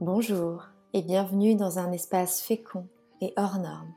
Bonjour 0.00 0.68
et 0.92 1.02
bienvenue 1.02 1.56
dans 1.56 1.80
un 1.80 1.90
espace 1.90 2.40
fécond 2.40 2.86
et 3.20 3.32
hors 3.36 3.58
norme. 3.58 3.92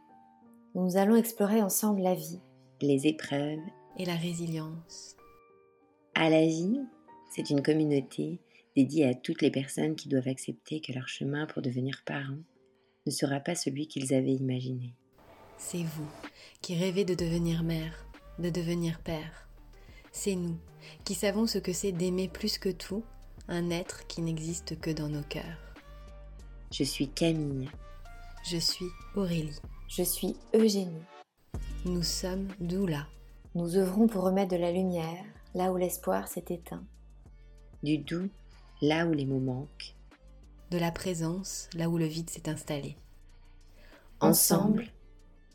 Nous 0.73 0.97
allons 0.97 1.16
explorer 1.16 1.61
ensemble 1.61 2.02
la 2.02 2.16
vie, 2.16 2.39
les 2.81 3.05
épreuves 3.05 3.59
et 3.99 4.05
la 4.05 4.16
résilience. 4.16 5.16
À 6.16 6.31
la 6.31 6.43
vie, 6.43 6.79
c'est 7.29 7.52
une 7.52 7.61
communauté 7.61 8.39
dédiée 8.75 9.09
à 9.09 9.13
toutes 9.13 9.43
les 9.43 9.52
personnes 9.52 9.95
qui 9.95 10.09
doivent 10.09 10.27
accepter 10.27 10.81
que 10.81 10.91
leur 10.91 11.07
chemin 11.07 11.45
pour 11.45 11.61
devenir 11.61 12.02
parents 12.03 12.41
ne 13.05 13.11
sera 13.11 13.39
pas 13.39 13.53
celui 13.53 13.88
qu'ils 13.88 14.16
avaient 14.16 14.33
imaginé. 14.33 14.95
C'est 15.58 15.83
vous 15.83 16.09
qui 16.63 16.75
rêvez 16.75 17.05
de 17.05 17.13
devenir 17.13 17.61
mère, 17.61 18.08
de 18.39 18.49
devenir 18.49 19.02
père. 19.02 19.47
C'est 20.11 20.36
nous 20.36 20.58
qui 21.05 21.13
savons 21.13 21.45
ce 21.45 21.59
que 21.59 21.73
c'est 21.73 21.91
d'aimer 21.91 22.27
plus 22.27 22.58
que 22.58 22.70
tout 22.70 23.03
un 23.47 23.70
être 23.70 24.08
qui 24.08 24.23
n'existe 24.23 24.80
que 24.80 24.89
dans 24.89 25.09
nos 25.09 25.22
cœurs. 25.22 25.70
Je 26.71 26.85
suis 26.85 27.09
Camille. 27.09 27.70
Je 28.49 28.55
suis 28.55 28.85
Aurélie. 29.17 29.59
Je 29.89 30.03
suis 30.03 30.38
Eugénie. 30.55 31.03
Nous 31.84 32.02
sommes 32.02 32.47
Doula. 32.61 33.07
Nous 33.55 33.75
œuvrons 33.75 34.07
pour 34.07 34.23
remettre 34.23 34.52
de 34.52 34.61
la 34.61 34.71
lumière 34.71 35.25
là 35.53 35.73
où 35.73 35.77
l'espoir 35.77 36.30
s'est 36.30 36.45
éteint. 36.47 36.85
Du 37.84 37.97
doux 37.97 38.30
là 38.81 39.05
où 39.05 39.11
les 39.11 39.25
mots 39.25 39.41
manquent. 39.41 39.95
De 40.70 40.77
la 40.77 40.91
présence 40.91 41.67
là 41.75 41.89
où 41.89 41.97
le 41.97 42.05
vide 42.05 42.30
s'est 42.30 42.47
installé. 42.47 42.95
Ensemble, 44.22 44.88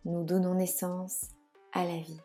nous 0.04 0.22
donnons 0.22 0.54
naissance 0.54 1.30
à 1.72 1.84
la 1.84 1.96
vie. 1.96 2.20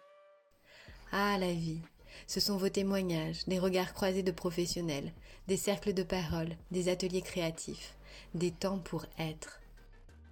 Ah, 1.13 1.37
la 1.37 1.53
vie. 1.53 1.79
Ce 2.27 2.41
sont 2.41 2.57
vos 2.57 2.69
témoignages, 2.69 3.45
des 3.45 3.57
regards 3.57 3.93
croisés 3.93 4.23
de 4.23 4.31
professionnels, 4.31 5.13
des 5.47 5.55
cercles 5.55 5.93
de 5.93 6.03
parole, 6.03 6.57
des 6.71 6.89
ateliers 6.89 7.21
créatifs, 7.21 7.95
des 8.33 8.51
temps 8.51 8.79
pour 8.79 9.05
être. 9.17 9.61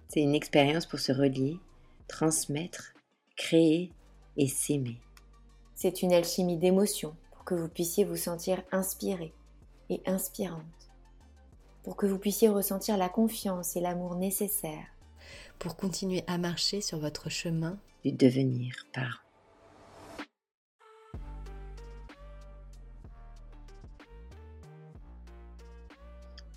C'est 0.08 0.20
une 0.20 0.34
expérience 0.34 0.86
pour 0.86 0.98
se 0.98 1.12
relier, 1.12 1.58
transmettre, 2.08 2.94
créer 3.36 3.92
et 4.36 4.48
s'aimer. 4.48 4.98
C'est 5.74 6.02
une 6.02 6.12
alchimie 6.12 6.58
d'émotions 6.58 7.16
pour 7.30 7.44
que 7.44 7.54
vous 7.54 7.68
puissiez 7.68 8.04
vous 8.04 8.16
sentir 8.16 8.62
inspiré 8.72 9.32
et 9.88 10.02
inspirante, 10.06 10.64
pour 11.82 11.96
que 11.96 12.06
vous 12.06 12.18
puissiez 12.18 12.48
ressentir 12.48 12.96
la 12.96 13.08
confiance 13.08 13.76
et 13.76 13.80
l'amour 13.80 14.16
nécessaires 14.16 14.88
pour 15.58 15.76
continuer 15.76 16.24
à 16.26 16.38
marcher 16.38 16.80
sur 16.80 16.98
votre 16.98 17.30
chemin 17.30 17.78
du 18.04 18.12
devenir 18.12 18.74
parent. 18.92 19.29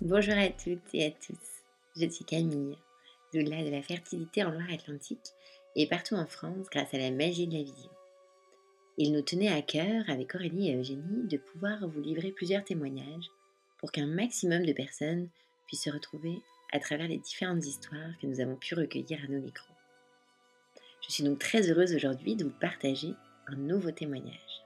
Bonjour 0.04 0.34
à 0.36 0.50
toutes 0.50 0.92
et 0.92 1.06
à 1.06 1.10
tous, 1.12 1.64
je 1.96 2.06
suis 2.10 2.26
Camille, 2.26 2.76
doula 3.32 3.64
de 3.64 3.70
la 3.70 3.80
fertilité 3.80 4.44
en 4.44 4.50
Loire-Atlantique 4.50 5.30
et 5.76 5.88
partout 5.88 6.14
en 6.14 6.26
France 6.26 6.66
grâce 6.70 6.92
à 6.92 6.98
la 6.98 7.10
magie 7.10 7.46
de 7.46 7.54
la 7.56 7.62
vision. 7.62 7.90
Il 8.98 9.14
nous 9.14 9.22
tenait 9.22 9.48
à 9.48 9.62
cœur, 9.62 10.04
avec 10.08 10.34
Aurélie 10.34 10.68
et 10.68 10.76
Eugénie, 10.76 11.26
de 11.26 11.38
pouvoir 11.38 11.88
vous 11.88 12.02
livrer 12.02 12.32
plusieurs 12.32 12.64
témoignages 12.64 13.30
pour 13.78 13.92
qu'un 13.92 14.06
maximum 14.06 14.66
de 14.66 14.74
personnes 14.74 15.30
puissent 15.66 15.84
se 15.84 15.90
retrouver 15.90 16.42
à 16.70 16.80
travers 16.80 17.08
les 17.08 17.16
différentes 17.16 17.64
histoires 17.64 18.12
que 18.20 18.26
nous 18.26 18.40
avons 18.40 18.56
pu 18.56 18.74
recueillir 18.74 19.20
à 19.24 19.32
nos 19.32 19.40
micros. 19.40 19.74
Je 21.00 21.12
suis 21.14 21.24
donc 21.24 21.38
très 21.38 21.70
heureuse 21.70 21.94
aujourd'hui 21.94 22.36
de 22.36 22.44
vous 22.44 22.58
partager 22.60 23.14
un 23.46 23.56
nouveau 23.56 23.90
témoignage. 23.90 24.64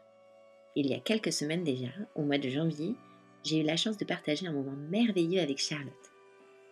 Il 0.74 0.88
y 0.88 0.94
a 0.94 1.00
quelques 1.00 1.32
semaines 1.32 1.62
déjà, 1.62 1.92
au 2.16 2.22
mois 2.22 2.38
de 2.38 2.48
janvier, 2.48 2.96
j'ai 3.44 3.60
eu 3.60 3.62
la 3.62 3.76
chance 3.76 3.96
de 3.96 4.04
partager 4.04 4.46
un 4.46 4.52
moment 4.52 4.76
merveilleux 4.90 5.40
avec 5.40 5.58
Charlotte. 5.58 5.92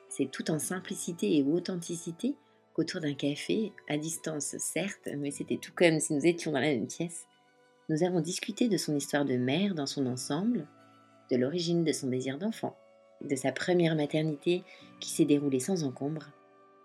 C'est 0.09 0.31
tout 0.31 0.51
en 0.51 0.59
simplicité 0.59 1.37
et 1.37 1.43
authenticité 1.43 2.35
qu'autour 2.75 3.01
d'un 3.01 3.15
café, 3.15 3.73
à 3.89 3.97
distance 3.97 4.57
certes, 4.59 5.09
mais 5.17 5.31
c'était 5.31 5.57
tout 5.57 5.73
comme 5.75 5.99
si 6.01 6.13
nous 6.13 6.27
étions 6.27 6.53
dans 6.53 6.61
la 6.61 6.75
même 6.75 6.87
pièce, 6.87 7.27
nous 7.89 8.03
avons 8.03 8.21
discuté 8.21 8.69
de 8.69 8.77
son 8.77 8.97
histoire 8.97 9.25
de 9.25 9.37
mère 9.37 9.75
dans 9.75 9.87
son 9.87 10.07
ensemble, 10.07 10.67
de 11.31 11.37
l'origine 11.37 11.85
de 11.85 11.93
son 11.93 12.09
désir 12.09 12.39
d'enfant, 12.39 12.77
de 13.23 13.37
sa 13.37 13.53
première 13.53 13.97
maternité 13.97 14.63
qui 15.01 15.11
s'est 15.11 15.25
déroulée 15.25 15.61
sans 15.61 15.85
encombre, 15.85 16.31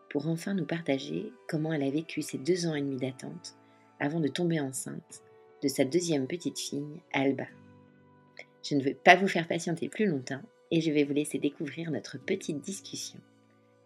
pour 0.10 0.28
enfin 0.28 0.54
nous 0.54 0.66
partager 0.66 1.32
comment 1.48 1.74
elle 1.74 1.84
a 1.84 1.90
vécu 1.90 2.22
ses 2.22 2.38
deux 2.38 2.68
ans 2.68 2.76
et 2.76 2.82
demi 2.82 2.98
d'attente 2.98 3.56
avant 4.00 4.20
de 4.20 4.28
tomber 4.28 4.60
enceinte 4.60 5.24
de 5.62 5.68
sa 5.68 5.86
deuxième 5.86 6.28
petite 6.28 6.60
fille, 6.60 7.02
Alba. 7.14 7.46
Je 8.64 8.76
ne 8.76 8.84
veux 8.84 8.94
pas 8.94 9.16
vous 9.16 9.28
faire 9.28 9.48
patienter 9.48 9.90
plus 9.90 10.06
longtemps 10.06 10.42
et 10.70 10.82
je 10.82 10.92
vais 10.92 11.04
vous 11.04 11.14
laisser 11.14 11.40
découvrir 11.40 11.92
notre 11.92 12.18
petite 12.18 12.62
discussion. 12.62 13.20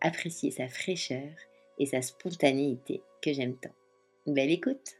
Apprécier 0.01 0.51
sa 0.51 0.67
fraîcheur 0.67 1.31
et 1.79 1.85
sa 1.85 2.01
spontanéité 2.01 3.01
que 3.21 3.33
j'aime 3.33 3.55
tant. 3.55 3.73
Belle 4.27 4.51
écoute 4.51 4.97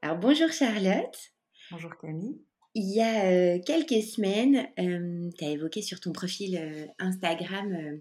Alors 0.00 0.16
bonjour 0.16 0.50
Charlotte. 0.50 1.32
Bonjour 1.70 1.96
Camille. 1.98 2.40
Il 2.74 2.94
y 2.94 3.00
a 3.00 3.24
euh, 3.24 3.58
quelques 3.66 4.02
semaines, 4.02 4.68
euh, 4.78 5.28
tu 5.36 5.44
as 5.44 5.50
évoqué 5.50 5.82
sur 5.82 6.00
ton 6.00 6.12
profil 6.12 6.56
euh, 6.56 6.86
Instagram 6.98 8.00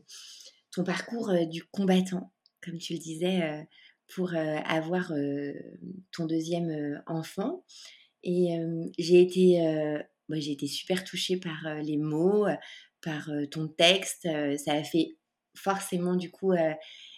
ton 0.71 0.83
parcours 0.83 1.33
du 1.49 1.63
combattant, 1.63 2.31
comme 2.61 2.77
tu 2.77 2.93
le 2.93 2.99
disais, 2.99 3.67
pour 4.13 4.33
avoir 4.35 5.11
ton 6.11 6.25
deuxième 6.25 7.01
enfant. 7.07 7.63
Et 8.23 8.57
j'ai 8.97 9.21
été, 9.21 9.59
j'ai 10.29 10.51
été 10.51 10.67
super 10.67 11.03
touchée 11.03 11.37
par 11.37 11.75
les 11.83 11.97
mots, 11.97 12.47
par 13.01 13.29
ton 13.51 13.67
texte. 13.67 14.27
ça 14.57 14.73
a 14.73 14.83
fait 14.83 15.17
forcément 15.55 16.15
du 16.15 16.31
coup 16.31 16.53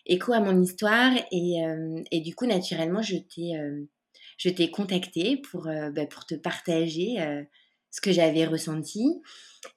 écho 0.05 0.33
à 0.33 0.39
mon 0.39 0.61
histoire 0.61 1.13
et, 1.31 1.57
et 2.11 2.21
du 2.21 2.33
coup 2.35 2.45
naturellement 2.45 3.01
je 3.01 3.17
t'ai 3.17 3.53
je 4.39 4.49
t'ai 4.49 4.71
contacté 4.71 5.37
pour, 5.37 5.67
euh, 5.67 5.91
bah, 5.91 6.07
pour 6.07 6.25
te 6.25 6.33
partager 6.33 7.19
euh, 7.19 7.43
ce 7.91 8.01
que 8.01 8.11
j'avais 8.11 8.45
ressenti. 8.45 9.21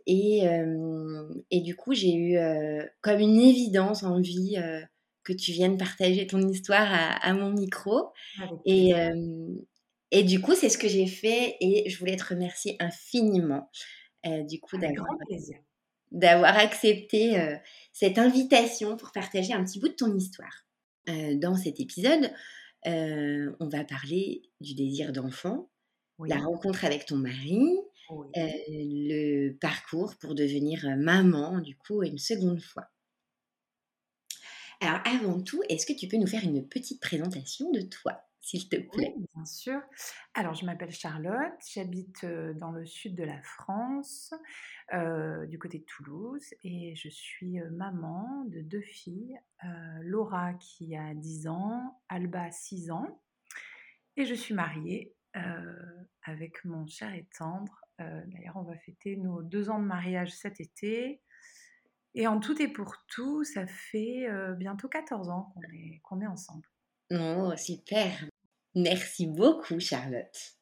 Et, 0.07 0.49
euh, 0.49 1.29
et 1.51 1.61
du 1.61 1.75
coup, 1.75 1.93
j'ai 1.93 2.15
eu 2.15 2.39
comme 3.01 3.19
une 3.19 3.41
évidence 3.41 4.05
envie 4.05 4.57
que 5.25 5.33
tu 5.33 5.53
viennes 5.53 5.77
partager 5.77 6.27
ton 6.27 6.47
histoire 6.49 6.89
à, 6.91 7.33
mon 7.35 7.51
micro. 7.51 8.13
Et, 8.65 8.93
et 10.11 10.23
du 10.23 10.41
coup, 10.41 10.55
c'est 10.55 10.69
ce 10.69 10.79
que 10.79 10.89
j'ai 10.89 11.07
fait 11.07 11.57
et 11.61 11.89
je 11.89 11.99
voulais 11.99 12.17
te 12.17 12.25
remercier 12.25 12.77
infiniment 12.81 13.71
du 14.25 14.61
coup 14.61 14.77
d'avoir 16.11 16.57
accepté 16.59 17.57
cette 17.93 18.19
invitation 18.19 18.97
pour 18.97 19.13
partager 19.13 19.53
un 19.53 19.65
petit 19.65 19.81
bout 19.81 19.89
de 19.89 19.95
ton 19.95 20.15
histoire. 20.17 20.67
dans 21.07 21.57
cet 21.57 21.81
épisode, 21.81 22.31
on 22.85 23.69
va 23.69 23.85
parler 23.85 24.43
du 24.61 24.75
désir 24.75 25.13
d'enfant, 25.13 25.71
la 26.19 26.39
rencontre 26.39 26.85
avec 26.85 27.07
ton 27.07 27.17
mari, 27.17 27.63
le 28.35 29.53
parcours 29.53 30.15
pour 30.21 30.35
devenir 30.35 30.85
maman, 30.97 31.61
du 31.61 31.77
coup, 31.77 32.03
une 32.03 32.19
seconde 32.19 32.61
fois. 32.61 32.89
Alors, 34.85 35.01
avant 35.07 35.41
tout, 35.41 35.63
est-ce 35.69 35.87
que 35.87 35.93
tu 35.97 36.09
peux 36.09 36.17
nous 36.17 36.27
faire 36.27 36.43
une 36.43 36.67
petite 36.67 37.01
présentation 37.01 37.71
de 37.71 37.83
toi 37.83 38.21
s'il 38.41 38.69
te 38.69 38.75
plaît? 38.75 39.15
Oui, 39.17 39.27
bien 39.33 39.45
sûr. 39.45 39.81
Alors, 40.35 40.55
je 40.55 40.67
m'appelle 40.67 40.91
Charlotte, 40.91 41.53
j'habite 41.73 42.27
dans 42.57 42.73
le 42.73 42.85
sud 42.85 43.15
de 43.15 43.23
la 43.23 43.41
France, 43.43 44.35
du 44.93 45.59
côté 45.61 45.79
de 45.79 45.85
Toulouse, 45.85 46.53
et 46.65 46.97
je 46.97 47.09
suis 47.09 47.61
maman 47.71 48.45
de 48.49 48.61
deux 48.61 48.83
filles, 48.83 49.39
Laura 50.01 50.55
qui 50.55 50.97
a 50.97 51.15
10 51.15 51.47
ans, 51.47 52.03
Alba 52.09 52.51
6 52.51 52.91
ans, 52.91 53.23
et 54.17 54.25
je 54.25 54.35
suis 54.35 54.55
mariée 54.55 55.15
avec 56.25 56.65
mon 56.65 56.89
cher 56.89 57.15
et 57.15 57.29
tendre. 57.39 57.85
D'ailleurs, 58.01 58.57
on 58.57 58.65
va 58.65 58.77
fêter 58.79 59.17
nos 59.17 59.43
deux 59.43 59.71
ans 59.71 59.79
de 59.79 59.87
mariage 59.87 60.35
cet 60.35 60.59
été. 60.59 61.23
Et 62.15 62.27
en 62.27 62.41
tout 62.41 62.61
et 62.61 62.69
pour 62.69 62.95
tout, 63.09 63.43
ça 63.45 63.67
fait 63.67 64.27
bientôt 64.59 64.89
14 64.89 65.31
ans 65.31 65.53
qu'on 65.55 65.63
est, 65.63 66.01
qu'on 66.03 66.21
est 66.21 66.27
ensemble. 66.27 66.69
Oh, 67.11 67.53
super. 67.57 68.29
Merci 68.75 69.27
beaucoup, 69.27 69.79
Charlotte. 69.81 70.57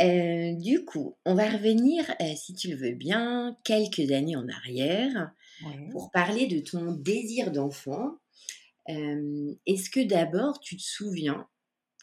Euh, 0.00 0.54
du 0.54 0.84
coup, 0.84 1.16
on 1.24 1.34
va 1.34 1.50
revenir, 1.50 2.04
euh, 2.20 2.34
si 2.36 2.54
tu 2.54 2.68
le 2.68 2.76
veux 2.76 2.94
bien, 2.94 3.56
quelques 3.64 4.12
années 4.12 4.36
en 4.36 4.48
arrière 4.48 5.32
pour 5.90 6.12
parler 6.12 6.46
de 6.46 6.60
ton 6.60 6.92
désir 6.92 7.50
d'enfant. 7.50 8.16
Euh, 8.88 9.54
est-ce 9.66 9.90
que 9.90 10.06
d'abord 10.06 10.60
tu 10.60 10.76
te 10.76 10.82
souviens 10.82 11.48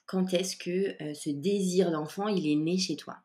quand 0.06 0.34
est-ce 0.34 0.58
que 0.58 1.14
ce 1.16 1.30
désir 1.32 1.90
d'enfant 1.90 2.28
il 2.28 2.46
est 2.48 2.56
né 2.56 2.78
chez 2.78 2.96
toi? 2.98 3.18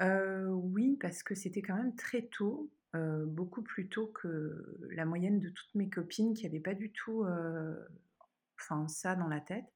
Oui, 0.00 0.96
parce 1.00 1.22
que 1.24 1.34
c'était 1.34 1.60
quand 1.60 1.74
même 1.74 1.96
très 1.96 2.22
tôt, 2.22 2.70
beaucoup 2.94 3.62
plus 3.62 3.88
tôt 3.88 4.06
que 4.08 4.78
la 4.90 5.04
moyenne 5.04 5.40
de 5.40 5.50
toutes 5.50 5.74
mes 5.74 5.90
copines 5.90 6.34
qui 6.34 6.44
n'avaient 6.44 6.60
pas 6.60 6.74
du 6.74 6.90
tout, 6.90 7.24
enfin 8.58 8.88
ça 8.88 9.14
dans 9.14 9.28
la 9.28 9.40
tête. 9.40 9.66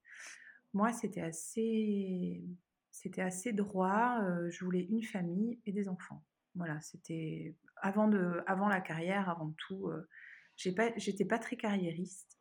Moi, 0.73 0.93
c'était 0.93 1.21
assez, 1.21 2.43
c'était 2.91 3.23
assez 3.23 3.53
droit. 3.53 4.19
je 4.49 4.65
voulais 4.65 4.85
une 4.85 5.03
famille 5.03 5.61
et 5.67 5.73
des 5.73 5.89
enfants. 5.89 6.25
Voilà, 6.55 6.81
c'était 6.81 7.57
avant, 7.77 8.09
de, 8.09 8.43
avant 8.47 8.69
la 8.69 8.81
carrière, 8.81 9.29
avant 9.29 9.55
tout. 9.67 9.89
Euh, 9.89 10.09
j'ai 10.57 10.73
pas, 10.73 10.93
j'étais 10.97 11.25
pas 11.25 11.39
très 11.39 11.57
carriériste. 11.57 12.39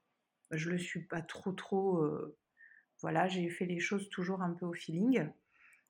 Je 0.52 0.70
le 0.70 0.78
suis 0.78 1.04
pas 1.04 1.22
trop, 1.22 1.54
trop. 1.54 2.04
euh, 2.04 2.38
voilà, 3.02 3.28
j'ai 3.28 3.50
fait 3.50 3.66
les 3.66 3.80
choses 3.80 4.10
toujours 4.10 4.42
un 4.42 4.52
peu 4.54 4.66
au 4.66 4.74
feeling. 4.74 5.28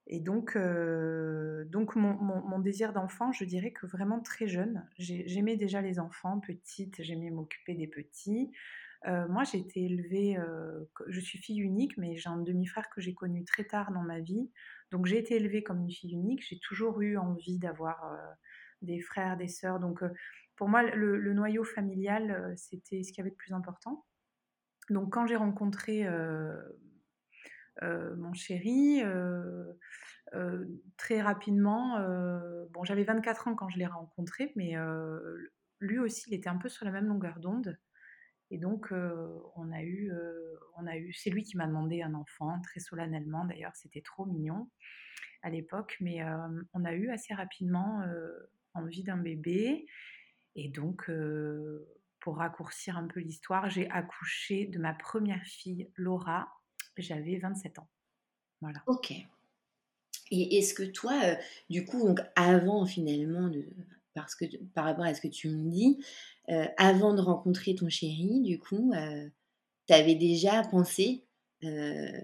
Et 0.08 0.20
donc, 0.20 0.56
euh, 0.56 1.64
donc 1.66 1.96
mon, 1.96 2.14
mon- 2.16 2.60
désir 2.60 2.92
d'enfant, 2.94 3.32
je 3.32 3.46
dirais 3.46 3.72
que 3.72 3.86
vraiment 3.86 4.20
très 4.22 4.48
jeune, 4.48 4.88
j'ai- 4.98 5.28
j'aimais 5.28 5.58
déjà 5.58 5.82
les 5.82 6.00
enfants, 6.00 6.40
petite, 6.40 7.02
j'aimais 7.02 7.30
m'occuper 7.30 7.76
des 7.76 7.88
petits. 7.88 8.52
Euh, 9.08 9.28
moi, 9.30 9.44
j'ai 9.44 9.60
été 9.60 9.84
élevée, 9.86 10.38
euh, 10.38 10.86
je 11.08 11.20
suis 11.20 11.40
fille 11.40 11.60
unique, 11.60 11.98
mais 11.98 12.18
j'ai 12.18 12.30
un 12.30 12.38
demi-frère 12.38 12.90
que 12.90 13.02
j'ai 13.02 13.14
connu 13.14 13.46
très 13.46 13.64
tard 13.66 13.92
dans 13.92 14.04
ma 14.04 14.20
vie. 14.20 14.52
Donc, 14.92 15.06
j'ai 15.08 15.18
été 15.18 15.36
élevée 15.38 15.64
comme 15.64 15.82
une 15.82 15.92
fille 15.92 16.14
unique. 16.14 16.46
J'ai 16.48 16.60
toujours 16.60 17.02
eu 17.02 17.18
envie 17.18 17.58
d'avoir 17.60 18.16
des 18.82 19.00
frères, 19.02 19.38
des 19.38 19.48
sœurs. 19.48 19.80
Donc, 19.80 20.04
pour 20.56 20.70
moi, 20.70 20.84
le, 20.84 21.18
le 21.18 21.34
noyau 21.34 21.64
familial, 21.64 22.54
c'était 22.58 23.04
ce 23.04 23.10
qu'il 23.12 23.20
y 23.20 23.22
avait 23.22 23.32
de 23.32 23.36
plus 23.36 23.54
important. 23.54 24.06
Donc, 24.90 25.14
quand 25.14 25.26
j'ai 25.28 25.36
rencontré 25.36 26.06
mon 27.82 28.34
chéri, 28.34 29.02
euh, 29.04 29.74
euh, 30.34 30.66
très 30.98 31.22
rapidement, 31.22 31.98
euh, 31.98 32.66
bon, 32.72 32.84
j'avais 32.84 33.04
24 33.04 33.48
ans 33.48 33.56
quand 33.56 33.70
je 33.70 33.78
l'ai 33.78 33.86
rencontré, 33.86 34.54
mais 34.56 34.78
euh, 34.78 35.52
lui 35.80 36.00
aussi, 36.00 36.30
il 36.30 36.34
était 36.34 36.50
un 36.50 36.58
peu 36.58 36.70
sur 36.70 36.86
la 36.86 36.92
même 36.92 37.08
longueur 37.08 37.40
d'onde. 37.40 37.78
Et 38.50 38.58
donc, 38.58 38.92
euh, 38.92 39.28
on 39.56 39.72
a 39.72 39.82
eu, 39.82 40.12
euh, 40.12 40.56
on 40.78 40.86
a 40.86 40.98
eu, 40.98 41.14
c'est 41.14 41.30
lui 41.30 41.44
qui 41.44 41.58
m'a 41.58 41.68
demandé 41.68 42.02
un 42.02 42.14
enfant, 42.14 42.60
très 42.62 42.80
solennellement 42.80 43.46
d'ailleurs, 43.46 43.76
c'était 43.76 44.02
trop 44.02 44.26
mignon 44.26 44.70
à 45.44 45.50
l'époque, 45.50 45.98
mais 46.02 46.22
euh, 46.22 46.38
on 46.74 46.86
a 46.86 46.94
eu 46.94 47.10
assez 47.10 47.34
rapidement 47.34 48.02
euh, 48.02 48.32
envie 48.74 49.04
d'un 49.04 49.18
bébé. 49.18 49.86
Et 50.56 50.70
donc, 50.70 51.10
euh, 51.10 51.88
pour 52.20 52.38
raccourcir 52.38 52.98
un 52.98 53.08
peu 53.08 53.22
l'histoire, 53.22 53.70
j'ai 53.70 53.90
accouché 53.90 54.68
de 54.68 54.78
ma 54.80 54.94
première 54.94 55.44
fille, 55.44 55.90
Laura, 55.96 56.61
j'avais 56.98 57.38
27 57.38 57.80
ans. 57.80 57.88
Voilà. 58.62 58.82
Ok. 58.88 59.14
Et 60.32 60.58
est-ce 60.58 60.74
que 60.74 60.84
toi, 60.84 61.14
euh, 61.24 61.36
du 61.70 61.86
coup, 61.86 62.06
donc 62.08 62.22
avant 62.36 62.86
finalement, 62.86 63.50
de, 63.50 63.66
parce 64.14 64.36
que 64.36 64.46
par 64.74 64.86
rapport 64.86 65.06
à 65.06 65.14
ce 65.14 65.22
que 65.22 65.28
tu 65.28 65.50
me 65.50 65.70
dis, 65.70 66.04
euh, 66.50 66.66
avant 66.78 67.14
de 67.14 67.22
rencontrer 67.22 67.76
ton 67.76 67.90
chéri, 67.90 68.42
du 68.42 68.60
coup, 68.60 68.94
tu 69.88 69.94
avais 69.94 70.16
déjà 70.16 70.64
pensé 70.64 71.26
euh, 71.64 72.22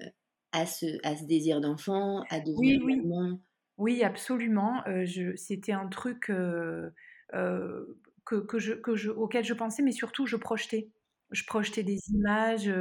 à, 0.52 0.66
ce, 0.66 0.86
à 1.04 1.16
ce 1.18 1.26
désir 1.26 1.62
d'enfant, 1.62 2.24
à 2.30 2.40
devenir 2.40 2.80
Oui, 2.84 2.96
oui, 2.96 2.96
maman? 2.96 3.40
Oui, 3.78 4.04
absolument. 4.04 4.84
Euh, 4.88 5.06
c'était 5.36 5.72
un 5.72 5.88
truc 5.88 6.30
euh, 6.30 6.90
euh, 7.34 7.86
que, 8.26 8.36
que 8.36 8.60
je, 8.60 8.74
que 8.74 8.96
je, 8.96 9.12
auquel 9.12 9.44
je 9.46 9.54
pensais, 9.54 9.84
mais 9.84 9.92
surtout 9.92 10.26
je 10.26 10.36
projetais. 10.36 10.90
Je 11.32 11.44
projetais 11.46 11.84
des 11.84 12.00
images. 12.10 12.72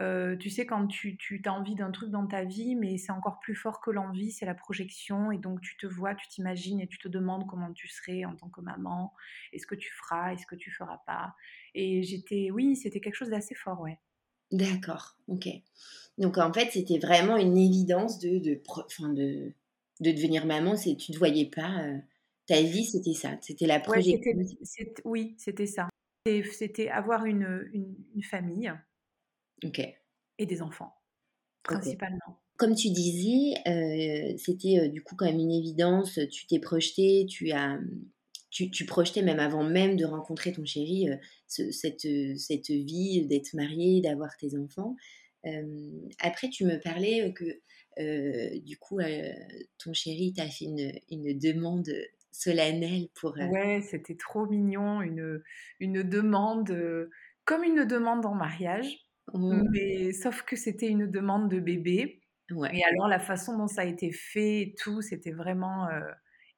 Euh, 0.00 0.36
tu 0.36 0.50
sais, 0.50 0.66
quand 0.66 0.86
tu, 0.86 1.16
tu 1.16 1.40
as 1.44 1.52
envie 1.52 1.74
d'un 1.74 1.90
truc 1.90 2.10
dans 2.10 2.26
ta 2.26 2.44
vie, 2.44 2.74
mais 2.76 2.96
c'est 2.98 3.12
encore 3.12 3.38
plus 3.40 3.54
fort 3.54 3.80
que 3.80 3.90
l'envie, 3.90 4.32
c'est 4.32 4.46
la 4.46 4.54
projection. 4.54 5.30
Et 5.32 5.38
donc 5.38 5.60
tu 5.60 5.76
te 5.76 5.86
vois, 5.86 6.14
tu 6.14 6.26
t'imagines 6.28 6.80
et 6.80 6.88
tu 6.88 6.98
te 6.98 7.08
demandes 7.08 7.46
comment 7.46 7.72
tu 7.72 7.88
serais 7.88 8.24
en 8.24 8.34
tant 8.36 8.48
que 8.48 8.60
maman. 8.60 9.12
Est-ce 9.52 9.66
que 9.66 9.74
tu 9.74 9.92
feras, 9.92 10.32
est-ce 10.32 10.46
que 10.46 10.56
tu 10.56 10.70
feras 10.70 10.98
pas? 11.06 11.34
Et 11.74 12.02
j'étais, 12.02 12.50
oui, 12.50 12.76
c'était 12.76 13.00
quelque 13.00 13.14
chose 13.16 13.30
d'assez 13.30 13.54
fort, 13.54 13.80
ouais. 13.80 13.98
D'accord, 14.52 15.16
ok. 15.28 15.48
Donc 16.18 16.38
en 16.38 16.52
fait, 16.52 16.70
c'était 16.72 16.98
vraiment 16.98 17.36
une 17.36 17.56
évidence 17.56 18.18
de, 18.18 18.38
de, 18.38 18.54
de, 19.14 19.52
de 20.00 20.10
devenir 20.12 20.46
maman. 20.46 20.76
C'est, 20.76 20.96
tu 20.96 21.12
ne 21.12 21.14
te 21.14 21.18
voyais 21.18 21.46
pas. 21.46 21.82
euh, 21.84 21.98
ta 22.46 22.60
vie, 22.62 22.84
c'était 22.84 23.14
ça. 23.14 23.38
C'était 23.42 23.66
la 23.66 23.80
Ouais, 23.86 24.00
projection. 24.00 24.32
oui, 25.04 25.34
c'était 25.38 25.66
ça. 25.66 25.88
C'était 26.52 26.88
avoir 26.88 27.24
une, 27.24 27.68
une, 27.72 27.94
une 28.14 28.22
famille 28.22 28.72
Ok. 29.64 29.80
et 30.38 30.46
des 30.46 30.62
enfants, 30.62 30.94
principalement. 31.62 32.40
Comme 32.56 32.74
tu 32.74 32.90
disais, 32.90 33.54
euh, 33.66 34.36
c'était 34.36 34.80
euh, 34.80 34.88
du 34.88 35.02
coup 35.02 35.16
quand 35.16 35.24
même 35.26 35.38
une 35.38 35.50
évidence. 35.52 36.18
Tu 36.30 36.46
t'es 36.46 36.58
projeté, 36.58 37.26
tu 37.28 37.52
as, 37.52 37.78
tu, 38.50 38.70
tu 38.70 38.84
projetais 38.84 39.22
même 39.22 39.40
avant 39.40 39.64
même 39.64 39.96
de 39.96 40.04
rencontrer 40.04 40.52
ton 40.52 40.64
chéri 40.64 41.08
euh, 41.08 41.16
ce- 41.46 41.70
cette, 41.70 42.06
cette 42.38 42.70
vie 42.70 43.26
d'être 43.26 43.54
mariée, 43.54 44.00
d'avoir 44.02 44.36
tes 44.36 44.56
enfants. 44.58 44.96
Euh, 45.46 45.90
après, 46.20 46.50
tu 46.50 46.64
me 46.66 46.78
parlais 46.78 47.32
que 47.32 47.60
du 48.60 48.76
coup, 48.78 48.98
ton 49.78 49.92
chéri 49.92 50.32
t'a 50.34 50.46
fait 50.48 50.64
une, 50.66 50.92
une 51.10 51.38
demande 51.38 51.90
solennelle 52.30 53.08
pour. 53.14 53.36
euh, 53.38 53.46
Ouais, 53.46 53.80
c'était 53.82 54.16
trop 54.16 54.46
mignon, 54.46 55.02
une, 55.02 55.42
une 55.80 56.02
demande, 56.02 56.70
euh, 56.70 57.10
comme 57.44 57.64
une 57.64 57.84
demande 57.84 58.24
en 58.26 58.34
mariage, 58.34 58.98
oh, 59.34 59.52
mais 59.72 60.12
sauf 60.12 60.42
que 60.42 60.56
c'était 60.56 60.88
une 60.88 61.06
demande 61.06 61.50
de 61.50 61.60
bébé. 61.60 62.20
ouais, 62.50 62.70
Et 62.72 62.84
alors 62.84 63.08
la 63.08 63.18
façon 63.20 63.56
dont 63.58 63.66
ça 63.68 63.82
a 63.82 63.84
été 63.84 64.12
fait 64.12 64.60
et 64.62 64.74
tout, 64.78 65.02
c'était 65.02 65.32
vraiment 65.32 65.88
euh, 65.88 66.00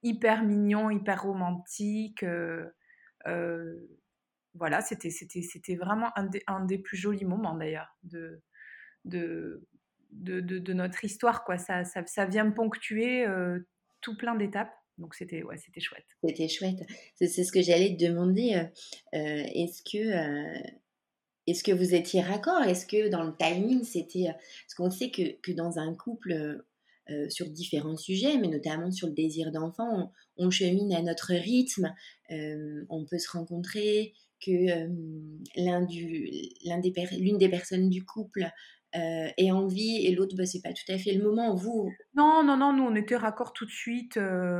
hyper 0.02 0.44
mignon, 0.44 0.90
hyper 0.90 1.22
romantique. 1.22 2.22
euh, 2.22 2.66
euh, 3.26 3.76
voilà, 4.54 4.80
c'était, 4.82 5.10
c'était, 5.10 5.42
c'était 5.42 5.76
vraiment 5.76 6.10
un 6.16 6.26
des, 6.26 6.42
un 6.46 6.64
des 6.64 6.78
plus 6.78 6.96
jolis 6.96 7.24
moments 7.24 7.56
d'ailleurs 7.56 7.96
de, 8.04 8.42
de, 9.04 9.66
de, 10.12 10.40
de- 10.40 10.58
de 10.58 10.72
notre 10.74 11.04
histoire. 11.04 11.44
Quoi. 11.44 11.58
Ça, 11.58 11.84
ça, 11.84 12.04
ça 12.06 12.26
vient 12.26 12.50
ponctuer 12.50 13.26
tout 14.02 14.16
plein 14.16 14.34
d'étapes. 14.36 14.74
Donc 14.98 15.14
c'était, 15.14 15.42
ouais, 15.42 15.56
c'était 15.58 15.80
chouette. 15.80 16.06
c'était 16.24 16.48
chouette. 16.48 16.78
C'est 17.16 17.28
ce 17.28 17.52
que 17.52 17.62
j'allais 17.62 17.96
te 17.96 18.04
demander. 18.04 18.68
est-ce 19.12 19.82
que 19.82 20.81
Est-ce 21.46 21.64
que 21.64 21.72
vous 21.72 21.94
étiez 21.94 22.20
raccord? 22.20 22.62
Est-ce 22.62 22.86
que 22.86 23.08
dans 23.08 23.24
le 23.24 23.34
timing, 23.36 23.82
c'était... 23.84 24.28
euh, 24.28 24.32
Parce 24.32 24.74
qu'on 24.76 24.90
sait 24.90 25.10
que, 25.10 25.40
que 25.40 25.52
dans 25.52 25.78
un 25.78 25.94
couple, 25.94 26.32
euh, 26.32 26.58
euh, 27.10 27.28
sur 27.28 27.48
différents 27.48 27.96
sujets, 27.96 28.38
mais 28.38 28.46
notamment 28.46 28.92
sur 28.92 29.08
le 29.08 29.12
désir 29.14 29.50
d'enfant, 29.50 30.12
on, 30.36 30.50
chemine 30.50 30.92
à 30.94 31.02
notre 31.02 31.32
rythme, 31.34 31.92
on 32.30 33.04
peut 33.04 33.18
se 33.18 33.30
rencontrer, 33.30 34.14
que 34.40 34.86
l'un 35.56 35.80
des 35.82 36.52
l'une 37.18 37.38
des 37.38 37.48
personnes 37.48 37.90
du 37.90 38.04
couple 38.04 38.48
euh, 38.94 39.28
ait 39.36 39.50
envie 39.50 40.06
et 40.06 40.14
l'autre, 40.14 40.36
bah, 40.36 40.46
c'est 40.46 40.62
pas 40.62 40.72
tout 40.72 40.90
à 40.92 40.96
fait 40.96 41.12
le 41.12 41.24
moment. 41.24 41.56
Vous, 41.56 41.90
Non, 42.14 42.44
non, 42.44 42.56
non, 42.56 42.72
nous 42.72 42.84
on 42.84 42.94
était 42.94 43.16
raccord 43.16 43.52
tout 43.52 43.66
de 43.66 43.70
suite. 43.70 44.16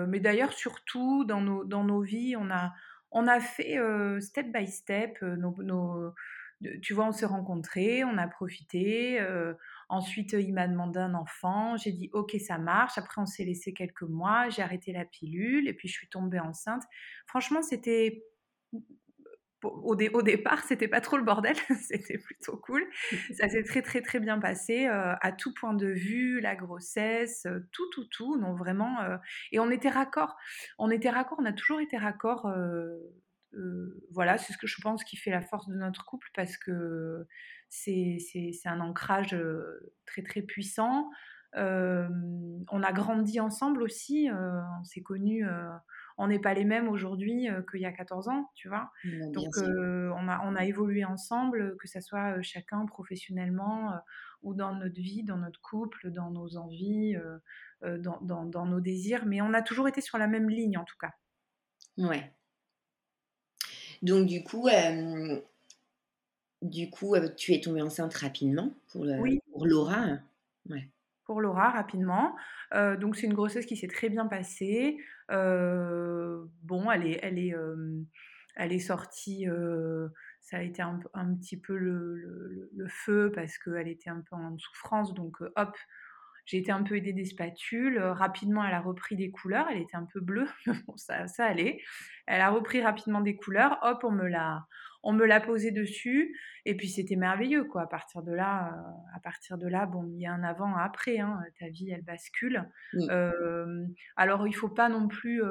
mais 0.09 0.19
d'ailleurs, 0.19 0.53
surtout 0.53 1.25
dans 1.25 1.41
nos, 1.41 1.65
dans 1.65 1.85
nos 1.85 2.03
vies, 2.03 2.35
on 2.37 2.51
a, 2.51 2.73
on 3.13 3.29
a 3.29 3.39
fait 3.39 3.79
step 4.21 4.53
by 4.53 4.67
step. 4.67 5.23
nos, 5.23 6.13
tu 6.83 6.95
vois, 6.95 7.07
on 7.07 7.13
s'est 7.13 7.27
rencontrés, 7.27 8.05
on 8.05 8.19
a 8.19 8.27
profité. 8.29 9.21
euh, 9.21 9.55
ensuite, 9.89 10.33
il 10.33 10.53
m'a 10.53 10.69
demandé 10.69 10.99
un 11.01 11.15
enfant. 11.15 11.77
J'ai 11.77 11.93
dit 11.93 12.11
ok, 12.13 12.37
ça 12.41 12.59
marche. 12.59 12.99
Après, 12.99 13.21
on 13.21 13.27
s'est 13.27 13.45
laissé 13.45 13.73
quelques 13.73 14.03
mois. 14.03 14.49
J'ai 14.49 14.63
arrêté 14.63 14.93
la 14.93 15.05
pilule 15.05 15.69
et 15.69 15.75
puis 15.75 15.89
je 15.89 15.95
suis 15.95 16.09
tombée 16.09 16.41
enceinte. 16.41 16.83
Franchement, 17.27 17.63
c'était 17.63 18.25
au, 19.63 19.97
au 20.13 20.23
départ, 20.23 20.65
c'était 20.65 20.89
pas 20.89 21.01
trop 21.01 21.17
le 21.17 21.23
bordel, 21.23 21.55
c'était 21.81 22.19
plutôt 22.19 22.57
cool. 22.57 22.85
Ça 23.33 23.49
s'est 23.49 23.63
très 23.63 23.83
très 23.83 24.01
très 24.03 24.19
bien 24.19 24.39
passé 24.41 24.87
euh, 24.89 25.15
à 25.21 25.33
tout 25.33 25.55
point 25.55 25.75
de 25.75 25.87
vue, 25.87 26.41
la 26.41 26.57
grossesse, 26.57 27.47
euh, 27.47 27.61
tout 27.73 27.89
tout 27.93 28.07
tout, 28.07 28.37
non 28.39 28.55
vraiment. 28.55 28.99
et 29.53 29.61
on 29.61 29.71
était 29.71 29.89
raccord, 29.89 30.37
on 30.79 30.91
était 30.91 31.11
raccord, 31.11 31.39
on 31.41 31.45
a 31.45 31.53
toujours 31.53 31.81
été 31.81 31.97
raccord. 31.97 32.49
Euh, 33.55 34.07
voilà, 34.11 34.39
c'est 34.39 34.53
ce 34.53 34.59
que 34.59 34.67
je 34.67 34.81
pense 34.81 35.05
qui 35.05 35.17
fait 35.17 35.31
la 35.31 35.43
force 35.43 35.69
de 35.69 35.75
notre 35.75 36.05
couple 36.05 36.29
parce 36.35 36.57
que 36.57 37.27
c'est 37.69 38.19
un 38.65 38.81
ancrage 38.81 39.37
très 40.07 40.23
très 40.23 40.43
puissant. 40.43 41.11
Euh, 41.55 42.09
on 42.71 42.83
a 42.83 42.93
grandi 42.93 43.39
ensemble 43.39 43.83
aussi, 43.83 44.31
euh, 44.31 44.61
on 44.81 44.85
s'est 44.85 45.03
connus. 45.03 45.45
on 46.19 46.27
n'est 46.29 46.39
pas 46.39 46.55
les 46.55 46.65
mêmes 46.65 46.89
aujourd'hui 46.89 47.49
qu'il 47.71 47.81
y 47.81 47.87
a 47.87 47.93
14 47.93 48.29
ans, 48.29 48.51
tu 48.55 48.69
vois? 48.69 48.91
bah, 49.05 49.31
bien 49.33 49.51
Donc, 49.51 49.57
on, 49.59 50.29
a, 50.29 50.41
on 50.45 50.55
a 50.57 50.65
évolué 50.65 51.05
ensemble, 51.05 51.77
que 51.79 51.89
ce 51.89 52.01
soit 52.01 52.41
chacun 52.43 52.87
professionnellement 52.87 54.01
ou 54.43 54.55
dans 54.55 54.75
notre 54.75 55.01
vie, 55.01 55.25
dans 55.25 55.37
notre 55.39 55.61
couple, 55.61 56.11
dans 56.11 56.31
nos 56.31 56.57
envies, 56.57 57.17
dans, 57.83 58.21
dans- 58.23 58.45
dans 58.47 58.67
nos 58.67 58.81
désirs. 58.81 59.27
Mais 59.27 59.41
on 59.43 59.53
a 59.55 59.63
toujours 59.63 59.89
été 59.89 60.01
sur 60.01 60.19
la 60.19 60.27
même 60.27 60.49
ligne, 60.49 60.79
en 60.79 60.85
tout 60.85 60.97
cas. 60.99 61.13
Ouais. 61.97 62.37
Donc 64.03 64.27
du 64.27 64.43
coup, 64.43 64.69
euh, 64.69 65.41
du 66.61 66.91
coup, 66.91 67.15
euh, 67.15 67.29
tu 67.37 67.53
es 67.55 67.61
tombée 67.61 67.83
enceinte 67.83 68.15
rapidement 68.15 68.73
pour, 68.91 69.05
le- 69.05 69.19
Oui, 69.21 69.41
pour 69.53 69.67
Laura. 69.67 70.19
Ouais. 70.69 70.89
pour 71.25 71.41
Laura, 71.41 71.71
rapidement. 71.71 72.37
Euh, 72.75 72.97
donc, 72.97 73.17
c'est 73.17 73.27
une 73.27 73.35
grossesse 73.35 73.67
qui 73.67 73.77
s'est 73.77 73.89
très 73.89 74.09
bien 74.09 74.27
passée. 74.27 74.97
Euh, 75.31 76.45
bon, 76.63 76.91
elle 76.91 77.07
est, 77.07 77.21
elle 77.23 77.39
est, 77.39 77.55
euh, 77.55 78.01
elle 78.57 78.73
est 78.73 78.79
sortie. 78.81 79.49
euh, 79.49 80.09
ça 80.41 80.59
a 80.59 80.63
été 80.63 80.83
un, 80.83 80.99
petit 81.41 81.57
peu 81.57 81.77
le, 81.77 82.17
le- 82.17 82.49
le- 82.49 82.71
le 82.77 82.89
feu 82.89 83.31
parce 83.35 83.57
qu'elle 83.59 83.89
était 83.89 84.11
un 84.11 84.21
peu 84.29 84.35
en 84.37 84.59
souffrance. 84.59 85.15
Donc, 85.15 85.41
euh, 85.43 85.53
hop, 85.57 85.77
j'ai 86.45 86.59
été 86.59 86.73
un 86.73 86.83
peu 86.83 86.97
aidée 86.97 87.13
des 87.13 87.25
spatules. 87.25 87.99
rapidement, 87.99 88.65
elle 88.65 88.75
a 88.75 88.81
repris 88.81 89.17
des 89.17 89.31
couleurs. 89.31 89.69
Elle 89.71 89.81
était 89.81 89.97
un 89.97 90.07
peu 90.13 90.21
bleue, 90.21 90.49
bon, 90.87 90.97
ça, 90.97 91.27
ça 91.27 91.45
allait. 91.47 91.81
Elle 92.27 92.41
a 92.41 92.51
repris 92.51 92.83
rapidement 92.83 93.21
des 93.21 93.37
couleurs. 93.37 93.79
Hop, 93.83 94.05
on 94.05 94.11
me 94.11 94.27
l'a, 94.27 94.67
on 95.03 95.13
me 95.13 95.25
l'a 95.25 95.41
posé 95.41 95.71
dessus. 95.71 96.37
Et 96.65 96.77
puis 96.77 96.89
c'était 96.89 97.17
merveilleux, 97.17 97.65
quoi. 97.65 97.83
À 97.83 97.87
partir 97.87 98.23
de 98.23 98.33
là, 98.33 98.75
à 99.15 99.21
partir 99.21 99.59
de 99.59 99.67
là, 99.69 99.87
bon, 99.87 100.05
il 100.07 100.21
y 100.21 100.27
a 100.27 100.33
un 100.33 100.43
avant, 100.43 100.77
un 100.77 100.83
après. 100.83 101.19
Hein. 101.19 101.41
Ta 101.59 101.69
vie, 101.69 101.91
elle 101.91 102.03
bascule. 102.03 102.69
alors, 104.17 104.47
il 104.47 104.55
faut 104.55 104.69
pas 104.69 104.89
non 104.89 105.09
plus. 105.09 105.43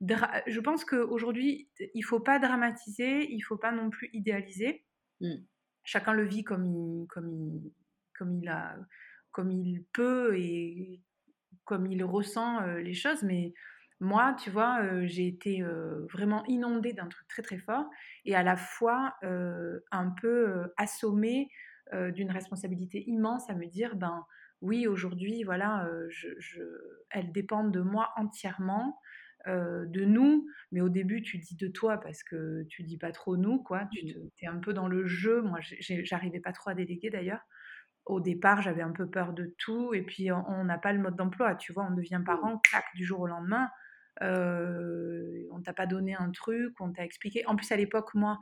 je 0.00 0.60
pense 0.60 0.84
qu'aujourd'hui, 0.84 1.70
il 1.94 2.02
faut 2.02 2.20
pas 2.20 2.38
dramatiser, 2.38 3.30
il 3.30 3.40
faut 3.40 3.58
pas 3.58 3.72
non 3.72 3.90
plus 3.90 4.08
idéaliser. 4.12 4.84
Mmh. 5.20 5.34
Chacun 5.84 6.12
le 6.12 6.24
vit 6.24 6.44
comme 6.44 6.66
il, 6.66 7.06
comme 7.08 7.30
il, 7.30 7.72
comme 8.14 8.34
il 8.34 8.48
a 8.48 8.76
comme 9.32 9.50
il 9.50 9.84
peut 9.92 10.38
et 10.38 11.00
comme 11.64 11.86
il 11.86 12.02
ressent 12.04 12.60
les 12.76 12.94
choses. 12.94 13.22
Mais 13.22 13.52
moi, 14.00 14.34
tu 14.42 14.50
vois, 14.50 14.80
j'ai 15.06 15.26
été 15.26 15.62
vraiment 16.12 16.44
inondée 16.46 16.92
d'un 16.92 17.06
truc 17.06 17.28
très 17.28 17.42
très 17.42 17.58
fort 17.58 17.86
et 18.24 18.34
à 18.34 18.42
la 18.42 18.56
fois 18.56 19.14
un 19.22 20.10
peu 20.20 20.72
assommée 20.76 21.48
d'une 21.92 22.30
responsabilité 22.30 23.04
immense 23.08 23.48
à 23.50 23.54
me 23.54 23.66
dire, 23.66 23.96
ben 23.96 24.24
oui, 24.62 24.86
aujourd'hui, 24.86 25.44
voilà, 25.44 25.88
je, 26.08 26.28
je, 26.38 26.62
elles 27.10 27.32
dépendent 27.32 27.72
de 27.72 27.80
moi 27.80 28.10
entièrement. 28.16 28.98
de 29.46 30.04
nous, 30.04 30.46
mais 30.72 30.80
au 30.80 30.88
début 30.88 31.22
tu 31.22 31.38
dis 31.38 31.56
de 31.56 31.68
toi 31.68 31.98
parce 31.98 32.22
que 32.22 32.64
tu 32.68 32.82
dis 32.82 32.98
pas 32.98 33.12
trop 33.12 33.36
nous, 33.36 33.62
quoi. 33.62 33.86
Tu 33.92 34.06
mmh. 34.06 34.30
es 34.42 34.46
un 34.46 34.58
peu 34.58 34.72
dans 34.72 34.88
le 34.88 35.06
jeu. 35.06 35.42
Moi, 35.42 35.60
j'arrivais 35.80 36.40
pas 36.40 36.52
trop 36.52 36.70
à 36.70 36.74
déléguer 36.74 37.10
d'ailleurs 37.10 37.40
au 38.06 38.20
départ, 38.20 38.62
j'avais 38.62 38.82
un 38.82 38.92
peu 38.92 39.08
peur 39.08 39.32
de 39.32 39.54
tout. 39.58 39.94
Et 39.94 40.02
puis, 40.02 40.30
on 40.32 40.64
n'a 40.64 40.78
pas 40.78 40.92
le 40.92 41.00
mode 41.00 41.16
d'emploi. 41.16 41.54
Tu 41.54 41.72
vois, 41.72 41.86
on 41.90 41.94
devient 41.94 42.20
parent, 42.24 42.58
clac, 42.58 42.84
du 42.94 43.04
jour 43.04 43.20
au 43.20 43.26
lendemain. 43.26 43.68
Euh, 44.22 45.46
on 45.50 45.62
t'a 45.62 45.72
pas 45.72 45.86
donné 45.86 46.14
un 46.14 46.30
truc, 46.30 46.74
on 46.80 46.92
t'a 46.92 47.04
expliqué. 47.04 47.44
En 47.46 47.56
plus, 47.56 47.70
à 47.72 47.76
l'époque, 47.76 48.14
moi, 48.14 48.38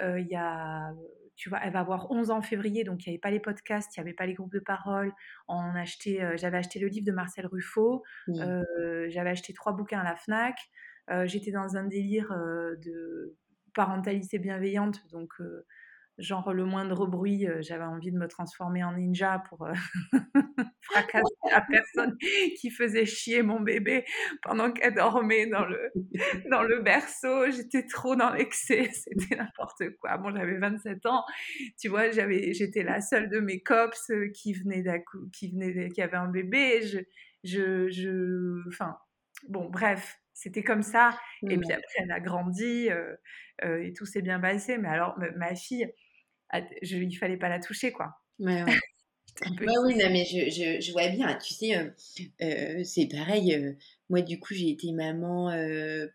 euh, 0.00 0.18
il 0.18 0.26
y 0.26 0.36
a, 0.36 0.92
tu 1.36 1.48
vois, 1.48 1.60
elle 1.62 1.72
va 1.72 1.80
avoir 1.80 2.10
11 2.10 2.30
ans 2.30 2.38
en 2.38 2.42
février, 2.42 2.84
donc 2.84 3.06
il 3.06 3.10
n'y 3.10 3.14
avait 3.14 3.20
pas 3.20 3.30
les 3.30 3.40
podcasts, 3.40 3.96
il 3.96 4.00
n'y 4.00 4.02
avait 4.08 4.14
pas 4.14 4.26
les 4.26 4.34
groupes 4.34 4.52
de 4.52 4.60
parole. 4.60 5.12
On 5.48 5.74
acheté, 5.76 6.22
euh, 6.22 6.36
j'avais 6.36 6.58
acheté 6.58 6.78
le 6.78 6.88
livre 6.88 7.06
de 7.06 7.12
Marcel 7.12 7.46
Ruffo, 7.46 8.02
j'avais 8.28 9.30
acheté 9.30 9.52
trois 9.52 9.72
bouquins 9.72 10.00
à 10.00 10.04
la 10.04 10.16
Fnac. 10.16 10.56
J'étais 11.24 11.50
dans 11.50 11.76
un 11.76 11.84
délire 11.84 12.32
de 12.84 13.36
parentalité 13.74 14.38
bienveillante, 14.38 15.00
donc 15.10 15.32
genre 16.20 16.52
le 16.52 16.64
moindre 16.64 17.06
bruit, 17.06 17.46
euh, 17.46 17.58
j'avais 17.60 17.84
envie 17.84 18.12
de 18.12 18.18
me 18.18 18.28
transformer 18.28 18.84
en 18.84 18.92
ninja 18.92 19.42
pour 19.48 19.66
euh, 19.66 19.72
fracasser 20.82 21.34
la 21.50 21.62
personne 21.62 22.16
qui 22.18 22.70
faisait 22.70 23.06
chier 23.06 23.42
mon 23.42 23.60
bébé 23.60 24.04
pendant 24.42 24.70
qu'elle 24.70 24.94
dormait 24.94 25.46
dans 25.46 25.64
le, 25.64 25.90
dans 26.50 26.62
le 26.62 26.82
berceau. 26.82 27.50
J'étais 27.50 27.86
trop 27.86 28.16
dans 28.16 28.32
l'excès, 28.32 28.90
c'était 28.92 29.36
n'importe 29.36 29.82
quoi. 30.00 30.18
Bon, 30.18 30.34
j'avais 30.34 30.58
27 30.58 31.06
ans, 31.06 31.24
tu 31.78 31.88
vois, 31.88 32.10
j'avais, 32.10 32.52
j'étais 32.52 32.82
la 32.82 33.00
seule 33.00 33.30
de 33.30 33.40
mes 33.40 33.60
cops 33.60 34.10
euh, 34.10 34.30
qui 34.34 34.52
venait 34.52 34.84
qui 35.32 35.50
venait, 35.50 35.88
qui 35.88 36.02
avait 36.02 36.16
un 36.16 36.28
bébé. 36.28 36.82
Je, 36.82 36.98
je, 37.44 37.88
je, 37.88 38.68
enfin, 38.68 38.96
bon, 39.48 39.70
bref, 39.70 40.18
c'était 40.34 40.62
comme 40.62 40.82
ça. 40.82 41.18
Et 41.48 41.56
puis 41.56 41.72
après, 41.72 41.94
elle 41.98 42.12
a 42.12 42.20
grandi 42.20 42.88
et 43.62 43.92
tout 43.92 44.06
s'est 44.06 44.22
bien 44.22 44.40
passé. 44.40 44.78
Mais 44.78 44.88
alors, 44.88 45.18
ma 45.36 45.54
fille, 45.54 45.90
je, 46.82 46.96
il 46.96 47.16
fallait 47.16 47.36
pas 47.36 47.48
la 47.48 47.60
toucher, 47.60 47.92
quoi. 47.92 48.14
Ouais, 48.38 48.62
ouais. 48.62 48.78
oui, 49.60 49.96
non, 49.96 50.10
mais 50.10 50.24
je, 50.24 50.50
je, 50.50 50.80
je, 50.80 50.92
vois 50.92 51.08
bien. 51.08 51.34
Tu 51.36 51.54
sais, 51.54 51.76
euh, 51.76 51.90
euh, 52.42 52.84
c'est 52.84 53.06
pareil. 53.06 53.54
Euh, 53.54 53.72
moi, 54.08 54.22
du 54.22 54.38
coup, 54.38 54.54
j'ai 54.54 54.70
été 54.70 54.92
maman 54.92 55.50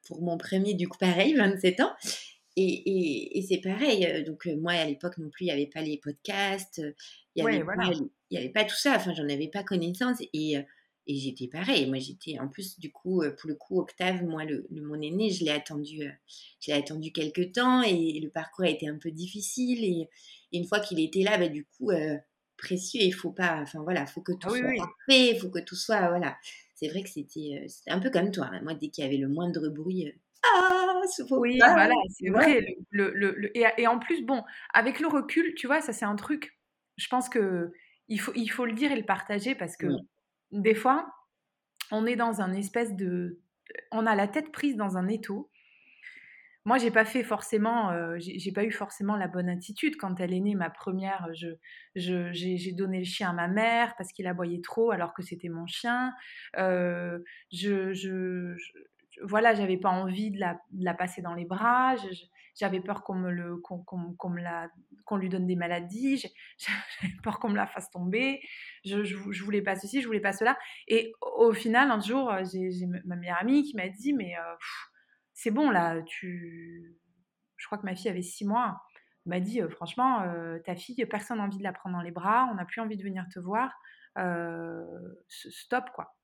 pour 0.08 0.22
mon 0.22 0.38
premier, 0.38 0.74
du 0.74 0.88
coup, 0.88 0.98
pareil, 0.98 1.34
27 1.38 1.80
ans. 1.82 1.94
Et, 2.58 2.63
et, 2.63 3.38
et 3.38 3.42
c'est 3.42 3.60
pareil. 3.60 4.24
Donc, 4.25 4.46
moi, 4.46 4.74
à 4.74 4.86
l'époque 4.86 5.18
non 5.18 5.30
plus, 5.30 5.46
il 5.46 5.48
n'y 5.48 5.51
avait 5.51 5.68
pas 5.68 5.82
les 5.82 5.98
podcasts. 5.98 6.82
Il 7.36 7.44
n'y 7.44 7.50
avait, 7.50 7.63
avait, 8.34 8.50
pas 8.50 8.63
tout 8.63 8.75
ça. 8.75 8.96
Enfin, 8.96 9.13
j'en 9.13 9.27
avais 9.27 9.50
pas 9.50 9.63
connaissance. 9.63 10.22
Et 10.34 10.56
et 11.07 11.15
j'étais 11.15 11.47
pareil. 11.47 11.88
Moi, 11.88 12.00
j'étais 12.00 12.39
en 12.39 12.47
plus, 12.47 12.79
du 12.79 12.91
coup, 12.91 13.21
euh, 13.21 13.31
pour 13.31 13.50
le 13.50 13.55
coup, 13.55 13.79
Octave, 13.79 14.24
moi, 14.24 14.43
le, 14.45 14.67
mon 14.71 15.01
aîné, 15.01 15.29
je 15.29 15.43
l'ai 15.43 15.51
attendu, 15.51 16.03
euh, 16.03 16.12
je 16.59 16.71
l'ai 16.71 16.77
attendu 16.77 17.12
quelques 17.12 17.53
temps 17.53 17.83
et 17.83 18.19
le 18.19 18.29
parcours 18.29 18.65
a 18.65 18.69
été 18.69 18.88
un 18.88 18.97
peu 18.97 19.12
difficile. 19.12 19.83
Et, 19.83 20.09
une 20.53 20.65
fois 20.65 20.79
qu'il 20.79 21.00
était 21.01 21.24
là, 21.24 21.38
bah, 21.38 21.50
du 21.50 21.65
coup, 21.65 21.91
euh, 21.91 22.15
précieux. 22.57 23.01
Il 23.01 23.13
faut 23.13 23.31
pas, 23.31 23.59
enfin 23.62 23.81
voilà, 23.83 24.05
faut 24.05 24.21
que 24.21 24.31
tout 24.31 24.47
ah 24.47 24.57
soit 24.57 24.75
parfait, 24.77 25.31
il 25.31 25.39
faut 25.39 25.50
que 25.50 25.59
tout 25.59 25.75
soit, 25.75 26.07
voilà. 26.07 26.38
C'est 26.75 26.88
vrai 26.88 27.03
que 27.03 27.09
c'était, 27.09 27.67
un 27.88 28.00
peu 28.00 28.09
comme 28.09 28.31
toi. 28.31 28.50
Hein. 28.51 28.62
Moi, 28.63 28.74
dès 28.74 28.88
qu'il 28.88 29.03
y 29.03 29.07
avait 29.07 29.17
le 29.17 29.27
moindre 29.27 29.67
bruit, 29.69 30.13
ah, 30.43 31.01
oui, 31.31 31.57
voilà, 31.57 31.95
c'est 32.09 32.29
vrai. 32.29 32.77
Le, 32.91 33.12
le, 33.13 33.57
et, 33.57 33.65
et, 33.77 33.88
en 33.88 34.00
plus, 34.00 34.24
bon, 34.24 34.43
avec 34.74 35.00
le 35.00 35.07
recul, 35.07 35.55
tu 35.55 35.67
vois, 35.67 35.81
ça 35.81 35.91
c'est 35.91 36.05
un 36.05 36.15
truc. 36.15 36.57
Je 36.97 37.07
pense 37.07 37.29
que 37.29 37.74
il 38.07 38.19
faut, 38.19 38.31
il 38.35 38.47
faut 38.47 38.65
le 38.65 38.74
dire 38.74 38.91
et 38.91 38.95
le 38.95 39.05
partager 39.05 39.55
parce 39.55 39.75
que 39.75 39.88
des 40.52 40.75
fois, 40.75 41.08
on 41.92 42.06
est 42.06 42.16
dans 42.16 42.42
un 42.42 42.54
espèce 42.54 42.96
de... 42.96 43.42
On 43.92 44.06
a 44.06 44.16
la 44.16 44.28
tête 44.28 44.52
prise 44.52 44.75
dans 44.75 44.98
un 44.98 45.08
étau. 45.08 45.50
Moi, 46.68 46.80
j'ai 46.80 46.90
pas 46.90 47.06
fait 47.06 47.24
forcément, 47.24 47.92
euh, 47.92 48.16
j'ai 48.18 48.52
pas 48.52 48.64
eu 48.64 48.72
forcément 48.72 49.16
la 49.16 49.28
bonne 49.28 49.50
attitude 49.50 49.98
quand 49.98 50.20
elle 50.20 50.34
est 50.34 50.40
née, 50.40 50.56
ma 50.56 50.72
première. 50.72 51.30
Je, 51.34 52.32
j'ai 52.32 52.72
donné 52.72 53.00
le 53.00 53.06
chien 53.06 53.30
à 53.30 53.34
ma 53.34 53.48
mère 53.48 53.96
parce 53.98 54.12
qu'il 54.12 54.25
aboyait 54.25 54.62
trop 54.62 54.90
alors 54.90 55.14
que 55.14 55.22
c'était 55.22 55.50
mon 55.50 55.68
chien. 55.68 56.12
Euh, 56.58 57.20
je, 57.52 57.94
je, 57.94 58.56
voilà, 59.22 59.54
j'avais 59.54 59.78
pas 59.78 59.90
envie 59.90 60.32
de 60.32 60.40
la, 60.40 60.94
passer 60.96 61.22
dans 61.22 61.34
les 61.34 61.46
bras. 61.46 61.96
J'avais 62.55 62.79
peur 62.79 63.03
qu'on 63.03 63.15
me 63.15 63.31
le, 63.31 63.57
qu'on, 63.57 64.33
la, 64.33 64.69
qu'on 65.03 65.17
lui 65.17 65.29
donne 65.29 65.45
des 65.45 65.55
maladies. 65.55 66.17
J'avais 66.57 67.13
peur 67.21 67.39
qu'on 67.39 67.50
me 67.50 67.55
la 67.55 67.67
fasse 67.67 67.89
tomber. 67.91 68.41
Je, 68.85 69.03
je, 69.03 69.43
voulais 69.43 69.62
pas 69.62 69.75
ceci, 69.75 70.01
je 70.01 70.07
voulais 70.07 70.21
pas 70.21 70.31
cela. 70.31 70.57
Et 70.88 71.12
au 71.21 71.53
final, 71.53 71.91
un 71.91 72.00
jour, 72.00 72.33
j'ai, 72.51 72.85
ma 73.05 73.15
meilleure 73.15 73.39
amie 73.39 73.63
qui 73.63 73.75
m'a 73.75 73.89
dit, 73.89 74.13
mais 74.13 74.38
euh, 74.38 74.55
c'est 75.33 75.51
bon 75.51 75.69
là, 75.69 76.01
tu, 76.03 76.95
je 77.57 77.65
crois 77.65 77.77
que 77.77 77.85
ma 77.85 77.95
fille 77.95 78.09
avait 78.09 78.21
six 78.21 78.45
mois. 78.45 78.81
m'a 79.25 79.41
dit, 79.41 79.62
euh, 79.62 79.69
franchement, 79.69 80.21
euh, 80.21 80.59
ta 80.59 80.75
fille, 80.75 81.05
personne 81.05 81.39
n'a 81.39 81.43
envie 81.43 81.57
de 81.57 81.63
la 81.63 81.74
prendre 81.74 81.97
dans 81.97 82.03
les 82.03 82.12
bras. 82.12 82.47
On 82.51 82.55
n'a 82.55 82.65
plus 82.65 82.79
envie 82.79 82.97
de 82.97 83.03
venir 83.03 83.25
te 83.33 83.39
voir. 83.39 83.74
stop 85.27 85.89
quoi. 85.93 86.15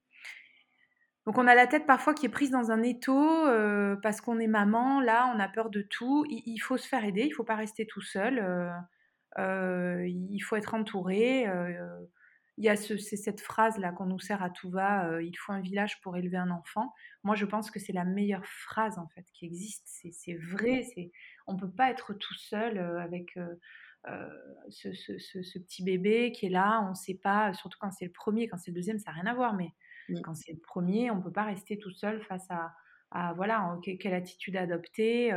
Donc 1.25 1.37
on 1.37 1.47
a 1.47 1.53
la 1.53 1.67
tête 1.67 1.85
parfois 1.85 2.13
qui 2.15 2.25
est 2.25 2.29
prise 2.29 2.49
dans 2.49 2.71
un 2.71 2.81
étau 2.81 3.45
euh, 3.47 3.95
parce 4.01 4.21
qu'on 4.21 4.39
est 4.39 4.47
maman, 4.47 4.99
là 4.99 5.31
on 5.35 5.39
a 5.39 5.47
peur 5.47 5.69
de 5.69 5.81
tout. 5.81 6.25
Il, 6.29 6.57
faut 6.57 6.77
se 6.77 6.87
faire 6.87 7.05
aider, 7.05 7.23
il 7.25 7.31
faut 7.31 7.43
pas 7.43 7.55
rester 7.55 7.85
tout 7.85 8.01
seul. 8.01 8.39
Euh, 8.39 8.71
euh, 9.37 10.07
il 10.07 10.39
faut 10.39 10.55
être 10.55 10.73
entouré. 10.73 11.45
il 12.57 12.65
y 12.65 12.69
a 12.69 12.75
cette 12.75 13.41
phrase 13.41 13.77
là 13.77 13.91
qu'on 13.91 14.07
nous 14.07 14.19
sert 14.19 14.41
à 14.41 14.49
tout 14.49 14.71
va. 14.71 15.21
il 15.21 15.35
faut 15.37 15.51
un 15.51 15.61
village 15.61 16.01
pour 16.01 16.17
élever 16.17 16.37
un 16.37 16.49
enfant. 16.49 16.91
Moi 17.23 17.35
je 17.35 17.45
pense 17.45 17.69
que 17.69 17.79
c'est 17.79 17.93
la 17.93 18.05
meilleure 18.05 18.45
phrase 18.45 18.97
en 18.97 19.07
fait 19.09 19.25
qui 19.31 19.45
existe. 19.45 19.87
C'est 20.11 20.35
vrai. 20.35 20.83
C'est 20.95 21.11
on 21.45 21.55
peut 21.55 21.71
pas 21.71 21.91
être 21.91 22.13
tout 22.13 22.35
seul 22.35 22.79
avec. 22.79 23.37
Ce, 24.69 24.91
ce, 24.93 25.59
petit 25.59 25.83
bébé 25.83 26.31
qui 26.31 26.47
est 26.47 26.49
là, 26.49 26.81
on 26.87 26.89
ne 26.89 26.95
sait 26.95 27.19
pas, 27.21 27.53
surtout 27.53 27.77
quand 27.79 27.91
c'est 27.91 28.05
le 28.05 28.11
premier, 28.11 28.47
quand 28.47 28.57
c'est 28.57 28.71
le 28.71 28.75
deuxième, 28.75 28.97
ça 28.97 29.11
n'a 29.11 29.21
rien 29.21 29.31
à 29.31 29.35
voir, 29.35 29.53
mais 29.53 29.73
Mmh. 30.09 30.21
Quand 30.21 30.35
c'est 30.35 30.53
le 30.53 30.59
premier, 30.59 31.11
on 31.11 31.17
ne 31.17 31.21
peut 31.21 31.31
pas 31.31 31.43
rester 31.43 31.77
tout 31.77 31.91
seul 31.91 32.21
face 32.23 32.47
à, 32.49 33.33
voilà, 33.35 33.77
quelle 33.99 34.13
attitude 34.13 34.55
adopter. 34.55 35.31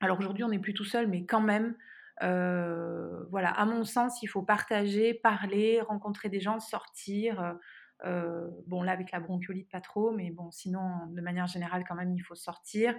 Alors 0.00 0.18
aujourd'hui, 0.18 0.44
on 0.44 0.48
n'est 0.48 0.58
plus 0.58 0.74
tout 0.74 0.84
seul, 0.84 1.06
mais 1.06 1.24
quand 1.26 1.40
même, 1.40 1.76
voilà, 2.20 3.50
à 3.50 3.64
mon 3.66 3.84
sens, 3.84 4.22
il 4.22 4.26
faut 4.26 4.42
partager, 4.42 5.14
parler, 5.14 5.80
rencontrer 5.80 6.28
des 6.28 6.40
gens, 6.40 6.58
sortir. 6.60 7.56
bon, 8.02 8.82
là, 8.82 8.92
avec 8.92 9.10
la 9.12 9.20
bronchiolite, 9.20 9.70
pas 9.70 9.80
trop, 9.80 10.12
mais 10.12 10.30
bon, 10.30 10.50
sinon, 10.50 11.06
de 11.08 11.20
manière 11.20 11.46
générale, 11.46 11.84
quand 11.86 11.94
même, 11.94 12.14
il 12.14 12.20
faut 12.20 12.34
sortir, 12.34 12.94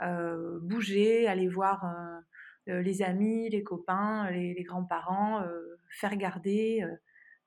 bouger, 0.00 1.26
aller 1.26 1.48
voir 1.48 1.84
les 2.66 3.02
amis, 3.02 3.50
les 3.50 3.64
copains, 3.64 4.30
les, 4.30 4.54
les 4.54 4.62
grands-parents, 4.62 5.44
faire 5.90 6.16
garder 6.16 6.86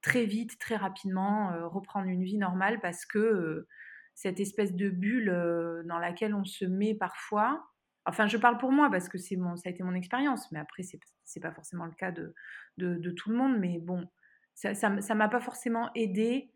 très 0.05 0.25
vite, 0.25 0.59
très 0.59 0.75
rapidement, 0.75 1.51
euh, 1.51 1.67
reprendre 1.67 2.07
une 2.07 2.23
vie 2.23 2.37
normale 2.37 2.79
parce 2.79 3.07
que 3.07 3.17
euh, 3.17 3.67
cette 4.13 4.39
espèce 4.39 4.75
de 4.75 4.89
bulle 4.89 5.29
euh, 5.29 5.81
dans 5.85 5.97
laquelle 5.97 6.35
on 6.35 6.45
se 6.45 6.63
met 6.63 6.93
parfois, 6.93 7.65
enfin 8.05 8.27
je 8.27 8.37
parle 8.37 8.59
pour 8.59 8.71
moi 8.71 8.91
parce 8.91 9.09
que 9.09 9.17
c'est 9.17 9.35
mon, 9.35 9.55
ça 9.55 9.69
a 9.69 9.71
été 9.71 9.81
mon 9.81 9.95
expérience, 9.95 10.51
mais 10.51 10.59
après 10.59 10.83
c'est, 10.83 10.99
c'est 11.23 11.39
pas 11.39 11.51
forcément 11.51 11.85
le 11.85 11.93
cas 11.93 12.11
de, 12.11 12.35
de, 12.77 13.11
tout 13.11 13.31
le 13.31 13.35
monde, 13.35 13.57
mais 13.57 13.79
bon, 13.79 14.07
ça, 14.53 14.75
ça, 14.75 15.15
m'a 15.15 15.27
pas 15.27 15.39
forcément 15.39 15.89
aidé. 15.95 16.51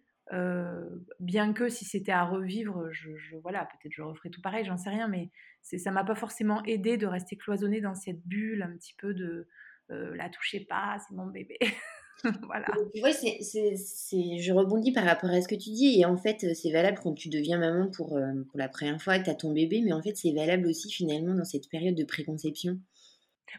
bien 1.20 1.54
que 1.54 1.70
si 1.70 1.86
c'était 1.86 2.12
à 2.12 2.24
revivre, 2.24 2.88
je, 2.92 3.10
voilà, 3.42 3.66
peut-être 3.66 3.92
je 3.92 4.04
referais 4.04 4.30
tout 4.30 4.42
pareil, 4.42 4.64
j'en 4.64 4.78
sais 4.78 4.92
rien, 4.92 5.08
mais 5.08 5.32
c'est, 5.64 5.80
ça 5.80 5.90
m'a 5.90 6.04
pas 6.04 6.14
forcément 6.14 6.64
aidé 6.66 6.98
de 6.98 7.08
rester 7.08 7.36
cloisonné 7.36 7.82
dans 7.82 7.96
cette 7.96 8.22
bulle 8.28 8.62
un 8.62 8.78
petit 8.78 8.94
peu 8.96 9.16
de 9.16 9.48
la 9.90 10.30
touchez 10.30 10.66
pas, 10.66 11.00
c'est 11.00 11.16
mon 11.16 11.26
bébé. 11.26 11.58
voilà. 12.48 12.68
Ouais, 13.02 13.14
c'est, 13.14 13.38
c'est, 13.42 13.76
c'est, 13.78 14.40
je 14.40 14.52
rebondis 14.52 14.92
par 14.92 15.06
rapport 15.06 15.30
à 15.30 15.42
ce 15.42 15.48
que 15.48 15.56
tu 15.56 15.70
dis. 15.70 16.00
Et 16.00 16.06
en 16.06 16.18
fait, 16.18 16.46
c'est 16.54 16.72
valable 16.72 17.00
quand 17.02 17.14
tu 17.14 17.30
deviens 17.30 17.58
maman 17.58 17.90
pour, 17.90 18.18
euh, 18.18 18.44
pour 18.50 18.60
la 18.60 18.68
première 18.68 19.02
fois 19.02 19.20
que 19.20 19.26
tu 19.26 19.30
as 19.30 19.36
ton 19.36 19.54
bébé. 19.54 19.82
Mais 19.84 19.94
en 19.94 20.02
fait, 20.02 20.16
c'est 20.16 20.34
valable 20.34 20.68
aussi 20.68 20.92
finalement 20.92 21.34
dans 21.34 21.46
cette 21.46 21.70
période 21.70 21.96
de 21.96 22.04
préconception. 22.04 22.80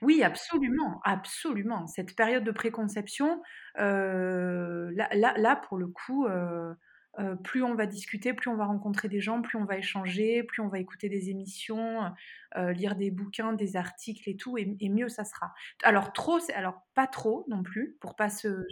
Oui, 0.02 0.22
absolument, 0.22 1.00
absolument. 1.04 1.86
Cette 1.86 2.14
période 2.14 2.44
de 2.44 2.52
préconception, 2.52 3.42
euh, 3.78 4.90
là, 4.94 5.08
là, 5.12 5.34
là, 5.36 5.56
pour 5.56 5.78
le 5.78 5.88
coup, 5.88 6.26
euh, 6.26 6.72
euh, 7.20 7.36
plus 7.36 7.62
on 7.62 7.74
va 7.74 7.86
discuter, 7.86 8.32
plus 8.32 8.48
on 8.48 8.56
va 8.56 8.64
rencontrer 8.64 9.08
des 9.08 9.20
gens, 9.20 9.42
plus 9.42 9.58
on 9.58 9.64
va 9.64 9.76
échanger, 9.76 10.42
plus 10.42 10.62
on 10.62 10.68
va 10.68 10.78
écouter 10.78 11.08
des 11.08 11.28
émissions, 11.28 12.10
euh, 12.56 12.72
lire 12.72 12.96
des 12.96 13.10
bouquins, 13.10 13.52
des 13.52 13.76
articles 13.76 14.28
et 14.28 14.36
tout, 14.36 14.56
et, 14.56 14.88
mieux 14.88 15.08
ça 15.08 15.24
sera. 15.24 15.52
Alors 15.82 16.12
trop, 16.12 16.38
alors 16.54 16.82
pas 16.94 17.06
trop 17.06 17.44
non 17.48 17.62
plus, 17.62 17.96
pour 18.00 18.16
pas 18.16 18.30
se, 18.30 18.66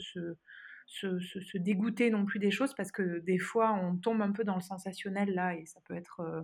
dégoûter 1.57 2.11
non 2.11 2.25
plus 2.25 2.39
des 2.39 2.51
choses, 2.51 2.75
parce 2.75 2.91
que 2.91 3.19
des 3.21 3.39
fois 3.39 3.73
on 3.75 3.97
tombe 3.97 4.23
un 4.23 4.33
peu 4.33 4.45
dans 4.45 4.55
le 4.55 4.63
sensationnel 4.63 5.35
là, 5.35 5.55
et 5.55 5.67
ça 5.67 5.81
peut 5.85 5.95
être 5.95 6.21
euh, 6.21 6.43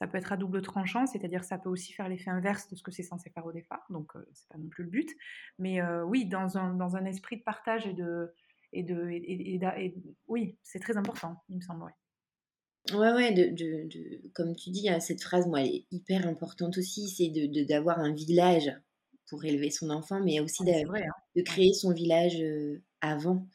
à 0.00 0.36
double 0.36 0.60
tranchant, 0.60 1.06
c'est-à-dire 1.06 1.44
ça 1.44 1.56
peut 1.56 1.70
aussi 1.70 1.94
faire 1.94 2.08
l'effet 2.08 2.30
inverse 2.30 2.68
de 2.68 2.76
ce 2.76 2.82
que 2.82 2.90
c'est 2.90 3.02
censé 3.02 3.30
faire 3.30 3.46
au 3.46 3.52
départ, 3.52 3.86
donc 3.88 4.12
c'est 4.34 4.48
pas 4.48 4.58
non 4.58 4.68
plus 4.68 4.84
le 4.84 4.90
but. 4.90 5.10
Mais 5.58 5.82
oui, 6.02 6.26
dans 6.26 6.58
un, 6.58 6.74
dans 6.74 6.94
un 6.96 7.04
esprit 7.06 7.38
de 7.38 7.42
partage 7.42 7.86
et 7.86 7.94
de 7.94 8.32
et 8.72 8.82
de 8.82 9.10
et, 9.10 9.94
oui, 10.26 10.56
c'est 10.62 10.78
très 10.78 10.96
important, 10.96 11.36
il 11.48 11.56
me 11.56 11.60
semble. 11.62 11.84
Ouais, 12.92 13.12
ouais, 13.12 13.32
de, 13.32 13.54
de, 13.54 14.20
comme 14.34 14.54
tu 14.56 14.70
dis, 14.70 14.88
hein, 14.88 15.00
cette 15.00 15.22
phrase, 15.22 15.46
moi, 15.46 15.60
elle 15.60 15.74
est 15.74 15.86
hyper 15.90 16.26
importante 16.26 16.78
aussi, 16.78 17.08
c'est 17.08 17.28
de, 17.28 17.64
d'avoir 17.64 17.98
un 17.98 18.14
village 18.14 18.72
pour 19.28 19.44
élever 19.44 19.70
son 19.70 19.90
enfant, 19.90 20.20
mais 20.22 20.40
aussi 20.40 20.64
de, 20.64 20.70
hein. 20.70 21.10
de 21.36 21.42
créer 21.42 21.74
son 21.74 21.92
village 21.92 22.42
avant, 23.02 23.46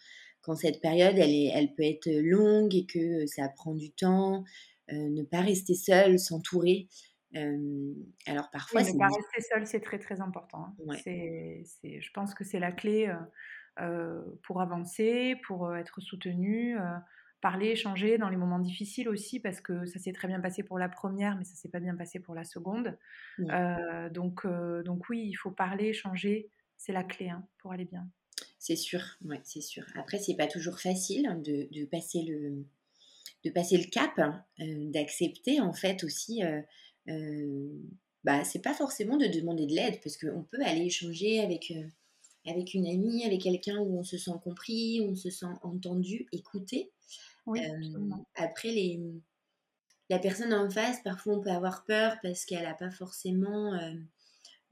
quand 0.42 0.56
cette 0.56 0.82
période, 0.82 1.18
elle, 1.18 1.32
est, 1.32 1.52
elle 1.54 1.74
peut 1.74 1.84
être 1.84 2.10
longue 2.12 2.76
et 2.76 2.86
que 2.86 3.26
ça 3.26 3.50
prend 3.50 3.74
du 3.74 3.92
temps, 3.92 4.44
ne 4.92 5.24
pas 5.24 5.42
rester 5.42 5.74
seul, 5.74 6.20
s'entourer. 6.20 6.88
alors 7.34 8.50
parfois, 8.52 8.82
oui, 8.82 8.94
ne 8.94 9.00
pas 9.00 9.08
rester 9.08 9.42
seul, 9.50 9.66
c'est 9.66 9.80
très 9.80 10.00
très 10.00 10.22
important. 10.22 10.68
Hein. 10.88 10.98
C'est, 11.04 11.64
je 11.84 12.12
pense 12.14 12.36
que 12.36 12.44
c'est 12.44 12.60
la 12.60 12.72
clé. 12.72 13.08
Euh, 13.08 13.16
pour 14.44 14.62
avancer, 14.62 15.36
pour 15.46 15.68
euh, 15.68 15.76
être 15.76 16.02
soutenu, 16.02 16.78
euh, 16.80 16.98
parler, 17.42 17.70
échanger 17.70 18.18
dans 18.18 18.30
les 18.30 18.38
moments 18.38 18.60
difficiles 18.60 19.10
aussi, 19.10 19.40
parce 19.40 19.62
que 19.62 19.86
ça 19.86 20.00
s'est 20.00 20.14
très 20.14 20.28
bien 20.28 20.40
passé 20.40 20.64
pour 20.64 20.80
la 20.80 20.90
première, 20.90 21.38
mais 21.38 21.44
ça 21.44 21.56
s'est 21.56 21.70
pas 21.70 21.80
bien 21.80 21.96
passé 21.96 22.20
pour 22.20 22.36
la 22.36 22.44
seconde. 22.44 22.98
donc, 24.12 24.48
donc 24.86 25.10
oui, 25.10 25.28
il 25.28 25.34
faut 25.34 25.52
parler, 25.52 25.88
échanger, 25.88 26.50
c'est 26.78 26.94
la 26.94 27.04
clé 27.04 27.30
hein, 27.30 27.46
pour 27.58 27.74
aller 27.74 27.86
bien. 27.86 28.08
C'est 28.60 28.78
sûr, 28.78 29.02
ouais, 29.26 29.42
c'est 29.44 29.62
sûr. 29.62 29.84
Après, 29.96 30.20
c'est 30.20 30.38
pas 30.38 30.48
toujours 30.48 30.80
facile 30.80 31.28
hein, 31.28 31.36
de, 31.36 31.68
de, 31.72 31.86
passer 31.86 32.24
le 32.24 32.66
de 33.44 33.50
passer 33.50 33.78
le 33.78 33.90
cap, 33.90 34.18
hein, 34.20 34.46
d'accepter 34.94 35.60
en 35.60 35.74
fait 35.74 36.06
aussi. 36.06 36.42
Euh, 37.10 37.68
bah, 38.24 38.44
c'est 38.46 38.62
pas 38.62 38.74
forcément 38.74 39.18
de 39.18 39.28
demander 39.28 39.66
de 39.66 39.74
l'aide, 39.74 40.00
parce 40.02 40.18
qu'on 40.18 40.44
peut 40.44 40.62
aller 40.64 40.86
échanger 40.86 41.42
avec 41.42 41.74
avec 42.46 42.74
une 42.74 42.88
amie, 42.88 43.26
avec 43.26 43.42
quelqu'un 43.42 43.78
où 43.80 44.00
on 44.00 44.04
se 44.04 44.18
sent 44.18 44.32
compris, 44.44 45.02
où 45.02 45.12
on 45.12 45.16
se 45.16 45.30
sent 45.30 45.46
entendu, 45.62 46.28
écouté. 46.32 46.92
après, 48.36 48.70
les, 48.70 49.00
la 50.10 50.20
personne 50.20 50.54
en 50.54 50.70
face, 50.70 51.02
parfois 51.04 51.36
on 51.36 51.42
peut 51.42 51.52
avoir 51.52 51.86
peur 51.86 52.18
parce 52.22 52.46
qu'elle 52.46 52.64
n'a 52.64 52.74
pas 52.74 52.92
forcément 52.92 53.74
euh, 53.74 53.94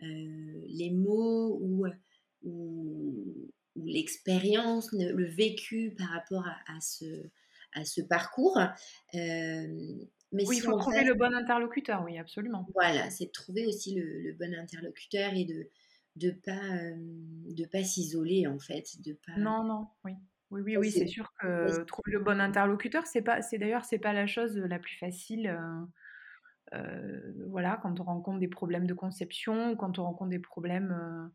euh, 0.03 0.61
les 0.67 0.91
mots 0.91 1.59
ou, 1.61 1.85
ou, 2.43 3.51
l'expérience, 3.75 4.91
le 4.91 5.25
vécu 5.25 5.95
par 5.97 6.09
rapport 6.09 6.45
à, 6.45 6.81
ce, 6.81 7.05
à 7.73 7.85
ce 7.85 8.01
parcours. 8.01 8.59
Mais 10.33 10.45
oui, 10.47 10.57
il 10.57 10.61
faut 10.61 10.77
trouver 10.77 11.03
le 11.03 11.13
bon 11.13 11.33
interlocuteur, 11.33 12.03
oui, 12.05 12.17
absolument. 12.17 12.65
Voilà, 12.73 13.09
c'est 13.09 13.25
de 13.25 13.31
trouver 13.31 13.65
aussi 13.65 13.95
le, 13.95 14.33
bon 14.33 14.53
interlocuteur 14.53 15.33
et 15.33 15.43
de, 15.43 15.67
de 16.15 16.31
pas 16.31 16.51
de 16.51 17.65
pas 17.65 17.83
s'isoler 17.83 18.47
en 18.47 18.59
fait 18.59 18.83
de 19.05 19.13
pas 19.25 19.37
non 19.37 19.63
non 19.63 19.87
oui. 20.03 20.13
Oui 20.51 20.61
oui, 20.61 20.77
oui 20.77 20.91
c'est 20.91 21.07
sûr 21.07 21.31
que 21.39 21.83
trouver 21.85 22.11
le 22.11 22.19
bon 22.19 22.41
interlocuteur 22.41 23.07
c'est 23.07 23.21
pas 23.21 23.41
c'est 23.41 23.57
d'ailleurs 23.57 23.85
c'est 23.85 23.99
pas 23.99 24.11
la 24.11 24.27
chose 24.27 24.57
la 24.57 24.79
plus 24.79 24.97
facile 24.97 25.57
voilà 27.47 27.79
quand 27.81 27.99
on 28.01 28.03
rencontre 28.03 28.39
des 28.39 28.49
problèmes 28.49 28.85
de 28.85 28.93
conception 28.93 29.75
quand 29.77 29.99
on 29.99 30.03
rencontre 30.03 30.31
des 30.31 30.39
problèmes 30.39 31.31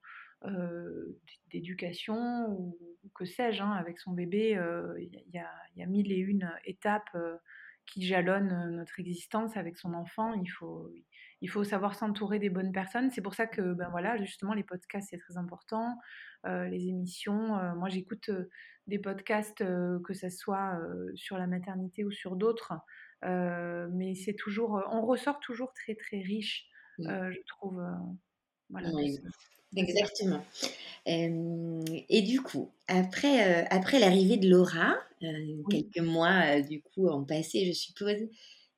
d'éducation 1.51 2.51
ou, 2.51 2.79
que 3.15 3.25
sais-je 3.25 3.63
hein, 3.63 3.73
avec 3.73 3.99
son 3.99 4.13
bébé 4.13 4.61
il 4.99 5.21
y, 5.33 5.39
a, 5.39 5.51
y, 5.77 5.83
a 5.83 5.87
mille 5.87 6.13
et 6.13 6.19
une 6.19 6.51
étapes 6.67 7.17
qui 7.87 8.05
jalonnent 8.05 8.77
notre 8.77 9.01
existence 9.01 9.57
avec 9.57 9.77
son 9.77 9.95
enfant. 9.95 10.35
Il 10.35 10.49
faut 10.49 10.91
il 11.43 11.51
faut 11.51 11.65
savoir 11.65 11.95
s'entourer 11.95 12.39
des 12.39 12.51
bonnes 12.51 12.73
personnes. 12.73 13.11
C'est 13.11 13.21
pour 13.21 13.35
ça 13.35 13.47
que, 13.47 13.75
ben 13.75 13.89
voilà, 13.91 14.17
justement, 14.17 14.55
les 14.55 14.65
podcasts, 14.65 15.09
c'est 15.11 15.19
très 15.19 15.37
important. 15.37 15.97
Euh, 16.47 16.67
les 16.69 16.89
émissions, 16.89 17.59
euh, 17.59 17.75
moi, 17.75 17.89
j'écoute 17.89 18.29
euh, 18.29 18.49
des 18.87 18.99
podcasts, 18.99 19.65
que 20.05 20.15
ce 20.15 20.29
soit 20.29 20.79
sur 21.15 21.39
la 21.39 21.49
maternité 21.49 22.05
ou 22.05 22.13
sur 22.13 22.37
d'autres. 22.37 22.73
mais 23.23 24.15
c'est 24.15 24.35
toujours, 24.35 24.81
on 24.93 25.05
ressort 25.05 25.41
toujours 25.41 25.73
très, 25.73 25.97
très 25.97 26.19
riche, 26.19 26.69
je 26.99 27.47
trouve. 27.49 27.83
voilà. 28.71 28.91
Exactement. 29.75 30.45
et 31.05 32.23
du 32.23 32.41
coup, 32.43 32.71
après, 32.87 33.67
après 33.71 33.99
l'arrivée 33.99 34.37
de 34.37 34.49
Laura, 34.49 34.95
quelques 35.69 35.99
mois 35.99 36.61
du 36.61 36.81
coup 36.81 37.09
en 37.09 37.25
passé, 37.25 37.67
je 37.67 37.73
suppose, 37.73 38.29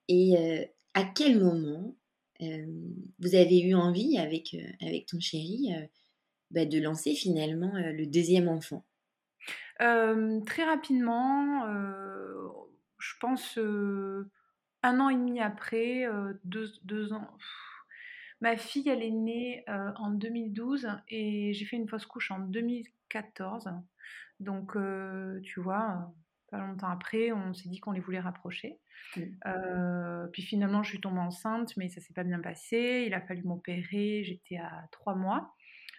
et 0.08 0.70
à 0.94 1.04
quel 1.04 1.38
moment 1.38 1.94
vous 2.40 3.34
avez 3.34 3.60
eu 3.60 3.74
envie 3.74 4.18
avec, 4.18 4.56
avec 4.80 5.06
ton 5.06 5.20
chéri 5.20 5.70
bah, 6.50 6.64
de 6.64 6.78
lancer 6.78 7.14
finalement 7.14 7.72
le 7.74 8.06
deuxième 8.06 8.48
enfant? 8.48 8.84
Très 9.78 10.64
rapidement, 10.64 11.66
je 12.98 13.12
pense 13.20 13.58
un 13.58 15.00
an 15.00 15.08
et 15.08 15.14
demi 15.14 15.40
après, 15.40 16.06
deux, 16.44 16.70
deux, 16.84 17.12
ans. 17.12 17.28
Ma 18.40 18.56
fille, 18.56 18.88
elle 18.88 19.02
est 19.02 19.10
née 19.10 19.64
en 19.66 20.10
2012 20.10 20.88
et 21.08 21.52
j'ai 21.52 21.64
fait 21.64 21.76
une 21.76 21.88
fausse 21.88 22.06
couche 22.06 22.30
en 22.30 22.38
2014. 22.38 23.70
Donc, 24.40 24.76
tu 25.42 25.60
vois, 25.60 26.12
pas 26.50 26.58
longtemps 26.58 26.88
après, 26.88 27.32
on 27.32 27.52
s'est 27.54 27.68
dit 27.68 27.80
qu'on 27.80 27.92
les 27.92 28.00
voulait 28.00 28.20
rapprocher. 28.20 28.80
Mmh. 29.16 29.22
Euh, 29.46 30.26
puis 30.32 30.42
finalement, 30.42 30.82
je 30.82 30.90
suis 30.90 31.00
tombée 31.00 31.20
enceinte, 31.20 31.76
mais 31.76 31.88
ça 31.88 32.00
s'est 32.00 32.14
pas 32.14 32.24
bien 32.24 32.40
passé. 32.40 33.04
Il 33.06 33.14
a 33.14 33.20
fallu 33.20 33.42
m'opérer. 33.42 34.22
J'étais 34.24 34.56
à 34.56 34.88
trois 34.90 35.14
mois. 35.14 35.54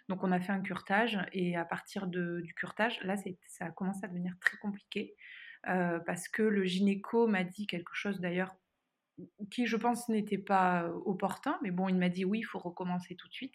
Donc 0.09 0.23
on 0.23 0.31
a 0.31 0.39
fait 0.39 0.51
un 0.51 0.61
curtage 0.61 1.19
et 1.33 1.55
à 1.55 1.65
partir 1.65 2.07
de, 2.07 2.41
du 2.41 2.55
curtage, 2.55 2.99
là, 3.03 3.15
ça 3.15 3.65
a 3.65 3.69
commencé 3.69 4.03
à 4.03 4.07
devenir 4.07 4.33
très 4.41 4.57
compliqué 4.57 5.15
euh, 5.67 5.99
parce 5.99 6.27
que 6.27 6.41
le 6.41 6.65
gynéco 6.65 7.27
m'a 7.27 7.43
dit 7.43 7.67
quelque 7.67 7.93
chose 7.93 8.19
d'ailleurs 8.19 8.55
qui, 9.51 9.67
je 9.67 9.77
pense, 9.77 10.09
n'était 10.09 10.39
pas 10.39 10.89
opportun. 11.05 11.59
Mais 11.61 11.69
bon, 11.69 11.89
il 11.89 11.95
m'a 11.95 12.09
dit 12.09 12.25
oui, 12.25 12.39
il 12.39 12.43
faut 12.43 12.59
recommencer 12.59 13.15
tout 13.15 13.27
de 13.27 13.33
suite. 13.33 13.53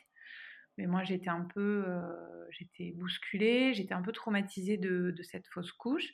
Mais 0.79 0.87
moi, 0.87 1.03
j'étais 1.03 1.31
un 1.31 1.43
peu, 1.43 1.85
euh, 1.87 2.47
j'étais 2.51 2.93
bousculée, 2.97 3.75
j'étais 3.75 3.95
un 3.95 4.03
peu 4.03 4.13
traumatisée 4.13 4.77
de, 4.77 5.11
de 5.11 5.23
cette 5.23 5.47
fausse 5.49 5.73
couche. 5.73 6.13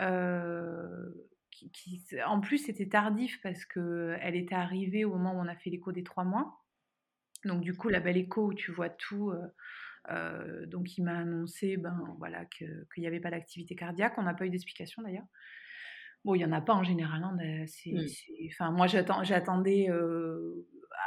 Euh, 0.00 1.08
qui, 1.50 2.04
en 2.26 2.40
plus, 2.40 2.58
c'était 2.58 2.88
tardif 2.88 3.40
parce 3.42 3.64
qu'elle 3.64 4.36
était 4.36 4.54
arrivée 4.54 5.06
au 5.06 5.10
moment 5.16 5.32
où 5.32 5.38
on 5.38 5.48
a 5.48 5.56
fait 5.56 5.70
l'écho 5.70 5.90
des 5.90 6.04
trois 6.04 6.24
mois. 6.24 6.62
Donc, 7.44 7.62
du 7.62 7.74
coup, 7.74 7.88
la 7.88 8.00
belle 8.00 8.18
écho 8.18 8.48
où 8.48 8.54
tu 8.54 8.72
vois 8.72 8.90
tout. 8.90 9.30
Euh, 9.30 9.46
euh, 10.10 10.66
donc, 10.66 10.98
il 10.98 11.04
m'a 11.04 11.18
annoncé 11.18 11.78
ben, 11.78 12.14
voilà, 12.18 12.44
qu'il 12.44 12.86
n'y 12.98 13.06
avait 13.06 13.20
pas 13.20 13.30
d'activité 13.30 13.74
cardiaque. 13.74 14.18
On 14.18 14.22
n'a 14.22 14.34
pas 14.34 14.44
eu 14.44 14.50
d'explication 14.50 15.02
d'ailleurs. 15.02 15.26
Bon, 16.24 16.34
il 16.34 16.38
n'y 16.38 16.44
en 16.44 16.52
a 16.52 16.60
pas 16.60 16.74
en 16.74 16.82
général. 16.82 17.22
Hein, 17.24 17.38
enfin, 18.48 18.70
moi, 18.72 18.86
j'attendais 18.86 19.88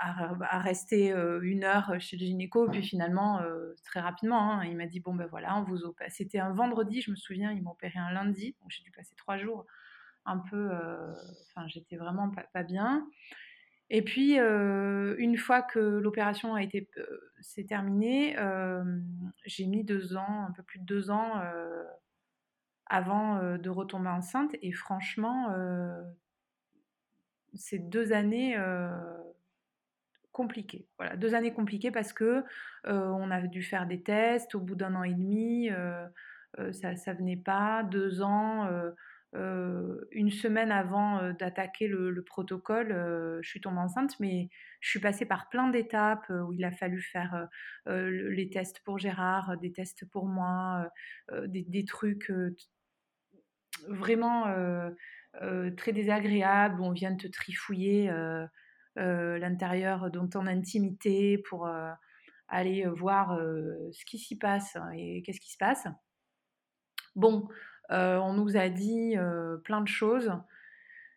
à, 0.01 0.59
rester 0.59 1.13
une 1.41 1.63
heure 1.63 1.95
chez 1.99 2.17
le 2.17 2.25
gynéco, 2.25 2.69
puis 2.69 2.83
finalement, 2.83 3.41
très 3.85 3.99
rapidement, 3.99 4.53
hein, 4.53 4.65
il 4.65 4.77
m'a 4.77 4.85
dit 4.85 4.99
bon 4.99 5.13
ben 5.13 5.27
voilà, 5.27 5.57
on 5.57 5.63
vous 5.63 5.83
opère. 5.83 6.09
C'était 6.11 6.39
un 6.39 6.53
vendredi, 6.53 7.01
je 7.01 7.11
me 7.11 7.15
souviens, 7.15 7.51
il 7.51 7.61
m'a 7.63 7.71
opéré 7.71 7.99
un 7.99 8.11
lundi, 8.11 8.55
donc 8.61 8.69
j'ai 8.71 8.83
dû 8.83 8.91
passer 8.91 9.15
trois 9.15 9.37
jours 9.37 9.65
un 10.25 10.37
peu. 10.37 10.69
Enfin, 11.49 11.67
j'étais 11.67 11.97
vraiment 11.97 12.31
pas, 12.53 12.63
bien. 12.63 13.07
Et 13.89 14.03
puis, 14.03 14.37
une 14.37 15.37
fois 15.37 15.61
que 15.61 15.79
l'opération 15.79 16.55
a 16.55 16.63
été 16.63 16.87
s'est 17.41 17.65
terminée, 17.65 18.35
j'ai 19.45 19.65
mis 19.65 19.83
deux 19.83 20.15
ans, 20.15 20.45
un 20.47 20.51
peu 20.51 20.63
plus 20.63 20.79
de 20.79 20.85
deux 20.85 21.11
ans 21.11 21.41
avant 22.85 23.57
de 23.57 23.69
retomber 23.69 24.09
enceinte. 24.09 24.55
Et 24.61 24.71
franchement, 24.71 25.53
ces 27.55 27.79
deux 27.79 28.13
années 28.13 28.55
compliqué. 30.31 30.87
Voilà, 30.97 31.15
deux 31.15 31.35
années 31.35 31.53
compliquées 31.53 31.91
parce 31.91 32.13
que 32.13 32.43
on 32.85 33.31
a 33.31 33.41
dû 33.41 33.63
faire 33.63 33.87
des 33.87 34.01
tests 34.01 34.55
au 34.55 34.59
bout 34.59 34.75
d'un 34.75 34.95
an 34.95 35.03
et 35.03 35.13
demi. 35.13 35.69
ça, 36.71 36.95
ça 36.95 37.13
venait 37.13 37.37
pas. 37.37 37.83
Deux 37.83 38.21
ans, 38.21 38.69
une 39.33 40.31
semaine 40.31 40.71
avant 40.71 41.33
d'attaquer 41.33 41.87
le, 41.87 42.23
protocole, 42.23 42.89
je 43.41 43.49
suis 43.49 43.61
tombée 43.61 43.79
enceinte, 43.79 44.19
mais 44.19 44.49
je 44.79 44.89
suis 44.89 44.99
passée 44.99 45.25
par 45.25 45.49
plein 45.49 45.69
d'étapes 45.69 46.29
où 46.29 46.53
il 46.53 46.63
a 46.63 46.71
fallu 46.71 47.01
faire 47.01 47.47
les 47.87 48.49
tests 48.49 48.81
pour 48.83 48.97
Gérard, 48.97 49.57
des 49.57 49.71
tests 49.71 50.05
pour 50.05 50.25
moi, 50.25 50.89
des, 51.47 51.63
des, 51.63 51.85
trucs 51.85 52.31
vraiment 53.87 54.45
très 55.77 55.93
désagréables 55.93 56.81
on 56.81 56.91
vient 56.91 57.15
te 57.15 57.27
trifouiller 57.27 58.11
l'intérieur 58.99 60.11
de 60.11 60.19
ton 60.27 60.45
intimité 60.45 61.37
pour 61.49 61.69
aller 62.47 62.85
voir 62.85 63.39
ce 63.91 64.05
qui 64.05 64.17
s'y 64.17 64.37
passe 64.37 64.77
et 64.95 65.21
qu'est-ce 65.23 65.39
qui 65.39 65.51
se 65.51 65.57
passe. 65.57 65.87
Bon, 67.15 67.47
on 67.89 68.33
nous 68.33 68.57
a 68.57 68.69
dit 68.69 69.15
plein 69.63 69.81
de 69.81 69.87
choses. 69.87 70.31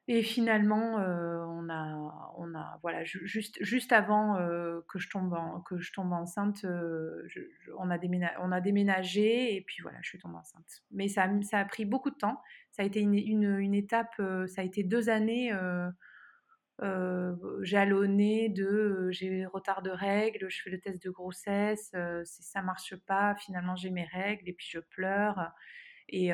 Et 0.09 0.23
finalement, 0.23 0.97
on, 0.97 1.69
a, 1.71 2.35
on 2.37 2.55
a, 2.55 2.79
voilà, 2.83 3.05
juste, 3.05 3.57
juste 3.63 3.93
avant 3.93 4.37
que, 4.89 4.99
je 4.99 5.09
tombe 5.09 5.35
que 5.65 5.79
je 5.79 5.93
tombe 5.93 6.13
enceinte, 6.13 6.67
on, 7.79 7.89
a 7.89 7.99
déménagé, 7.99 8.35
on 8.41 8.51
a 8.51 8.61
déménagé 8.61 9.55
et 9.55 9.61
puis 9.61 9.81
voilà, 9.81 9.99
je 10.03 10.09
suis 10.09 10.19
tombée 10.19 10.39
enceinte. 10.39 10.83
Mais 10.91 11.07
ça, 11.07 11.29
a 11.53 11.65
pris 11.65 11.85
beaucoup 11.85 12.11
de 12.11 12.17
temps. 12.17 12.41
Ça 12.73 12.83
a 12.83 12.85
été 12.85 13.01
une, 13.01 13.75
étape, 13.75 14.21
ça 14.49 14.63
a 14.63 14.65
été 14.65 14.83
deux 14.83 15.09
années 15.09 15.53
euh, 16.83 17.35
jalonnée 17.63 18.49
de 18.49 19.09
j'ai 19.11 19.47
retard 19.47 19.83
de 19.83 19.91
règles, 19.91 20.51
je 20.51 20.63
fais 20.63 20.71
le 20.71 20.81
test 20.81 21.03
de 21.03 21.11
grossesse, 21.11 21.93
si 22.25 22.43
ça 22.43 22.63
marche 22.63 22.97
pas, 23.07 23.35
finalement 23.37 23.77
j'ai 23.77 23.91
mes 23.91 24.05
règles 24.05 24.49
et 24.49 24.53
puis 24.53 24.67
je 24.69 24.81
pleure. 24.81 25.53
Et, 26.09 26.33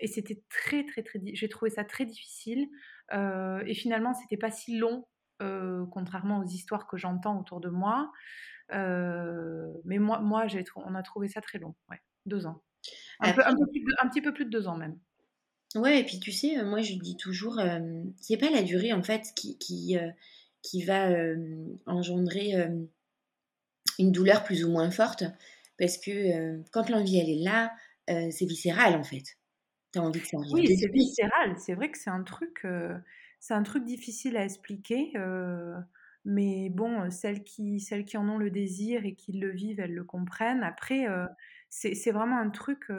et 0.00 0.06
c'était 0.06 0.42
très, 0.48 0.84
très, 0.84 1.02
très. 1.02 1.20
J'ai 1.32 1.48
trouvé 1.48 1.70
ça 1.70 1.84
très 1.84 2.04
difficile. 2.04 2.68
Euh, 3.12 3.62
et 3.66 3.74
finalement, 3.74 4.14
c'était 4.14 4.36
pas 4.36 4.50
si 4.50 4.78
long, 4.78 5.06
euh, 5.42 5.84
contrairement 5.92 6.38
aux 6.40 6.46
histoires 6.46 6.86
que 6.86 6.96
j'entends 6.96 7.38
autour 7.38 7.60
de 7.60 7.68
moi. 7.68 8.10
Euh, 8.72 9.66
mais 9.84 9.98
moi, 9.98 10.20
moi 10.20 10.46
on 10.76 10.94
a 10.94 11.02
trouvé 11.02 11.28
ça 11.28 11.40
très 11.40 11.58
long. 11.58 11.74
Ouais, 11.90 12.00
deux 12.26 12.46
ans. 12.46 12.62
Un, 13.20 13.32
peu, 13.32 13.42
un, 13.46 13.54
petit 14.08 14.20
peu 14.20 14.34
plus 14.34 14.44
de 14.44 14.50
deux 14.50 14.68
ans 14.68 14.76
même. 14.76 14.98
Ouais, 15.74 16.00
et 16.00 16.04
puis 16.04 16.20
tu 16.20 16.30
sais, 16.30 16.62
moi 16.62 16.82
je 16.82 16.94
dis 16.94 17.16
toujours, 17.16 17.60
c'est 18.20 18.36
pas 18.36 18.50
la 18.50 18.62
durée 18.62 18.92
en 18.92 19.02
fait 19.02 19.32
qui, 19.34 19.58
qui, 19.58 19.96
qui 20.62 20.82
va 20.84 21.08
engendrer 21.86 22.54
une 23.98 24.12
douleur 24.12 24.44
plus 24.44 24.64
ou 24.64 24.70
moins 24.70 24.90
forte, 24.90 25.24
parce 25.78 25.98
que 25.98 26.62
quand 26.70 26.88
l'envie 26.90 27.18
elle 27.18 27.30
est 27.30 27.42
là, 27.42 27.72
c'est 28.30 28.46
viscéral 28.46 28.94
en 28.94 29.04
fait 29.04 29.36
envie 30.00 30.20
que 30.20 30.28
ça 30.28 30.38
Oui, 30.50 30.76
c'est 30.76 30.90
viscéral. 30.90 31.54
C'est 31.58 31.74
vrai 31.74 31.90
que 31.90 31.98
c'est 31.98 32.10
un 32.10 32.22
truc, 32.22 32.66
c'est 33.40 33.54
un 33.54 33.62
truc 33.62 33.84
difficile 33.84 34.36
à 34.36 34.44
expliquer. 34.44 35.12
mais 36.24 36.70
bon, 36.70 37.10
celles 37.10 37.44
qui, 37.44 37.80
celles 37.80 38.04
qui 38.04 38.16
en 38.16 38.28
ont 38.28 38.38
le 38.38 38.50
désir 38.50 39.04
et 39.04 39.14
qui 39.14 39.32
le 39.32 39.50
vivent, 39.50 39.80
elles 39.80 39.94
le 39.94 40.04
comprennent. 40.04 40.62
Après, 40.62 41.06
c'est 41.68 42.12
vraiment 42.12 42.38
un 42.38 42.50
truc 42.50 42.90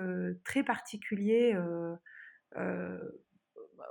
très 0.43 0.63
particulier. 0.63 1.55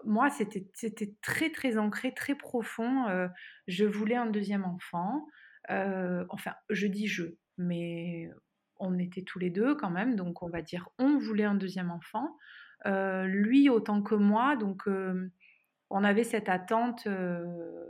Moi, 0.05 0.29
c'était 0.31 1.15
très, 1.23 1.51
très 1.51 1.79
ancré, 1.79 2.13
très 2.13 2.35
profond. 2.35 3.29
je 3.67 3.85
voulais 3.85 4.17
un 4.17 4.27
deuxième 4.27 4.65
enfant. 4.65 5.27
enfin, 5.69 6.55
je 6.71 6.87
dis 6.87 7.07
je, 7.07 7.25
mais 7.59 8.31
on 8.79 8.99
était 8.99 9.23
tous 9.23 9.39
les 9.39 9.51
deux 9.51 9.75
quand 9.77 9.91
même, 9.91 10.17
donc 10.17 10.43
on 10.43 10.49
va 10.49 10.61
dire 10.61 10.89
on 10.99 11.19
voulait 11.19 11.45
un 11.45 11.55
deuxième 11.55 11.91
enfant. 11.91 12.37
Euh, 12.87 13.25
lui 13.27 13.71
autant 13.71 14.03
que 14.03 14.15
moi. 14.15 14.57
Donc, 14.57 14.87
euh, 14.89 15.31
on 15.91 16.05
avait 16.05 16.25
cette 16.25 16.49
attente. 16.49 17.07
Euh, 17.07 17.89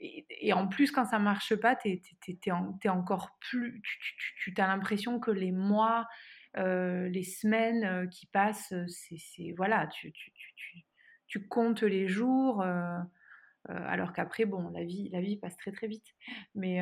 et, 0.00 0.52
en 0.52 0.68
plus, 0.68 0.90
quand 0.90 1.04
ça 1.04 1.18
marche 1.18 1.54
pas, 1.56 1.76
tu 1.76 2.00
encore 2.88 3.36
plus. 3.40 3.82
Tu, 3.82 4.52
tu 4.54 4.60
as 4.60 4.66
l'impression 4.66 5.20
que 5.20 5.30
les 5.30 5.52
mois, 5.52 6.06
les 6.56 7.22
semaines 7.22 8.08
qui 8.10 8.26
passent, 8.26 8.74
c'est. 8.88 9.52
Voilà, 9.56 9.86
tu, 9.88 10.12
tu, 11.26 11.46
comptes 11.48 11.82
les 11.82 12.08
jours. 12.08 12.64
alors 13.68 14.12
qu'après, 14.12 14.44
bon, 14.44 14.70
la 14.70 14.84
vie, 14.84 15.08
la 15.10 15.20
vie 15.20 15.36
passe 15.36 15.56
très 15.56 15.72
très 15.72 15.86
vite. 15.86 16.06
Mais, 16.54 16.80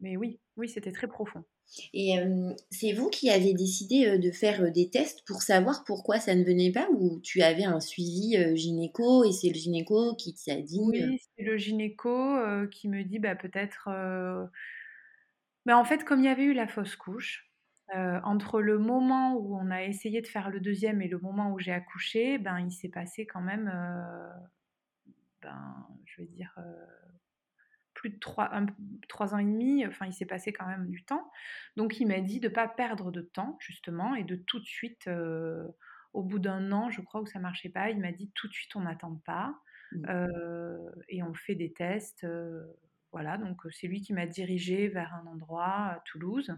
mais 0.00 0.16
oui, 0.16 0.40
oui, 0.56 0.68
c'était 0.68 0.92
très 0.92 1.08
profond. 1.08 1.44
Et 1.92 2.14
c'est 2.70 2.92
vous 2.92 3.10
qui 3.10 3.30
avez 3.30 3.52
décidé 3.52 4.18
de 4.18 4.30
faire 4.30 4.72
des 4.72 4.88
tests 4.90 5.22
pour 5.26 5.42
savoir 5.42 5.84
pourquoi 5.84 6.18
ça 6.18 6.34
ne 6.34 6.42
venait 6.44 6.72
pas 6.72 6.88
ou 6.92 7.20
tu 7.20 7.42
avais 7.42 7.64
un 7.64 7.80
suivi 7.80 8.36
gynéco 8.56 9.24
et 9.24 9.32
c'est 9.32 9.48
le 9.48 9.54
gynéco 9.54 10.14
qui 10.16 10.34
t'a 10.34 10.60
dit 10.60 10.80
Oui, 10.80 11.18
c'est 11.36 11.44
le 11.44 11.56
gynéco 11.58 12.36
qui 12.70 12.88
me 12.88 13.04
dit 13.04 13.18
bah, 13.18 13.36
peut-être. 13.36 13.88
Mais 15.66 15.74
en 15.74 15.84
fait, 15.84 16.04
comme 16.04 16.20
il 16.20 16.24
y 16.24 16.28
avait 16.28 16.44
eu 16.44 16.54
la 16.54 16.66
fausse 16.66 16.96
couche, 16.96 17.47
entre 17.94 18.60
le 18.60 18.78
moment 18.78 19.34
où 19.36 19.56
on 19.56 19.70
a 19.70 19.82
essayé 19.82 20.20
de 20.20 20.26
faire 20.26 20.50
le 20.50 20.60
deuxième 20.60 21.00
et 21.00 21.08
le 21.08 21.18
moment 21.18 21.52
où 21.52 21.58
j'ai 21.58 21.72
accouché, 21.72 22.38
ben, 22.38 22.58
il 22.60 22.70
s'est 22.70 22.90
passé 22.90 23.26
quand 23.26 23.40
même, 23.40 23.72
ben, 25.42 25.86
je 26.04 26.22
vais 26.22 26.28
dire, 26.28 26.54
plus 27.98 28.10
de 28.10 28.18
trois, 28.18 29.34
ans 29.34 29.38
et 29.38 29.44
demi, 29.44 29.84
enfin 29.84 30.06
il 30.06 30.12
s'est 30.12 30.24
passé 30.24 30.52
quand 30.52 30.66
même 30.66 30.88
du 30.88 31.04
temps. 31.04 31.30
Donc 31.76 31.98
il 31.98 32.06
m'a 32.06 32.20
dit 32.20 32.38
de 32.38 32.48
ne 32.48 32.54
pas 32.54 32.68
perdre 32.68 33.10
de 33.10 33.20
temps 33.20 33.56
justement 33.60 34.14
et 34.14 34.22
de 34.22 34.36
tout 34.36 34.60
de 34.60 34.64
suite, 34.64 35.08
euh, 35.08 35.66
au 36.12 36.22
bout 36.22 36.38
d'un 36.38 36.70
an, 36.70 36.90
je 36.90 37.00
crois 37.00 37.24
que 37.24 37.30
ça 37.30 37.40
marchait 37.40 37.68
pas, 37.68 37.90
il 37.90 37.98
m'a 37.98 38.12
dit 38.12 38.30
tout 38.34 38.46
de 38.46 38.52
suite 38.52 38.76
on 38.76 38.82
n'attend 38.82 39.16
pas 39.26 39.58
mmh. 39.92 40.06
euh, 40.08 40.90
et 41.08 41.24
on 41.24 41.34
fait 41.34 41.56
des 41.56 41.72
tests. 41.72 42.22
Euh, 42.22 42.62
voilà, 43.10 43.36
donc 43.36 43.62
c'est 43.70 43.88
lui 43.88 44.00
qui 44.00 44.12
m'a 44.12 44.26
dirigé 44.26 44.86
vers 44.86 45.12
un 45.14 45.26
endroit 45.26 45.64
à 45.64 46.02
Toulouse. 46.04 46.54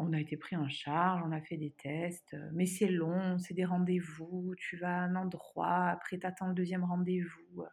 On 0.00 0.12
a 0.12 0.20
été 0.20 0.36
pris 0.36 0.56
en 0.56 0.68
charge, 0.68 1.22
on 1.26 1.32
a 1.32 1.40
fait 1.40 1.56
des 1.56 1.72
tests, 1.72 2.36
mais 2.52 2.66
c'est 2.66 2.88
long, 2.88 3.38
c'est 3.38 3.54
des 3.54 3.64
rendez-vous, 3.64 4.54
tu 4.56 4.76
vas 4.76 4.96
à 4.96 5.00
un 5.00 5.16
endroit, 5.16 5.88
après 5.88 6.18
tu 6.18 6.26
attends 6.26 6.48
le 6.48 6.54
deuxième 6.54 6.84
rendez-vous. 6.84 7.64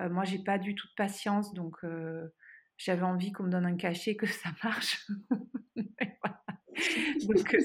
Euh, 0.00 0.08
moi, 0.08 0.24
j'ai 0.24 0.38
pas 0.38 0.58
du 0.58 0.74
tout 0.74 0.88
de 0.88 0.94
patience, 0.96 1.52
donc 1.54 1.76
euh, 1.84 2.28
j'avais 2.76 3.02
envie 3.02 3.32
qu'on 3.32 3.44
me 3.44 3.50
donne 3.50 3.66
un 3.66 3.76
cachet, 3.76 4.16
que 4.16 4.26
ça 4.26 4.50
marche. 4.62 5.06
donc, 7.28 7.54
euh, 7.54 7.60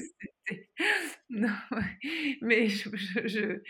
non, 1.30 1.48
mais, 2.40 2.68
je, 2.68 3.60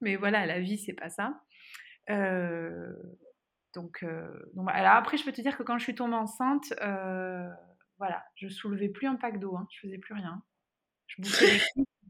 mais 0.00 0.16
voilà, 0.16 0.46
la 0.46 0.60
vie, 0.60 0.78
c'est 0.78 0.92
pas 0.92 1.08
ça. 1.08 1.40
donc, 3.74 4.04
donc, 4.54 4.68
alors 4.70 4.92
après, 4.92 5.16
je 5.16 5.24
peux 5.24 5.32
te 5.32 5.40
dire 5.40 5.56
que 5.56 5.62
quand 5.62 5.78
je 5.78 5.84
suis 5.84 5.94
tombée 5.94 6.14
enceinte, 6.14 6.74
voilà, 8.00 8.24
je 8.34 8.48
soulevais 8.48 8.88
plus 8.88 9.06
un 9.06 9.16
pack 9.16 9.38
d'eau, 9.38 9.54
hein, 9.56 9.68
je 9.70 9.80
faisais 9.80 9.98
plus 9.98 10.14
rien. 10.14 10.42
Je 11.06 11.22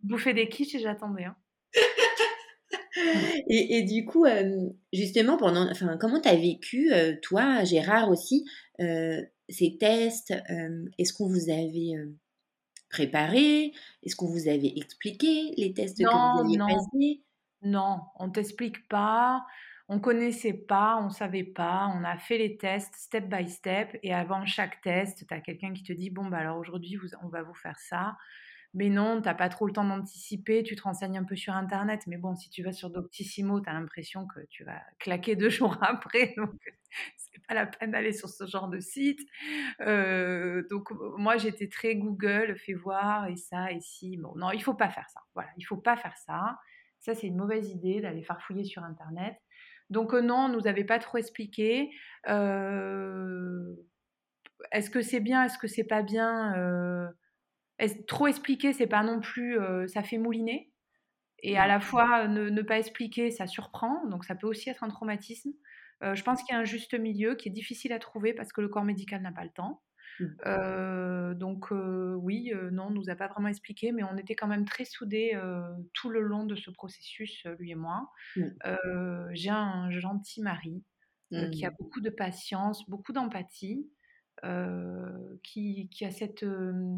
bouffais 0.04 0.32
des 0.32 0.48
quiches, 0.48 0.76
et 0.76 0.78
j'attendais. 0.78 1.24
Hein. 1.24 1.36
et, 3.48 3.82
du 3.82 4.04
coup, 4.04 4.24
justement, 4.92 5.36
pendant, 5.36 5.68
enfin, 5.68 5.96
comment 5.98 6.20
tu 6.20 6.28
as 6.28 6.36
vécu, 6.36 6.92
toi, 7.22 7.64
Gérard 7.64 8.08
aussi, 8.08 8.44
ces 8.78 9.76
tests 9.78 10.32
Est-ce 10.98 11.12
qu'on 11.12 11.28
vous 11.28 11.50
avait 11.50 11.92
préparé? 12.88 13.72
Est-ce 14.04 14.14
qu'on 14.14 14.30
vous 14.30 14.48
avait 14.48 14.72
expliqué 14.76 15.54
les 15.56 15.74
tests 15.74 15.98
que 15.98 16.04
vous 16.04 16.40
aviez 16.44 16.56
non. 16.56 16.68
Non, 17.62 18.00
on 18.18 18.30
t'explique 18.30 18.88
pas. 18.88 19.44
On 19.92 19.98
connaissait 19.98 20.52
pas, 20.54 21.00
on 21.02 21.10
savait 21.10 21.42
pas, 21.42 21.92
on 21.92 22.04
a 22.04 22.16
fait 22.16 22.38
les 22.38 22.56
tests 22.56 22.94
step 22.94 23.28
by 23.28 23.48
step 23.48 23.98
et 24.04 24.14
avant 24.14 24.46
chaque 24.46 24.80
test, 24.82 25.26
tu 25.26 25.34
as 25.34 25.40
quelqu'un 25.40 25.72
qui 25.72 25.82
te 25.82 25.92
dit 25.92 26.10
bon 26.10 26.26
bah 26.26 26.38
alors 26.38 26.58
aujourd'hui 26.58 26.96
on 27.24 27.28
va 27.28 27.42
vous 27.42 27.54
faire 27.54 27.76
ça. 27.80 28.16
Mais 28.72 28.88
non, 28.88 29.20
t'as 29.20 29.34
pas 29.34 29.48
trop 29.48 29.66
le 29.66 29.72
temps 29.72 29.84
d'anticiper, 29.84 30.62
tu 30.62 30.76
te 30.76 30.82
renseignes 30.82 31.18
un 31.18 31.24
peu 31.24 31.34
sur 31.34 31.54
Internet. 31.54 32.02
Mais 32.06 32.18
bon, 32.18 32.36
si 32.36 32.50
tu 32.50 32.62
vas 32.62 32.70
sur 32.70 32.90
Doctissimo, 32.90 33.60
tu 33.60 33.68
as 33.68 33.72
l'impression 33.72 34.28
que 34.28 34.38
tu 34.48 34.62
vas 34.62 34.80
claquer 35.00 35.34
deux 35.34 35.50
jours 35.50 35.76
après. 35.80 36.34
Donc, 36.36 36.54
c'est 37.16 37.44
pas 37.48 37.54
la 37.54 37.66
peine 37.66 37.90
d'aller 37.90 38.12
sur 38.12 38.28
ce 38.28 38.46
genre 38.46 38.68
de 38.68 38.78
site. 38.78 39.18
Euh, 39.80 40.62
donc, 40.70 40.92
moi, 41.18 41.36
j'étais 41.36 41.68
très 41.68 41.96
Google, 41.96 42.54
fais 42.56 42.74
voir, 42.74 43.26
et 43.26 43.36
ça, 43.36 43.72
et 43.72 43.80
si. 43.80 44.16
Bon, 44.18 44.36
non, 44.36 44.52
il 44.52 44.62
faut 44.62 44.74
pas 44.74 44.88
faire 44.88 45.08
ça. 45.08 45.20
Voilà, 45.34 45.50
il 45.56 45.64
faut 45.64 45.76
pas 45.78 45.96
faire 45.96 46.16
ça. 46.16 46.56
Ça, 47.00 47.14
c'est 47.14 47.26
une 47.26 47.36
mauvaise 47.36 47.70
idée 47.70 48.00
d'aller 48.00 48.22
farfouiller 48.22 48.64
sur 48.64 48.84
Internet. 48.84 49.34
Donc, 49.90 50.14
euh, 50.14 50.20
non, 50.20 50.46
on 50.46 50.48
nous 50.48 50.66
avait 50.66 50.84
pas 50.84 50.98
trop 50.98 51.18
expliqué. 51.18 51.90
Euh, 52.28 53.74
est-ce 54.72 54.90
que 54.90 55.02
c'est 55.02 55.20
bien, 55.20 55.44
est-ce 55.44 55.58
que 55.58 55.66
c'est 55.66 55.84
pas 55.84 56.02
bien 56.02 56.54
trop 58.06 58.26
expliquer, 58.26 58.72
c'est 58.72 58.86
pas 58.86 59.02
non 59.02 59.20
plus, 59.20 59.58
euh, 59.58 59.86
ça 59.86 60.02
fait 60.02 60.18
mouliner. 60.18 60.72
Et 61.42 61.56
à 61.56 61.66
la 61.66 61.80
fois, 61.80 62.28
ne, 62.28 62.62
pas 62.62 62.78
expliquer, 62.78 63.30
ça 63.30 63.46
surprend. 63.46 64.06
Donc, 64.08 64.24
ça 64.24 64.34
peut 64.34 64.46
aussi 64.46 64.68
être 64.68 64.84
un 64.84 64.88
traumatisme. 64.88 65.52
Euh, 66.02 66.14
je 66.14 66.22
pense 66.22 66.42
qu'il 66.42 66.54
y 66.54 66.56
a 66.56 66.60
un 66.60 66.64
juste 66.64 66.98
milieu 66.98 67.34
qui 67.34 67.48
est 67.48 67.52
difficile 67.52 67.92
à 67.92 67.98
trouver 67.98 68.34
parce 68.34 68.52
que 68.52 68.60
le 68.60 68.68
corps 68.68 68.84
médical 68.84 69.22
n'a 69.22 69.32
pas 69.32 69.44
le 69.44 69.50
temps. 69.50 69.82
Mmh. 70.20 71.34
donc 71.34 71.70
oui, 71.70 72.52
non, 72.72 72.84
on 72.88 72.90
nous 72.90 73.10
a 73.10 73.16
pas 73.16 73.28
vraiment 73.28 73.48
expliqué, 73.48 73.92
mais 73.92 74.02
on 74.02 74.16
était 74.16 74.34
quand 74.34 74.46
même 74.48 74.64
très 74.64 74.84
soudés 74.84 75.38
tout 75.94 76.10
le 76.10 76.20
long 76.20 76.44
de 76.44 76.54
ce 76.56 76.70
processus, 76.70 77.44
lui 77.58 77.70
et 77.70 77.74
moi. 77.74 78.10
Mmh. 78.36 78.48
j'ai 79.32 79.50
un 79.50 79.90
gentil 79.90 80.42
mari 80.42 80.84
qui 81.52 81.64
a 81.64 81.70
Mmh. 81.70 81.76
beaucoup 81.78 82.00
de 82.00 82.10
patience, 82.10 82.88
beaucoup 82.88 83.12
d'empathie, 83.12 83.90
qui, 85.42 85.88
qui 85.90 86.04
a 86.04 86.10
cette, 86.10 86.44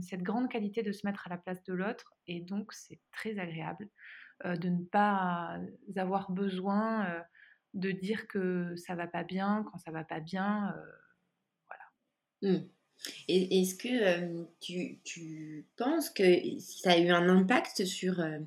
cette 0.02 0.22
grande 0.22 0.48
qualité 0.48 0.82
de 0.82 0.92
se 0.92 1.06
mettre 1.06 1.26
à 1.26 1.30
la 1.30 1.38
place 1.38 1.62
de 1.64 1.74
l'autre, 1.74 2.14
et 2.26 2.40
donc 2.40 2.72
c'est 2.72 3.00
très 3.12 3.38
agréable 3.38 3.88
de 4.44 4.68
ne 4.68 4.84
pas 4.84 5.58
avoir 5.96 6.30
besoin 6.30 7.22
de 7.74 7.90
dire 7.90 8.26
que 8.28 8.74
ça 8.76 8.94
va 8.94 9.06
pas 9.06 9.24
bien 9.24 9.64
quand 9.70 9.78
ça 9.78 9.90
va 9.90 10.04
pas 10.04 10.20
bien. 10.20 10.74
voilà. 11.68 12.54
Mmh. 12.58 12.68
Est-ce 13.28 13.74
que 13.74 13.88
euh, 13.88 14.44
tu, 14.60 14.98
tu 15.04 15.66
penses 15.76 16.10
que 16.10 16.22
ça 16.60 16.92
a 16.92 16.98
eu 16.98 17.08
un 17.10 17.28
impact 17.28 17.84
sur, 17.84 18.20
euh, 18.20 18.38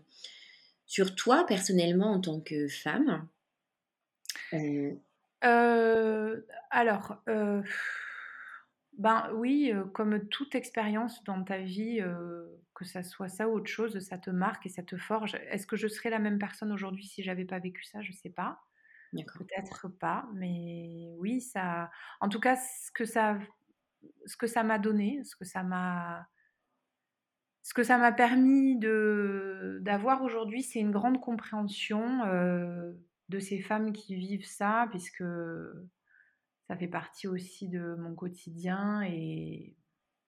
sur 0.85 1.15
toi 1.15 1.45
personnellement 1.45 2.13
en 2.13 2.21
tant 2.21 2.39
que 2.39 2.67
femme? 2.67 3.27
Euh, 5.43 6.41
alors, 6.69 7.21
ben 8.97 9.29
oui, 9.33 9.73
comme 9.93 10.27
toute 10.29 10.55
expérience 10.55 11.23
dans 11.23 11.43
ta 11.43 11.57
vie, 11.57 12.01
que 12.73 12.85
ça 12.85 13.03
soit 13.03 13.29
ça 13.29 13.47
ou 13.49 13.53
autre 13.53 13.69
chose, 13.69 13.99
ça 13.99 14.17
te 14.17 14.29
marque 14.29 14.65
et 14.65 14.69
ça 14.69 14.83
te 14.83 14.97
forge. 14.97 15.35
Est-ce 15.49 15.67
que 15.67 15.75
je 15.75 15.87
serais 15.87 16.09
la 16.09 16.19
même 16.19 16.39
personne 16.39 16.71
aujourd'hui 16.71 17.05
si 17.05 17.23
j'avais 17.23 17.45
pas 17.45 17.59
vécu 17.59 17.83
ça? 17.83 18.01
Je 18.01 18.11
sais 18.11 18.29
pas. 18.29 18.61
Peut-être 19.33 19.87
pas, 19.89 20.27
mais 20.33 21.13
oui, 21.17 21.41
ça 21.41 21.89
en 22.21 22.29
tout 22.29 22.39
cas, 22.39 22.55
ce 22.55 22.91
que 22.91 23.05
ça 23.05 23.37
ce 24.25 24.37
que 24.37 24.47
ça 24.47 24.63
m'a 24.63 24.79
donné, 24.79 25.23
ce 25.23 25.35
que 25.35 25.45
ça 25.45 25.63
m'a 25.63 26.27
ce 27.63 27.73
que 27.73 27.83
ça 27.83 27.97
m'a 27.97 28.11
permis 28.11 28.77
de 28.77 29.79
d'avoir 29.81 30.23
aujourd'hui, 30.23 30.61
c'est 30.63 30.79
une 30.79 30.91
grande 30.91 31.19
compréhension, 31.19 32.23
heu, 32.25 32.95
de 33.29 33.39
ces 33.39 33.59
femmes 33.59 33.91
qui 33.91 34.15
vivent 34.15 34.45
ça, 34.45 34.87
puisque 34.91 35.23
ça 36.67 36.75
fait 36.75 36.87
partie 36.87 37.27
aussi 37.27 37.69
de 37.69 37.95
mon 37.95 38.15
quotidien 38.15 39.01
et 39.03 39.75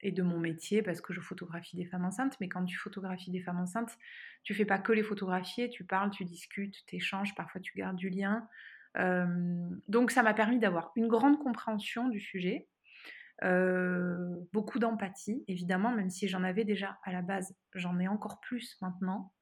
et 0.02 0.12
de 0.12 0.22
mon 0.22 0.38
métier 0.38 0.84
parce 0.84 1.02
que 1.02 1.12
je 1.12 1.20
photographie 1.22 1.76
des 1.76 1.86
femmes 1.86 2.06
enceintes. 2.06 2.38
Mais 2.40 2.50
quand 2.50 2.63
tu 2.66 2.78
photographies 2.78 3.32
des 3.32 3.42
femmes 3.42 3.60
enceintes, 3.60 3.98
tu 4.44 4.54
fais 4.54 4.66
pas 4.66 4.78
que 4.78 4.92
les 4.92 5.02
photographier, 5.02 5.70
tu 5.70 5.86
parles, 5.86 6.12
tu 6.12 6.24
discutes, 6.24 6.86
tu 6.86 6.96
échanges, 6.98 7.34
parfois 7.36 7.62
tu 7.62 7.76
gardes 7.76 7.96
du 7.96 8.10
lien. 8.10 8.48
Hem, 8.96 9.82
donc 9.88 10.12
ça 10.12 10.22
m'a 10.24 10.36
permis 10.36 10.60
d'avoir 10.60 10.92
une 10.96 11.08
grande 11.08 11.40
compréhension 11.40 12.10
du 12.10 12.20
sujet, 12.20 12.70
heu, 13.43 14.47
beaucoup 14.54 14.80
d'empathie 14.80 15.43
évidemment, 15.47 15.91
même 15.93 16.10
si 16.10 16.28
j'en 16.28 16.43
avais 16.43 16.65
déjà 16.65 17.00
à 17.04 17.12
la 17.12 17.21
base, 17.21 17.56
j'en 17.76 18.00
ai 18.00 18.08
encore 18.08 18.39
plus 18.41 18.78
maintenant 18.82 19.34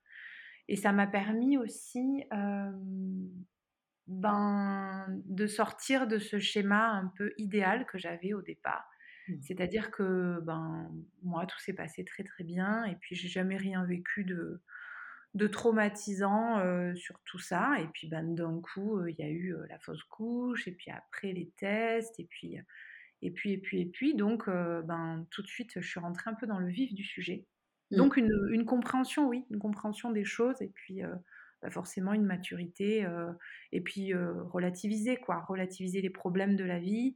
et 0.68 0.76
ça 0.76 0.92
m'a 0.92 1.08
permis 1.08 1.58
aussi, 1.58 2.24
hem, 2.32 3.30
ben, 4.08 5.08
de 5.26 5.48
sortir 5.48 6.08
de 6.08 6.20
ce 6.20 6.40
schéma 6.40 6.90
un 6.92 7.12
peu 7.18 7.34
idéal 7.38 7.86
que 7.88 7.98
j'avais 7.98 8.34
au 8.34 8.42
départ. 8.42 8.86
Mmh. 9.28 9.42
C'est-à-dire 9.42 9.92
que, 9.92 10.40
ben, 10.44 10.92
moi 11.24 11.46
tout 11.48 11.60
s'est 11.60 11.74
passé 11.74 12.06
très, 12.06 12.24
très 12.24 12.44
bien 12.44 12.86
et 12.86 12.96
puis 12.98 13.16
j'ai 13.16 13.30
jamais 13.30 13.58
rien 13.58 13.86
vécu 13.86 14.24
de 14.26 14.62
de 15.36 15.48
traumatisant, 15.48 16.60
heu, 16.62 16.96
sur 16.96 17.20
tout 17.26 17.40
ça 17.40 17.76
et 17.82 17.88
puis, 17.94 18.08
ben, 18.10 18.36
d'un 18.36 18.62
coup, 18.62 19.06
il 19.08 19.16
y 19.20 19.24
a 19.24 19.30
eu, 19.30 19.56
la 19.70 19.80
fausse 19.80 20.04
couche 20.06 20.68
et 20.68 20.72
puis 20.74 20.92
après 20.92 21.34
les 21.34 21.52
tests 21.58 22.20
et 22.20 22.26
puis, 22.26 22.58
et 23.22 23.32
puis 23.32 23.52
et 23.54 23.58
puis 23.58 23.82
et 23.82 23.86
puis 23.86 24.16
donc 24.16 24.48
heu, 24.48 24.82
ben, 24.86 25.26
tout 25.32 25.42
de 25.42 25.48
suite, 25.48 25.80
je 25.82 25.88
suis 25.88 26.00
rentrée 26.00 26.30
un 26.32 26.36
peu 26.36 26.48
dans 26.48 26.60
le 26.60 26.68
vif 26.70 26.94
du 26.94 27.04
sujet. 27.04 27.48
Mmh. 27.92 27.98
Donc 27.98 28.18
une, 28.18 28.32
une 28.52 28.66
compréhension, 28.66 29.28
oui, 29.28 29.46
une 29.52 29.60
compréhension 29.60 30.12
des 30.12 30.26
choses 30.26 30.62
et 30.62 30.70
puis, 30.70 31.04
heu, 31.04 31.14
bah, 31.62 31.70
forcément 31.72 32.14
une 32.14 32.26
maturité, 32.26 33.06
heu 33.06 33.30
et 33.72 33.82
puis, 33.82 34.14
relativiser 34.14 35.18
quoi, 35.18 35.42
relativiser 35.48 36.02
les 36.02 36.10
problèmes 36.10 36.56
de 36.58 36.64
la 36.66 36.80
vie, 36.80 37.16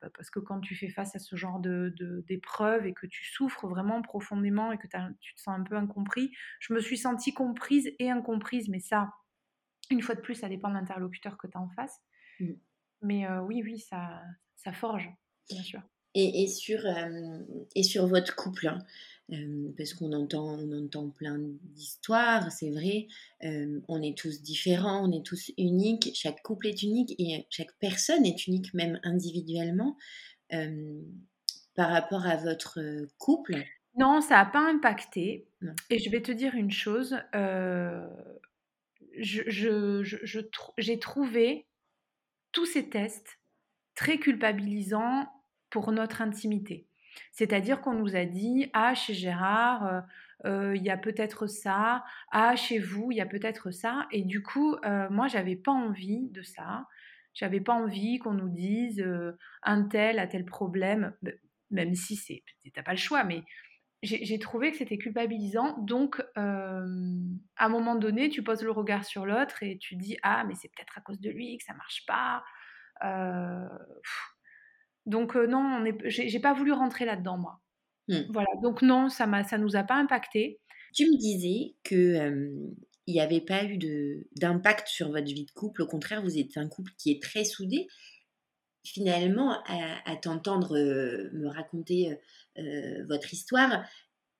bah, 0.00 0.10
parce 0.14 0.30
que 0.30 0.40
quand 0.40 0.60
tu 0.60 0.74
fais 0.74 0.88
face 0.90 1.14
à 1.16 1.18
ce 1.18 1.36
genre 1.36 1.60
de 1.60 1.94
d'épreuves 2.26 2.86
et 2.86 2.94
que 2.94 3.06
tu 3.06 3.24
souffres 3.24 3.68
vraiment 3.68 4.02
profondément 4.02 4.72
et 4.72 4.78
que 4.78 4.86
tu 4.86 4.96
tu 5.20 5.34
te 5.34 5.40
sens 5.40 5.58
un 5.58 5.62
peu 5.62 5.76
incompris, 5.76 6.32
je 6.60 6.72
me 6.74 6.80
suis 6.80 6.98
sentie 6.98 7.34
comprise 7.34 7.90
et 7.98 8.10
incomprise, 8.10 8.68
mais 8.68 8.80
ça, 8.80 9.12
une 9.90 10.02
fois 10.02 10.14
de 10.16 10.20
plus, 10.22 10.36
ça 10.36 10.48
dépend 10.48 10.70
de 10.70 10.74
l'interlocuteur 10.74 11.38
que 11.38 11.46
tu 11.48 11.56
as 11.58 11.60
en 11.60 11.70
face. 11.70 12.00
Mais 13.02 13.26
oui, 13.46 13.62
oui, 13.64 13.78
ça 13.78 14.22
ça 14.56 14.72
forge, 14.72 15.08
bien 15.48 15.62
sûr. 15.62 15.80
Et, 16.14 16.42
et 16.42 16.48
sur, 16.48 16.84
euh, 16.86 17.38
et 17.76 17.82
sur 17.84 18.06
votre 18.08 18.34
couple, 18.34 18.66
hein, 18.66 18.78
euh, 19.32 19.72
parce 19.76 19.94
qu'on 19.94 20.12
entend, 20.12 20.58
on 20.58 20.84
entend 20.84 21.08
plein 21.08 21.38
d'histoires, 21.38 22.50
c'est 22.50 22.70
vrai, 22.70 23.06
on 23.88 24.02
est 24.02 24.18
tous 24.18 24.42
différents, 24.42 25.08
on 25.08 25.12
est 25.12 25.24
tous 25.24 25.52
uniques, 25.56 26.10
chaque 26.14 26.42
couple 26.42 26.66
est 26.66 26.82
unique 26.82 27.14
et 27.18 27.46
chaque 27.48 27.72
personne 27.78 28.26
est 28.26 28.46
unique, 28.48 28.74
même 28.74 28.98
individuellement. 29.04 29.96
Par 31.76 31.90
rapport 31.90 32.26
à 32.26 32.36
votre 32.36 32.80
couple 33.18 33.64
Non, 33.96 34.20
ça 34.20 34.34
n'a 34.34 34.46
pas 34.46 34.68
impacté. 34.68 35.46
Non. 35.60 35.74
Et 35.90 35.98
je 36.00 36.10
vais 36.10 36.22
te 36.22 36.32
dire 36.32 36.54
une 36.56 36.72
chose, 36.72 37.16
euh, 37.34 38.08
je, 39.18 39.42
je, 39.46 40.02
je, 40.02 40.16
je 40.22 40.40
tr- 40.40 40.72
j'ai 40.78 40.98
trouvé 40.98 41.66
tous 42.52 42.66
ces 42.66 42.88
tests 42.88 43.38
très 43.94 44.18
culpabilisants 44.18 45.28
pour 45.70 45.92
notre 45.92 46.22
intimité. 46.22 46.86
C'est-à-dire 47.32 47.80
qu'on 47.80 47.94
nous 47.94 48.16
a 48.16 48.24
dit, 48.24 48.70
ah, 48.72 48.94
chez 48.94 49.14
Gérard, 49.14 49.86
euh, 49.86 50.00
euh, 50.46 50.76
il 50.76 50.82
y 50.82 50.90
a 50.90 50.96
peut-être 50.96 51.46
ça, 51.46 52.04
ah, 52.30 52.56
chez 52.56 52.78
vous, 52.78 53.10
il 53.12 53.16
y 53.16 53.20
a 53.20 53.26
peut-être 53.26 53.70
ça. 53.70 54.06
Et 54.10 54.22
du 54.22 54.42
coup, 54.42 54.76
euh, 54.84 55.08
moi, 55.10 55.28
j'avais 55.28 55.56
pas 55.56 55.72
envie 55.72 56.28
de 56.30 56.42
ça. 56.42 56.86
J'avais 57.34 57.60
pas 57.60 57.74
envie 57.74 58.18
qu'on 58.18 58.34
nous 58.34 58.48
dise 58.48 59.00
euh, 59.00 59.36
un 59.62 59.84
tel 59.84 60.18
a 60.18 60.26
tel 60.26 60.44
problème, 60.44 61.14
b- 61.22 61.36
même 61.70 61.94
si 61.94 62.16
c'est, 62.16 62.42
t'as 62.74 62.82
pas 62.82 62.92
le 62.92 62.98
choix, 62.98 63.22
mais 63.24 63.44
j'ai 64.02 64.38
trouvé 64.38 64.70
que 64.70 64.78
c'était 64.78 64.98
culpabilisant. 64.98 65.76
Donc, 65.78 66.22
euh, 66.38 66.84
à 67.56 67.66
un 67.66 67.68
moment 67.68 67.96
donné, 67.96 68.30
tu 68.30 68.42
poses 68.42 68.62
le 68.62 68.70
regard 68.70 69.04
sur 69.04 69.26
l'autre 69.26 69.62
et 69.62 69.78
tu 69.78 69.96
dis, 69.96 70.16
ah, 70.22 70.44
mais 70.44 70.54
c'est 70.54 70.68
peut-être 70.68 70.96
à 70.96 71.02
cause 71.02 71.20
de 71.20 71.30
lui 71.30 71.58
que 71.58 71.64
ça 71.64 71.74
marche 71.74 72.04
pas. 72.06 72.42
Euh, 73.04 73.68
donc 75.06 75.36
euh, 75.36 75.46
non, 75.46 75.84
j'ai 76.04 76.40
pas 76.40 76.52
voulu 76.52 76.72
rentrer 76.72 77.04
là-dedans 77.04 77.38
moi. 77.38 77.60
Hmm. 78.08 78.22
Voilà, 78.30 78.48
donc 78.62 78.82
non, 78.82 79.08
ça 79.08 79.26
ça 79.44 79.58
nous 79.58 79.76
a 79.76 79.82
pas 79.82 79.94
impacté. 79.94 80.60
Tu 80.94 81.04
me 81.04 81.16
disais 81.16 81.74
que 81.84 81.94
euh, 81.94 82.50
il 83.06 83.14
n'y 83.14 83.20
avait 83.20 83.40
pas 83.40 83.64
eu 83.64 83.78
d'impact 84.36 84.88
sur 84.88 85.10
votre 85.10 85.26
vie 85.26 85.44
de 85.44 85.50
couple. 85.52 85.82
Au 85.82 85.86
contraire, 85.86 86.22
vous 86.22 86.38
êtes 86.38 86.56
un 86.56 86.68
couple 86.68 86.92
qui 86.98 87.10
est 87.10 87.22
très 87.22 87.44
soudé. 87.44 87.86
Finalement, 88.84 89.62
à, 89.66 90.10
à 90.10 90.16
t'entendre 90.16 90.76
euh, 90.76 91.30
me 91.32 91.48
raconter 91.48 92.16
euh, 92.60 93.04
votre 93.08 93.32
histoire, 93.32 93.84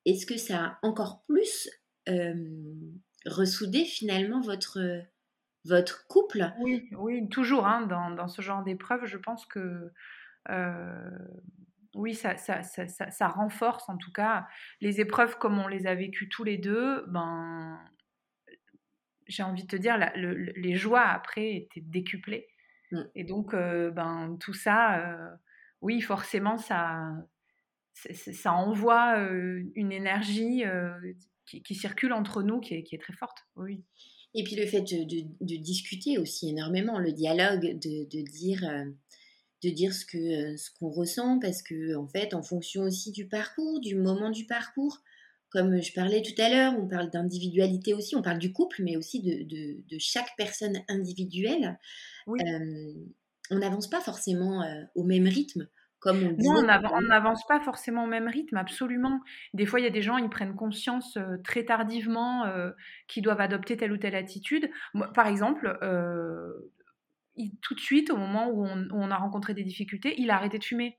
est-ce 0.04 0.26
que 0.26 0.36
ça 0.36 0.64
a 0.64 0.78
encore 0.82 1.24
plus 1.26 1.68
ressoudé 3.26 3.84
finalement 3.84 4.40
votre, 4.40 4.80
votre 5.64 6.06
couple? 6.08 6.52
Oui, 6.60 6.88
oui, 6.92 7.28
toujours 7.28 7.66
hein, 7.66 7.86
dans, 7.86 8.10
dans 8.10 8.26
ce 8.26 8.42
genre 8.42 8.64
d'épreuve, 8.64 9.04
je 9.04 9.16
pense 9.16 9.46
que 9.46 9.92
oui, 11.94 12.14
ça, 12.14 12.36
ça, 12.36 12.62
ça, 12.62 12.86
ça, 12.88 13.28
renforce 13.28 13.88
en 13.88 13.96
tout 13.96 14.12
cas 14.12 14.46
les 14.80 15.00
épreuves 15.00 15.38
comme 15.38 15.58
on 15.58 15.66
les 15.66 15.86
a 15.86 15.94
vécues 15.94 16.28
tous 16.28 16.44
les 16.44 16.56
deux. 16.56 17.04
Ben, 17.08 17.80
j'ai 19.26 19.42
envie 19.42 19.62
de 19.62 19.68
te 19.68 19.76
dire, 19.76 19.96
la, 19.98 20.12
le, 20.16 20.34
les 20.34 20.76
joies 20.76 21.02
après 21.06 21.54
étaient 21.54 21.80
décuplées. 21.80 22.48
Mm. 22.92 23.02
Et 23.14 23.24
donc, 23.24 23.54
euh, 23.54 23.90
ben, 23.90 24.36
tout 24.40 24.52
ça, 24.52 24.98
euh, 24.98 25.30
oui, 25.80 26.00
forcément, 26.00 26.58
ça, 26.58 27.12
ça 28.32 28.52
envoie 28.52 29.18
une 29.74 29.92
énergie 29.92 30.62
qui, 31.46 31.62
qui 31.62 31.74
circule 31.74 32.12
entre 32.12 32.42
nous 32.42 32.60
qui 32.60 32.74
est, 32.74 32.82
qui 32.82 32.94
est 32.94 32.98
très 32.98 33.12
forte. 33.14 33.38
Oui. 33.56 33.82
Et 34.34 34.44
puis 34.44 34.54
le 34.54 34.66
fait 34.66 34.82
de, 34.82 35.04
de- 35.04 35.28
de 35.40 35.56
discuter 35.56 36.18
aussi 36.18 36.48
énormément, 36.50 36.98
le 36.98 37.12
dialogue, 37.12 37.78
de, 37.78 38.04
de 38.04 38.22
dire, 38.22 38.62
de 39.64 39.70
dire 39.70 39.92
ce 39.92 40.06
que 40.06 40.56
ce 40.56 40.70
qu'on 40.78 40.90
ressent, 40.90 41.40
parce 41.40 41.62
que 41.62 41.96
en 41.96 42.06
fait, 42.06 42.32
en 42.34 42.42
fonction 42.42 42.82
aussi 42.82 43.10
du 43.10 43.26
parcours, 43.26 43.80
du 43.80 43.96
moment 43.96 44.30
du 44.30 44.46
parcours, 44.46 45.02
comme 45.50 45.82
je 45.82 45.92
parlais 45.92 46.22
tout 46.22 46.40
à 46.40 46.48
l'heure, 46.48 46.74
on 46.78 46.86
parle 46.86 47.10
d'individualité 47.10 47.92
aussi, 47.92 48.14
on 48.14 48.22
parle 48.22 48.38
du 48.38 48.52
couple, 48.52 48.82
mais 48.84 48.96
aussi 48.96 49.20
de, 49.20 49.98
chaque 49.98 50.30
personne 50.36 50.78
individuelle. 50.88 51.78
Oui. 52.26 52.38
Euh, 52.46 52.94
on 53.50 53.58
n'avance 53.58 53.90
pas 53.90 54.00
forcément 54.00 54.62
euh, 54.62 54.84
au 54.94 55.02
même 55.02 55.26
rythme, 55.26 55.68
comme 56.00 56.16
on 56.22 56.34
Non, 56.38 56.54
on 56.64 56.68
av- 56.68 56.90
on 56.92 57.00
n'avance 57.02 57.46
pas 57.46 57.60
forcément 57.60 58.04
au 58.04 58.06
même 58.08 58.26
rythme, 58.28 58.56
absolument. 58.56 59.20
Des 59.54 59.66
fois, 59.66 59.80
il 59.80 59.84
y 59.84 59.86
a 59.86 59.90
des 59.90 60.02
gens, 60.02 60.16
ils 60.18 60.28
prennent 60.30 60.56
conscience 60.56 61.16
euh, 61.16 61.36
très 61.44 61.64
tardivement 61.64 62.46
euh, 62.46 62.70
qu'ils 63.06 63.22
doivent 63.22 63.40
adopter 63.40 63.76
telle 63.76 63.92
ou 63.92 63.98
telle 63.98 64.14
attitude. 64.16 64.70
Moi, 64.94 65.12
par 65.12 65.26
exemple, 65.26 65.78
euh, 65.82 66.52
il- 67.36 67.56
tout 67.62 67.74
de 67.74 67.80
suite, 67.80 68.10
au 68.10 68.16
moment 68.16 68.48
où 68.48 68.64
on, 68.66 68.78
où 68.90 68.94
on 68.94 69.10
a 69.10 69.16
rencontré 69.16 69.54
des 69.54 69.62
difficultés, 69.64 70.14
il 70.18 70.30
a 70.30 70.36
arrêté 70.36 70.58
de 70.58 70.64
fumer. 70.64 70.98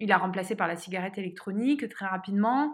Il 0.00 0.12
a 0.12 0.16
remplacé 0.18 0.54
par 0.54 0.68
la 0.68 0.76
cigarette 0.76 1.18
électronique 1.18 1.88
très 1.88 2.06
rapidement. 2.06 2.72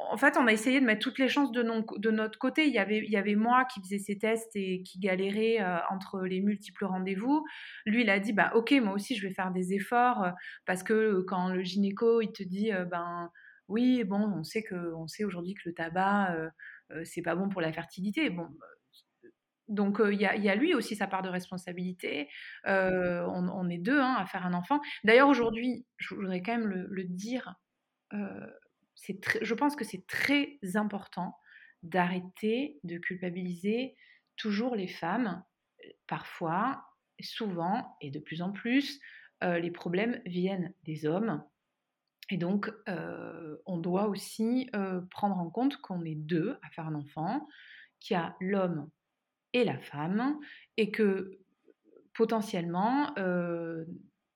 Euh, 0.00 0.12
en 0.12 0.16
fait, 0.16 0.36
on 0.36 0.46
a 0.46 0.52
essayé 0.52 0.80
de 0.80 0.86
mettre 0.86 1.00
toutes 1.00 1.18
les 1.18 1.28
chances 1.28 1.52
de, 1.52 1.62
notre 1.62 2.38
côté. 2.38 2.66
Il 2.66 2.72
y, 2.74 2.78
avait, 2.78 3.34
moi 3.34 3.64
qui 3.64 3.80
faisais 3.80 3.98
ces 3.98 4.18
tests 4.18 4.54
et 4.54 4.82
qui 4.82 4.98
galérais 4.98 5.60
euh, 5.60 5.78
entre 5.90 6.22
les 6.22 6.40
multiples 6.40 6.84
rendez-vous. 6.84 7.44
Lui, 7.86 8.02
il 8.02 8.10
a 8.10 8.18
dit, 8.18 8.32
bah, 8.32 8.52
ok, 8.54 8.72
moi 8.82 8.94
aussi, 8.94 9.16
je 9.16 9.26
vais 9.26 9.34
faire 9.34 9.50
des 9.52 9.74
efforts 9.74 10.24
euh, 10.24 10.30
parce 10.66 10.82
que 10.82 11.22
quand 11.22 11.48
le 11.50 11.62
gynéco, 11.62 12.20
il 12.20 12.32
te 12.32 12.42
dit, 12.42 12.70
ben 12.90 13.30
oui, 13.68 14.04
bon, 14.04 14.20
on 14.20 14.42
sait 14.42 14.62
que, 14.62 14.94
on 14.94 15.06
sait 15.06 15.24
aujourd'hui 15.24 15.54
que 15.54 15.62
le 15.66 15.74
tabac, 15.74 16.34
c'est 17.04 17.22
pas 17.22 17.36
bon 17.36 17.48
pour 17.48 17.60
la 17.60 17.72
fertilité. 17.72 18.30
Bon, 18.30 18.48
donc 19.68 20.00
il 20.04 20.20
y, 20.20 20.26
a 20.26 20.54
lui 20.56 20.74
aussi 20.74 20.96
sa 20.96 21.06
part 21.06 21.22
de 21.22 21.28
responsabilité. 21.28 22.28
On, 22.64 23.68
est 23.68 23.78
deux 23.78 24.00
hein, 24.00 24.16
à 24.18 24.26
faire 24.26 24.44
un 24.44 24.54
enfant. 24.54 24.80
D'ailleurs 25.04 25.28
aujourd'hui, 25.28 25.86
je 25.98 26.14
voudrais 26.14 26.42
quand 26.42 26.58
même 26.58 26.66
le, 26.66 27.04
dire, 27.04 27.54
je 29.42 29.54
pense 29.54 29.76
que 29.76 29.84
c'est 29.84 30.06
très 30.06 30.58
important 30.74 31.36
d'arrêter 31.82 32.78
de 32.84 32.98
culpabiliser 32.98 33.96
toujours 34.36 34.76
les 34.76 34.88
femmes. 34.88 35.42
Parfois, 36.06 36.84
souvent 37.20 37.96
et 38.00 38.10
de 38.10 38.18
plus 38.18 38.42
en 38.42 38.52
plus, 38.52 39.00
les 39.42 39.70
problèmes 39.70 40.20
viennent 40.26 40.74
des 40.84 41.06
hommes. 41.06 41.42
Et 42.28 42.36
donc, 42.36 42.70
on 43.66 43.78
doit 43.78 44.08
aussi 44.08 44.70
prendre 45.10 45.38
en 45.38 45.50
compte 45.50 45.78
qu'on 45.78 46.04
est 46.04 46.14
deux 46.14 46.58
à 46.62 46.70
faire 46.70 46.86
un 46.86 46.94
enfant, 46.94 47.48
qu'il 48.00 48.14
y 48.14 48.20
a 48.20 48.36
l'homme 48.40 48.90
et 49.52 49.64
la 49.64 49.78
femme, 49.78 50.38
et 50.76 50.90
que 50.90 51.40
potentiellement, 52.14 53.16
euh, 53.18 53.84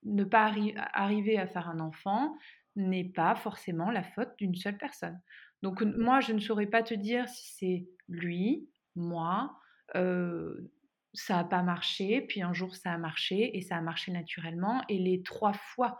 ne 0.04 0.24
pas 0.24 0.52
arriver 0.92 1.38
à 1.38 1.46
faire 1.46 1.68
un 1.68 1.80
enfant 1.80 2.36
n'est 2.76 3.04
pas 3.04 3.34
forcément 3.34 3.90
la 3.90 4.02
faute 4.02 4.32
d'une 4.38 4.54
seule 4.54 4.78
personne. 4.78 5.20
Donc 5.62 5.82
moi, 5.82 6.20
je 6.20 6.32
ne 6.32 6.40
saurais 6.40 6.66
pas 6.66 6.82
te 6.82 6.94
dire 6.94 7.28
si 7.28 7.54
c'est 7.56 7.88
lui, 8.08 8.68
moi, 8.96 9.56
euh, 9.94 10.70
ça 11.12 11.36
n'a 11.36 11.44
pas 11.44 11.62
marché, 11.62 12.22
puis 12.22 12.42
un 12.42 12.52
jour 12.52 12.74
ça 12.74 12.92
a 12.92 12.98
marché, 12.98 13.56
et 13.56 13.60
ça 13.60 13.76
a 13.76 13.80
marché 13.80 14.12
naturellement, 14.12 14.82
et 14.88 14.98
les 14.98 15.22
trois 15.22 15.52
fois 15.52 15.98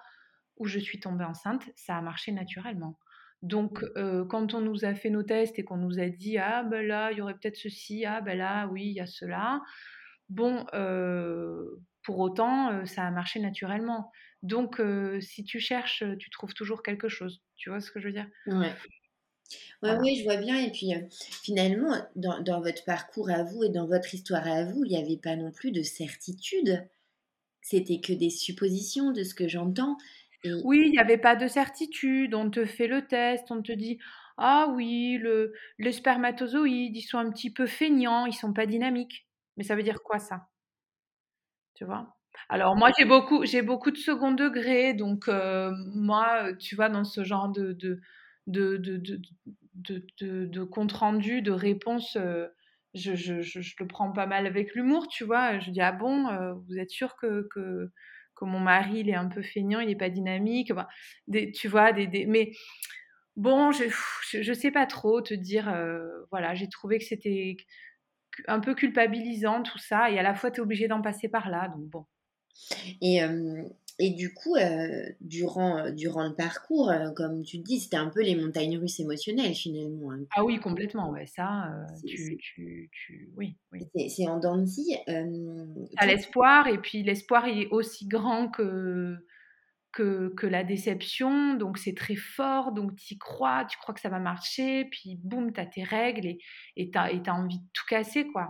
où 0.57 0.67
je 0.67 0.79
suis 0.79 1.01
tombée 1.01 1.25
enceinte, 1.25 1.69
ça 1.77 1.97
a 1.97 2.03
marché 2.03 2.33
naturellement. 2.33 2.99
Donc, 3.43 3.85
quand 4.29 4.55
on 4.55 4.61
nous 4.61 4.85
a 4.85 4.95
fait 4.95 5.11
nos 5.11 5.23
tests 5.23 5.59
et 5.59 5.65
qu'on 5.65 5.77
nous 5.77 6.01
a 6.01 6.09
dit 6.09 6.39
ah 6.39 6.63
ben 6.63 6.87
là 6.87 7.13
il 7.13 7.19
y 7.19 7.21
aurait 7.21 7.35
peut-être 7.35 7.57
ceci, 7.57 8.07
ah 8.07 8.23
ben 8.23 8.39
là 8.39 8.67
oui 8.69 8.87
il 8.87 8.93
y 8.95 9.01
a 9.01 9.07
cela. 9.07 9.61
Bon, 10.31 10.65
pour 12.05 12.19
autant 12.21 12.87
ça 12.87 13.07
a 13.07 13.11
marché 13.11 13.41
naturellement. 13.41 14.13
Donc, 14.43 14.81
si 15.21 15.43
tu 15.45 15.59
cherches, 15.59 16.05
tu 16.19 16.31
trouves 16.31 16.55
toujours 16.55 16.83
quelque 16.83 17.09
chose. 17.09 17.43
Tu 17.57 17.71
vois 17.71 17.81
ce 17.81 17.91
que 17.91 17.99
je 17.99 18.09
veux 18.09 18.13
dire? 18.13 18.29
Ouais. 18.47 18.73
Oui, 19.83 20.17
je 20.17 20.25
vois 20.25 20.37
bien. 20.37 20.59
Et 20.59 20.71
puis, 20.71 20.93
finalement, 21.43 21.95
dans, 22.17 22.41
dans, 22.43 22.61
votre 22.61 22.85
parcours 22.85 23.31
à 23.31 23.43
vous 23.43 23.65
et 23.65 23.69
dans 23.69 23.87
votre 23.87 24.15
histoire 24.15 24.47
à 24.47 24.65
vous, 24.65 24.85
il 24.85 24.91
n'y 24.91 25.03
avait 25.03 25.17
pas 25.17 25.37
non 25.37 25.51
plus 25.51 25.73
de 25.73 25.83
certitude. 25.83 26.87
C'était 27.61 28.01
que 28.01 28.13
des 28.13 28.31
suppositions 28.31 29.13
de 29.13 29.25
ce 29.25 29.35
que 29.35 29.49
j'entends. 29.49 29.97
Oui, 30.65 30.83
il 30.87 30.91
n'y 30.91 30.99
avait 30.99 31.19
pas 31.19 31.37
de 31.37 31.49
certitude. 31.49 32.35
On 32.35 32.51
te 32.51 32.65
fait 32.67 32.87
le 32.87 33.07
test, 33.07 33.51
on 33.51 33.63
te 33.63 33.73
dit 33.73 33.99
Ah 34.37 34.71
oui, 34.75 35.17
le, 35.19 35.55
les 35.79 35.93
spermatozoïdes, 35.93 36.97
ils 36.97 37.03
sont 37.03 37.19
un 37.19 37.31
petit 37.31 37.51
peu 37.51 37.67
feignants, 37.67 38.27
ils 38.27 38.35
sont 38.35 38.53
pas 38.53 38.67
dynamiques. 38.67 39.27
Mais 39.57 39.65
ça 39.65 39.77
veut 39.77 39.83
dire 39.83 40.03
quoi 40.03 40.19
ça? 40.19 40.49
Tu 41.75 41.85
vois 41.85 42.15
Alors 42.49 42.77
moi, 42.77 42.91
j'ai 42.97 43.05
beaucoup, 43.05 43.45
j'ai 43.45 43.63
beaucoup 43.63 43.91
de 43.91 43.97
second 43.97 44.33
degré, 44.33 44.95
donc 44.95 45.29
euh, 45.29 45.73
moi, 45.95 46.53
tu 46.59 46.77
vois, 46.77 46.89
dans 46.89 47.05
ce 47.05 47.25
genre 47.25 47.49
de, 47.49 47.73
de, 47.73 48.01
de, 48.47 48.77
de, 48.79 50.47
de 50.47 50.65
compte 50.65 50.93
rendu, 50.93 51.43
de 51.43 51.53
réponse. 51.53 52.17
Euh, 52.17 52.47
je, 52.95 53.17
je, 53.17 53.43
je, 53.43 53.75
le 53.81 53.87
prends 53.89 54.13
pas 54.13 54.27
mal 54.27 54.47
avec 54.47 54.75
l'humour, 54.75 55.09
tu 55.09 55.25
vois. 55.25 55.59
Je 55.59 55.73
dis 55.73 55.81
ah 55.81 55.91
bon, 55.91 56.29
euh, 56.29 56.55
vous 56.69 56.79
êtes 56.79 56.91
sûr 56.91 57.17
que, 57.17 57.49
que, 57.53 57.91
mon 58.43 58.61
mari, 58.61 59.01
il 59.01 59.09
est 59.09 59.15
un 59.15 59.29
peu 59.29 59.41
feignant, 59.43 59.81
il 59.81 59.89
n'est 59.89 59.97
pas 59.97 60.11
dynamique. 60.11 60.71
des, 61.29 61.51
tu 61.51 61.67
vois, 61.67 61.93
des, 61.93 62.27
mais 62.27 62.53
bon, 63.37 63.73
je, 63.73 63.85
je, 64.43 64.53
sais 64.53 64.71
pas 64.71 64.87
trop 64.87 65.23
te 65.23 65.35
dire. 65.35 65.75
Voilà, 66.31 66.55
j'ai 66.55 66.69
trouvé 66.69 66.99
que 66.99 67.05
c'était 67.05 67.57
un 68.49 68.61
peu 68.61 68.75
culpabilisant 68.75 69.63
tout 69.63 69.79
ça, 69.79 70.11
et 70.11 70.19
à 70.19 70.23
la 70.23 70.35
fois 70.35 70.51
tu 70.51 70.61
es 70.61 70.63
obligé 70.63 70.89
d'en 70.89 71.03
passer 71.03 71.29
par 71.29 71.51
là, 71.51 71.69
donc 71.69 71.85
bon. 71.85 72.07
Et 73.01 73.21
et 74.01 74.11
du 74.11 74.35
coup, 74.35 74.57
euh, 74.57 75.05
durant, 75.21 75.91
durant 75.91 76.25
le 76.27 76.35
parcours, 76.35 76.91
euh, 76.91 77.13
comme 77.13 77.43
tu 77.43 77.59
dis, 77.59 77.79
c'était 77.79 77.97
un 77.97 78.09
peu 78.09 78.23
les 78.23 78.35
montagnes 78.35 78.77
russes 78.77 78.99
émotionnelles 78.99 79.55
finalement. 79.55 80.11
Hein. 80.11 80.25
Ah 80.35 80.45
oui, 80.45 80.59
complètement. 80.59 81.11
Ouais, 81.11 81.27
ça, 81.27 81.71
tu, 82.05 82.37
tu, 82.39 82.91
tu, 82.91 83.31
oui. 83.37 83.57
oui. 83.73 84.09
C'est 84.09 84.27
en 84.27 84.39
dents 84.39 84.65
à 85.97 86.07
l'espoir, 86.07 86.67
et 86.67 86.79
puis 86.79 87.05
l'espoir 87.05 87.47
est 87.47 87.69
aussi 87.69 88.09
grand 88.09 88.49
que, 88.49 89.17
que, 89.95 90.47
la 90.47 90.65
déception. 90.65 91.55
Donc 91.55 91.79
c'est 91.79 91.95
très 91.95 92.17
fort, 92.17 92.73
donc 92.73 92.97
tu 92.97 93.15
y 93.15 93.19
crois, 93.19 93.65
tu 93.65 93.79
crois 93.79 93.95
que 93.95 94.01
ça 94.01 94.09
va 94.09 94.19
marcher, 94.19 94.87
puis 94.87 95.19
boum, 95.23 95.53
tu 95.53 95.61
as 95.61 95.67
tes 95.67 95.85
règles 95.85 96.27
et 96.77 96.91
tu 96.91 96.99
as, 96.99 97.05
as, 97.05 97.35
envie 97.35 97.61
de 97.61 97.67
tout 97.73 97.85
casser, 97.89 98.27
quoi. 98.27 98.49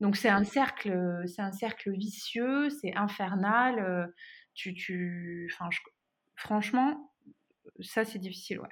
Donc 0.00 0.16
c'est 0.16 0.28
un 0.28 0.44
cercle, 0.44 1.24
c'est 1.26 1.42
un 1.42 1.52
cercle 1.52 1.90
vicieux, 1.92 2.68
c'est 2.68 2.94
infernal 2.94 4.12
tu, 4.56 4.74
tu, 4.74 5.54
franchement, 6.34 7.12
ça 7.80 8.04
c'est 8.04 8.18
difficile, 8.18 8.58
ouais. 8.58 8.68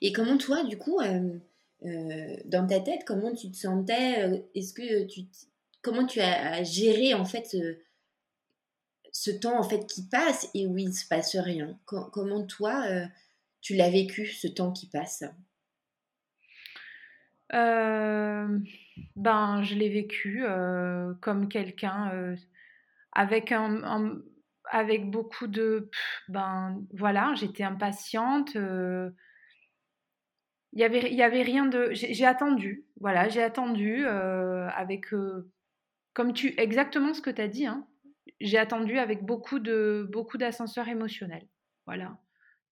Et 0.00 0.12
comment 0.12 0.38
toi, 0.38 0.64
du 0.64 0.78
coup, 0.78 1.00
euh, 1.00 1.38
euh, 1.84 2.36
dans 2.46 2.66
ta 2.66 2.80
tête, 2.80 3.02
comment 3.04 3.34
tu 3.34 3.50
te 3.50 3.56
sentais 3.56 4.22
euh, 4.22 4.38
Est-ce 4.54 4.72
que 4.72 5.04
tu, 5.04 5.22
comment 5.82 6.06
tu 6.06 6.20
as 6.20 6.62
géré 6.62 7.12
en 7.12 7.24
fait 7.24 7.44
ce, 7.46 7.78
temps 9.30 9.58
en 9.58 9.62
fait 9.62 9.86
qui 9.86 10.06
passe 10.08 10.48
et 10.54 10.66
où 10.66 10.76
il 10.78 10.92
se 10.92 11.06
passe 11.06 11.36
rien. 11.36 11.78
Comment 11.86 12.44
toi, 12.46 12.84
tu 13.60 13.74
l'as 13.74 13.90
vécu 13.90 14.26
ce 14.26 14.46
temps 14.46 14.72
qui 14.72 14.88
passe? 14.88 15.24
Ben, 19.16 19.62
je 19.62 19.74
l'ai 19.74 19.88
vécu 19.88 20.44
comme 21.20 21.48
quelqu'un 21.48 22.36
avec 23.12 23.52
un 23.52 24.20
avec 24.68 25.10
beaucoup 25.10 25.46
de 25.46 25.90
ben 26.28 26.82
voilà 26.92 27.34
j'étais 27.36 27.62
impatiente 27.62 28.56
il 28.56 29.12
y 30.72 30.82
avait 30.82 31.14
y 31.14 31.22
avait 31.22 31.42
rien 31.42 31.66
de 31.66 31.90
j'ai 31.92 32.26
attendu 32.26 32.84
voilà 33.00 33.28
j'ai 33.28 33.44
attendu 33.44 34.04
avec 34.06 35.06
comme 36.14 36.32
tu 36.32 36.54
exactement 36.60 37.14
ce 37.14 37.20
que 37.20 37.30
tu 37.30 37.42
as 37.42 37.48
dit 37.48 37.66
hein, 37.66 37.86
j'ai 38.40 38.58
attendu 38.58 38.98
avec 38.98 39.24
beaucoup 39.24 39.58
de 39.58 40.08
beaucoup 40.10 40.38
d'ascenseurs 40.38 40.88
émotionnels 40.88 41.46
voilà 41.86 42.18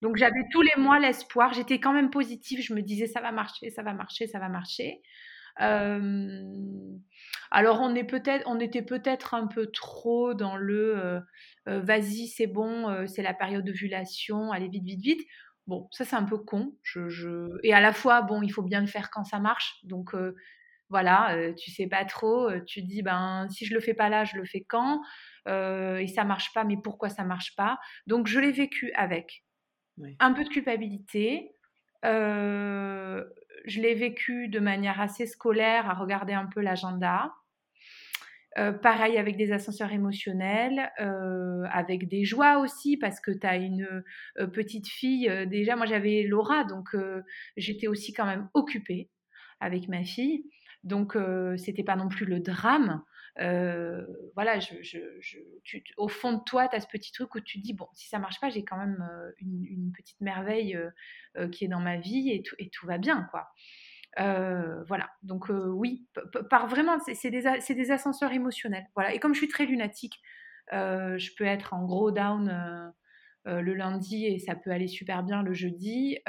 donc 0.01 0.17
j'avais 0.17 0.43
tous 0.51 0.61
les 0.61 0.75
mois 0.77 0.99
l'espoir 0.99 1.53
j'étais 1.53 1.79
quand 1.79 1.93
même 1.93 2.09
positive 2.09 2.61
je 2.61 2.73
me 2.73 2.81
disais 2.81 3.07
ça 3.07 3.21
va 3.21 3.31
marcher 3.31 3.69
ça 3.69 3.83
va 3.83 3.93
marcher 3.93 4.27
ça 4.27 4.39
va 4.39 4.49
marcher 4.49 5.01
alors 7.51 7.79
on 7.81 7.95
est 7.95 8.03
peut-être, 8.03 8.43
on 8.47 8.59
était 8.59 8.81
peut-être 8.81 9.33
un 9.33 9.47
peu 9.47 9.67
trop 9.67 10.33
dans 10.33 10.57
le 10.57 11.21
vas-y 11.65 12.27
c'est 12.27 12.47
bon, 12.47 13.07
c'est 13.07 13.21
la 13.21 13.33
période 13.33 13.63
d'ovulation, 13.65 14.51
allez 14.51 14.67
vite 14.67 14.83
vite 14.83 15.01
vite. 15.01 15.21
Bon, 15.67 15.87
ça 15.91 16.05
c'est 16.05 16.15
un 16.15 16.25
peu 16.25 16.37
con. 16.37 16.75
Et 17.63 17.73
à 17.73 17.81
la 17.81 17.91
fois, 17.91 18.21
bon, 18.21 18.43
il 18.43 18.49
faut 18.49 18.61
bien 18.61 18.81
le 18.81 18.87
faire 18.87 19.09
quand 19.09 19.23
ça 19.23 19.39
marche. 19.39 19.79
Donc 19.83 20.13
voilà, 20.89 21.35
tu 21.57 21.71
sais 21.71 21.87
pas 21.87 22.05
trop. 22.05 22.49
tu 22.67 22.81
dis 22.81 23.01
ben 23.01 23.47
si 23.49 23.65
je 23.65 23.73
le 23.73 23.79
fais 23.79 23.93
pas 23.93 24.09
là, 24.09 24.23
je 24.23 24.37
le 24.37 24.45
fais 24.45 24.63
quand 24.67 25.01
Et 25.47 26.07
ça 26.07 26.23
marche 26.23 26.53
pas, 26.53 26.63
mais 26.63 26.77
pourquoi 26.81 27.09
ça 27.09 27.23
marche 27.23 27.55
pas? 27.55 27.79
Donc 28.07 28.27
je 28.27 28.39
l'ai 28.39 28.51
vécu 28.51 28.91
avec 28.93 29.43
un 30.19 30.33
peu 30.33 30.43
de 30.43 30.49
culpabilité. 30.49 31.51
Euh, 32.03 33.23
je 33.65 33.81
l'ai 33.81 33.95
vécu 33.95 34.47
de 34.47 34.59
manière 34.59 35.01
assez 35.01 35.25
scolaire, 35.25 35.89
à 35.89 35.93
regarder 35.93 36.33
un 36.33 36.45
peu 36.45 36.61
l'agenda. 36.61 37.33
Euh, 38.57 38.71
pareil 38.71 39.17
avec 39.17 39.35
des 39.35 39.51
ascenseurs 39.51 39.91
émotionnels, 39.91 40.89
euh, 41.01 41.63
avec 41.71 42.07
des 42.07 42.23
joies 42.23 42.59
aussi, 42.59 42.95
parce 42.95 43.19
que 43.19 43.31
tu 43.31 43.45
as 43.45 43.57
une 43.57 44.03
euh, 44.39 44.47
petite 44.47 44.87
fille. 44.87 45.29
déjà, 45.47 45.75
moi 45.75 45.85
j'avais 45.85 46.23
Laura, 46.23 46.63
donc 46.63 46.95
j'étais 47.57 47.87
aussi 47.87 48.13
quand 48.13 48.25
même 48.25 48.49
occupée 48.53 49.09
avec 49.59 49.87
ma 49.89 50.03
fille. 50.03 50.45
Donc 50.85 51.17
c'était 51.57 51.83
pas 51.83 51.95
non 51.95 52.07
plus 52.07 52.25
le 52.25 52.39
drame. 52.39 53.03
voilà, 53.37 54.59
je, 54.59 54.99
au 55.97 56.07
fond 56.07 56.33
de 56.33 56.43
toi, 56.43 56.67
tu 56.67 56.75
as 56.75 56.79
ce 56.79 56.87
petit 56.87 57.11
truc 57.11 57.33
où 57.33 57.39
tu 57.41 57.59
te 57.59 57.63
dis, 57.65 57.73
bon, 57.73 57.87
si 57.93 58.07
ça 58.07 58.19
marche 58.19 58.39
pas, 58.39 58.49
j'ai 58.49 58.63
quand 58.63 58.77
même 58.77 59.03
une, 59.39 59.91
petite 59.91 60.21
merveille 60.21 60.77
qui 61.51 61.65
est 61.65 61.67
dans 61.67 61.79
ma 61.79 61.97
vie 61.97 62.31
et 62.31 62.43
tout, 62.43 62.55
et 62.59 62.69
tout 62.69 62.85
va 62.85 62.99
bien, 62.99 63.27
quoi. 63.31 63.49
voilà, 64.15 65.09
donc 65.23 65.49
oui, 65.49 66.07
par 66.51 66.67
vraiment, 66.67 66.99
c'est 66.99 67.31
des, 67.31 67.43
des, 67.67 67.91
ascenseurs 67.91 68.31
émotionnels. 68.31 68.85
Voilà. 68.93 69.13
Et 69.13 69.19
comme 69.19 69.33
je 69.33 69.39
suis 69.39 69.49
très 69.49 69.65
lunatique, 69.65 70.21
je 70.71 71.35
peux 71.35 71.45
être 71.45 71.73
en 71.73 71.83
gros 71.83 72.11
down 72.11 72.93
le 73.45 73.73
lundi 73.73 74.27
et 74.27 74.37
ça 74.37 74.55
peut 74.55 74.69
aller 74.69 74.87
super 74.87 75.23
bien 75.23 75.41
le 75.41 75.53
jeudi. 75.53 76.19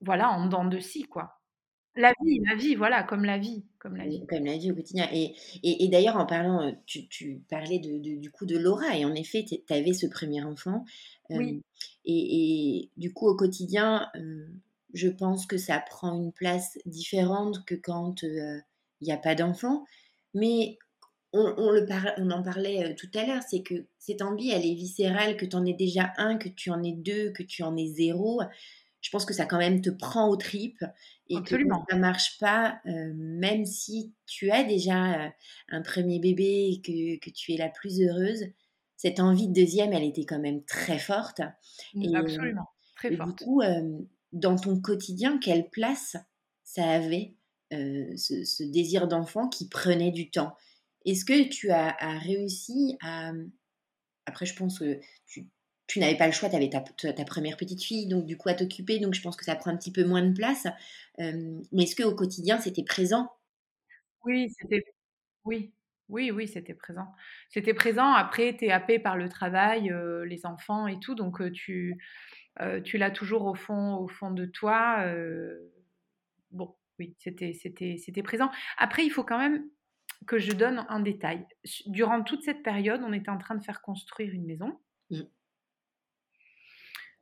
voilà, 0.00 0.30
en 0.30 0.46
dents 0.46 0.64
de 0.64 0.78
scie, 0.78 1.04
quoi. 1.04 1.35
La 1.96 2.12
vie, 2.22 2.40
la 2.46 2.54
vie, 2.54 2.74
voilà, 2.74 3.02
comme 3.02 3.24
la 3.24 3.38
vie, 3.38 3.64
comme 3.78 3.96
la 3.96 4.06
vie. 4.06 4.26
Comme 4.28 4.44
la 4.44 4.56
vie 4.58 4.70
au 4.70 4.74
quotidien. 4.74 5.08
Et, 5.12 5.34
et, 5.62 5.88
d'ailleurs, 5.88 6.16
en 6.16 6.26
parlant, 6.26 6.74
tu, 6.84 7.08
tu 7.08 7.42
parlais 7.48 7.78
de, 7.78 8.18
du 8.18 8.30
coup 8.30 8.44
de 8.44 8.58
Laura, 8.58 8.96
et 8.96 9.04
en 9.04 9.14
effet, 9.14 9.44
tu 9.44 9.72
avais 9.72 9.94
ce 9.94 10.06
premier 10.06 10.42
enfant. 10.42 10.84
oui. 11.30 11.62
Et, 12.04 12.80
et, 12.80 12.90
du 12.96 13.12
coup, 13.12 13.26
au 13.26 13.34
quotidien, 13.34 14.10
je 14.92 15.08
pense 15.08 15.46
que 15.46 15.56
ça 15.56 15.80
prend 15.80 16.14
une 16.22 16.32
place 16.32 16.78
différente 16.84 17.64
que 17.64 17.74
quand 17.74 18.22
il 18.22 18.62
n'y 19.00 19.12
a 19.12 19.18
pas 19.18 19.34
d'enfant. 19.34 19.84
Mais 20.34 20.78
on, 21.32 21.70
le 21.70 21.86
on 22.18 22.30
en 22.30 22.42
parlait 22.42 22.94
tout 22.94 23.10
à 23.14 23.26
l'heure, 23.26 23.42
c'est 23.48 23.62
que 23.62 23.86
cette 23.98 24.22
envie, 24.22 24.50
elle 24.50 24.64
est 24.64 24.74
viscérale, 24.74 25.36
que 25.36 25.46
tu 25.46 25.56
en 25.56 25.64
aies 25.64 25.74
déjà 25.74 26.12
un, 26.18 26.36
que 26.36 26.48
tu 26.48 26.70
en 26.70 26.82
aies 26.82 26.96
deux, 26.96 27.32
que 27.32 27.42
tu 27.42 27.62
en 27.62 27.76
aies 27.76 27.88
zéro 27.88 28.40
je 29.06 29.10
pense 29.12 29.24
que 29.24 29.34
ça 29.34 29.46
quand 29.46 29.58
même 29.58 29.82
te 29.82 29.90
prend 29.90 30.28
aux 30.28 30.36
tripes 30.36 30.84
et 31.28 31.36
Absolument. 31.36 31.84
que 31.84 31.92
ça 31.92 31.96
marche 31.96 32.38
pas, 32.40 32.80
euh, 32.86 33.12
même 33.14 33.64
si 33.64 34.12
tu 34.26 34.50
as 34.50 34.64
déjà 34.64 35.26
euh, 35.26 35.28
un 35.68 35.80
premier 35.80 36.18
bébé 36.18 36.72
et 36.72 36.80
que, 36.80 37.24
que, 37.24 37.30
tu 37.30 37.52
es 37.52 37.56
la 37.56 37.68
plus 37.68 38.02
heureuse, 38.02 38.46
cette 38.96 39.20
envie 39.20 39.46
de 39.46 39.52
deuxième, 39.52 39.92
elle 39.92 40.02
était 40.02 40.24
quand 40.24 40.40
même 40.40 40.64
très 40.64 40.98
forte. 40.98 41.40
Et, 41.94 42.16
Absolument, 42.16 42.66
très 42.96 43.12
et 43.12 43.16
forte. 43.16 43.38
Du 43.38 43.44
coup, 43.44 43.60
euh, 43.62 43.96
dans 44.32 44.56
ton 44.56 44.80
quotidien, 44.80 45.38
quelle 45.38 45.70
place 45.70 46.16
ça 46.64 46.90
avait 46.90 47.36
ce, 47.70 48.42
ce, 48.44 48.64
désir 48.64 49.06
d'enfant 49.06 49.48
qui 49.48 49.68
prenait 49.68 50.10
du 50.10 50.30
temps? 50.32 50.56
Est-ce 51.04 51.24
que 51.24 51.48
tu 51.48 51.70
as, 51.70 51.94
as, 52.00 52.18
réussi 52.18 52.98
à... 53.00 53.30
Après, 54.26 54.46
je 54.46 54.56
pense 54.56 54.80
que 54.80 54.98
tu, 55.26 55.48
tu 55.86 56.00
n'avais 56.00 56.16
pas 56.16 56.26
le 56.26 56.32
choix, 56.32 56.48
tu 56.48 56.56
avais 56.56 56.68
ta, 56.68 56.80
ta, 56.80 57.24
première 57.24 57.56
petite 57.56 57.82
fille, 57.82 58.06
donc 58.06 58.26
du 58.26 58.36
coup 58.36 58.48
à 58.48 58.54
t'occuper, 58.54 58.98
donc 58.98 59.14
je 59.14 59.22
pense 59.22 59.36
que 59.36 59.44
ça 59.44 59.54
prend 59.54 59.70
un 59.70 59.76
petit 59.76 59.92
peu 59.92 60.04
moins 60.04 60.22
de 60.22 60.34
place. 60.34 60.66
Euh, 61.20 61.60
mais 61.72 61.84
est-ce 61.84 61.94
qu'au 61.96 62.14
quotidien, 62.14 62.58
c'était 62.58 62.84
présent? 62.84 63.30
Oui, 64.24 64.50
c'était... 64.58 64.84
Oui, 65.44 65.72
oui, 66.08 66.32
oui, 66.32 66.48
c'était 66.48 66.74
présent. 66.74 67.06
C'était 67.48 67.74
présent. 67.74 68.12
Après, 68.12 68.56
tu 68.56 68.64
es 68.64 68.72
happé 68.72 68.98
par 68.98 69.16
le 69.16 69.28
travail, 69.28 69.92
euh, 69.92 70.24
les 70.24 70.44
enfants 70.44 70.88
et 70.88 70.98
tout, 70.98 71.14
donc 71.14 71.40
euh, 71.40 71.52
tu, 71.52 71.96
tu 72.84 72.98
l'as 72.98 73.10
toujours 73.10 73.44
au 73.44 73.54
fond, 73.54 73.96
au 73.96 74.08
fond 74.08 74.32
de 74.32 74.46
toi. 74.46 75.04
bon, 76.50 76.74
oui, 76.98 77.14
c'était, 77.18 77.52
c'était, 77.52 77.96
c'était 77.98 78.22
présent. 78.22 78.50
Après, 78.78 79.04
il 79.04 79.10
faut 79.10 79.24
quand 79.24 79.38
même 79.38 79.62
que 80.26 80.38
je 80.38 80.52
donne 80.52 80.84
un 80.88 81.00
détail. 81.00 81.46
Durant 81.86 82.22
toute 82.22 82.42
cette 82.42 82.62
période, 82.62 83.02
on 83.04 83.12
était 83.12 83.30
en 83.30 83.38
train 83.38 83.54
de 83.54 83.62
faire 83.62 83.82
construire 83.82 84.32
une 84.32 84.46
maison. 84.46 84.80
Mmh. 85.10 85.20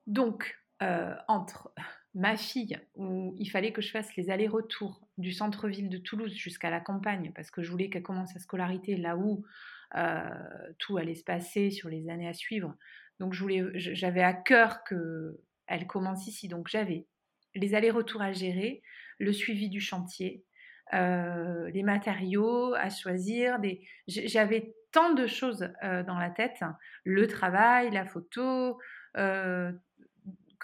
Donc, 0.07 0.57
euh, 0.82 1.14
entre 1.28 1.72
ma 2.14 2.36
fille, 2.36 2.78
où 2.94 3.34
il 3.38 3.50
fallait 3.50 3.72
que 3.72 3.82
je 3.82 3.90
fasse 3.90 4.14
les 4.16 4.30
allers-retours 4.30 5.07
du 5.18 5.32
centre-ville 5.32 5.88
de 5.88 5.98
Toulouse 5.98 6.34
jusqu'à 6.34 6.70
la 6.70 6.80
campagne, 6.80 7.32
parce 7.34 7.50
que 7.50 7.62
je 7.62 7.70
voulais 7.70 7.90
qu'elle 7.90 8.02
commence 8.02 8.32
sa 8.32 8.38
scolarité 8.38 8.96
là 8.96 9.16
où 9.16 9.44
euh, 9.96 10.28
tout 10.78 10.96
allait 10.96 11.14
se 11.14 11.24
passer 11.24 11.70
sur 11.70 11.88
les 11.88 12.09
années 12.09 12.28
à 12.28 12.32
suivre. 12.32 12.76
Donc, 13.20 13.32
j'avais 13.74 14.22
à 14.22 14.32
cœur 14.32 14.82
qu'elle 14.84 15.86
commence 15.86 16.26
ici. 16.26 16.48
Donc, 16.48 16.68
j'avais 16.68 17.07
les 17.55 17.74
allers-retours 17.74 18.22
à 18.22 18.32
gérer, 18.32 18.82
le 19.18 19.32
suivi 19.32 19.68
du 19.68 19.80
chantier, 19.80 20.44
euh, 20.92 21.70
les 21.70 21.84
matériaux 21.84 22.74
à 22.74 22.90
choisir. 22.90 23.59
J'avais 24.09 24.74
tant 24.90 25.14
de 25.14 25.26
choses 25.26 25.68
dans 25.82 26.18
la 26.18 26.30
tête, 26.30 26.61
le 27.05 27.26
travail, 27.28 27.90
la 27.92 28.05
photo, 28.05 28.78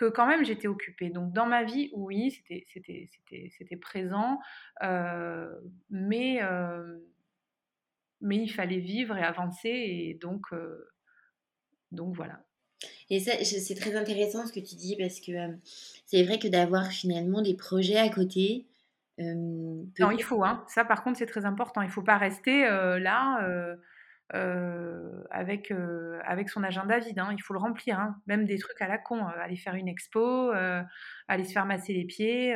que 0.01 0.07
quand 0.07 0.27
même 0.27 0.47
j'étais 0.47 0.67
occupée. 0.67 1.11
Donc 1.11 1.35
dans 1.35 1.45
ma 1.45 1.63
vie, 1.63 1.91
oui, 1.93 2.31
c'était 2.31 3.77
présent, 3.77 4.39
euh, 4.83 5.53
mais, 5.91 6.43
euh, 6.43 6.99
mais 8.23 8.37
il 8.37 8.49
fallait 8.49 8.79
vivre 8.79 9.15
et 9.19 9.23
avancer, 9.23 9.69
et 9.69 10.15
donc, 10.15 10.47
euh, 10.55 10.89
donc 11.93 12.15
voilà. 12.15 12.43
Et 13.11 13.21
ça, 13.21 13.33
c'est 13.45 13.75
très 13.75 13.95
intéressant 13.95 14.47
ce 14.47 14.55
que 14.55 14.61
tu 14.61 14.75
dis, 14.75 14.97
parce 14.97 15.21
que 15.21 15.33
c'est 16.07 16.23
vrai 16.23 16.39
que 16.39 16.49
d'avoir 16.49 16.87
finalement 16.87 17.43
des 17.43 17.55
projets 17.55 17.99
à 17.99 18.09
côté, 18.09 18.67
non, 19.19 20.11
il 20.13 20.23
faut, 20.23 20.43
hein. 20.45 20.65
ça 20.67 20.83
par 20.83 21.05
contre 21.05 21.19
c'est 21.19 21.27
très 21.27 21.45
important. 21.45 21.83
Il 21.83 21.89
ne 21.89 21.93
faut 21.93 22.01
pas 22.01 22.17
rester 22.17 22.63
là 22.63 23.47
euh, 23.47 23.77
avec, 25.31 25.71
euh, 25.71 26.21
avec 26.25 26.49
son 26.49 26.63
agenda 26.63 26.99
vide. 26.99 27.19
Hein. 27.19 27.31
Il 27.33 27.43
faut 27.43 27.53
le 27.53 27.59
remplir, 27.59 27.99
hein. 27.99 28.17
même 28.27 28.45
des 28.45 28.59
trucs 28.59 28.81
à 28.81 28.89
la 28.89 28.99
con. 28.99 29.19
Euh, 29.19 29.41
aller 29.41 29.57
faire 29.57 29.75
une 29.75 29.89
expo, 29.89 30.53
aller 31.29 31.45
se 31.45 31.53
faire 31.53 31.67
masser 31.67 31.93
les 31.93 32.05
pieds, 32.05 32.55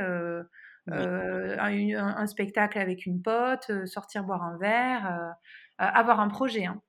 un, 0.88 2.26
spectacle 2.26 2.78
avec 2.78 3.06
une 3.06 3.22
pote, 3.22 3.86
sortir 3.86 4.24
boire 4.24 4.42
un 4.42 4.58
verre, 4.58 5.34
avoir 5.78 6.20
un 6.20 6.28
projet, 6.28 6.66
hein. 6.66 6.80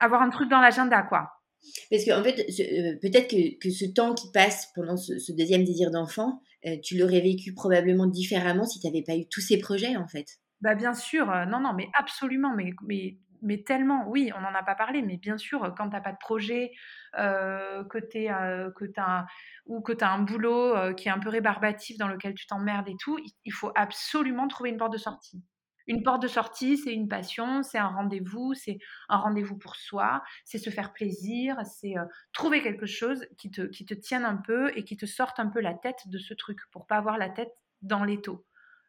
avoir 0.00 0.22
un 0.22 0.30
truc 0.30 0.48
dans 0.50 0.60
l'agenda, 0.60 1.02
quoi. 1.02 1.30
Parce 1.90 2.04
qu'en 2.04 2.20
en 2.20 2.22
fait, 2.22 2.34
peut-être 3.00 3.28
que, 3.28 3.58
que, 3.58 3.70
ce 3.70 3.86
temps 3.86 4.14
qui 4.14 4.30
passe 4.32 4.70
pendant 4.74 4.98
ce, 4.98 5.32
deuxième 5.32 5.64
désir 5.64 5.90
d'enfant, 5.90 6.42
tu 6.82 6.98
l'aurais 6.98 7.20
vécu 7.20 7.54
probablement 7.54 8.06
différemment 8.06 8.64
si 8.64 8.80
tu 8.80 8.86
n'avais 8.86 9.02
pas 9.02 9.16
eu 9.16 9.26
tous 9.30 9.40
ces 9.40 9.58
projets, 9.58 9.96
en 9.96 10.06
fait. 10.06 10.26
Bah 10.60 10.74
bien 10.74 10.94
sûr, 10.94 11.26
non, 11.26 11.60
non, 11.60 11.74
mais 11.74 11.88
absolument, 11.98 12.54
mais, 12.54 12.70
mais 12.86 13.18
mais 13.44 13.62
tellement, 13.62 14.08
oui, 14.08 14.32
on 14.36 14.40
n'en 14.40 14.54
a 14.54 14.62
pas 14.62 14.74
parlé, 14.74 15.02
mais 15.02 15.18
bien 15.18 15.38
sûr, 15.38 15.72
quand 15.76 15.88
tu 15.88 15.94
n'as 15.94 16.00
pas 16.00 16.12
de 16.12 16.18
projet, 16.18 16.72
euh, 17.18 17.84
que 17.84 17.98
tu 17.98 18.28
euh, 18.28 18.70
as, 18.96 19.26
ou 19.66 19.80
que 19.82 19.92
tu 19.92 20.02
as 20.02 20.10
un 20.10 20.22
boulot 20.22 20.74
euh, 20.74 20.94
qui 20.94 21.08
est 21.08 21.12
un 21.12 21.18
peu 21.18 21.28
rébarbatif 21.28 21.96
dans 21.98 22.08
lequel 22.08 22.34
tu 22.34 22.46
t'emmerdes 22.46 22.88
et 22.88 22.96
tout, 22.98 23.18
il 23.44 23.52
faut 23.52 23.70
absolument 23.76 24.48
trouver 24.48 24.70
une 24.70 24.78
porte 24.78 24.92
de 24.92 24.98
sortie. 24.98 25.42
Une 25.86 26.02
porte 26.02 26.22
de 26.22 26.28
sortie, 26.28 26.78
c'est 26.78 26.94
une 26.94 27.08
passion, 27.08 27.62
c'est 27.62 27.76
un 27.76 27.88
rendez-vous, 27.88 28.54
c'est 28.54 28.78
un 29.10 29.18
rendez-vous 29.18 29.58
pour 29.58 29.76
soi, 29.76 30.22
c'est 30.46 30.58
se 30.58 30.70
faire 30.70 30.94
plaisir, 30.94 31.58
c'est 31.66 31.94
trouver 32.32 32.62
quelque 32.62 32.86
chose 32.86 33.26
qui 33.36 33.50
te, 33.50 33.60
qui 33.60 33.84
tienne 33.84 34.24
un 34.24 34.36
peu 34.36 34.72
et 34.76 34.84
qui 34.84 34.96
te 34.96 35.04
sorte 35.04 35.38
un 35.38 35.48
peu 35.48 35.60
la 35.60 35.74
tête 35.74 36.00
de 36.06 36.16
ce 36.16 36.32
truc 36.32 36.58
pour 36.72 36.86
pas 36.86 36.96
avoir 36.96 37.18
la 37.18 37.28
tête 37.28 37.52
dans 37.82 38.02
l'étau. 38.02 38.46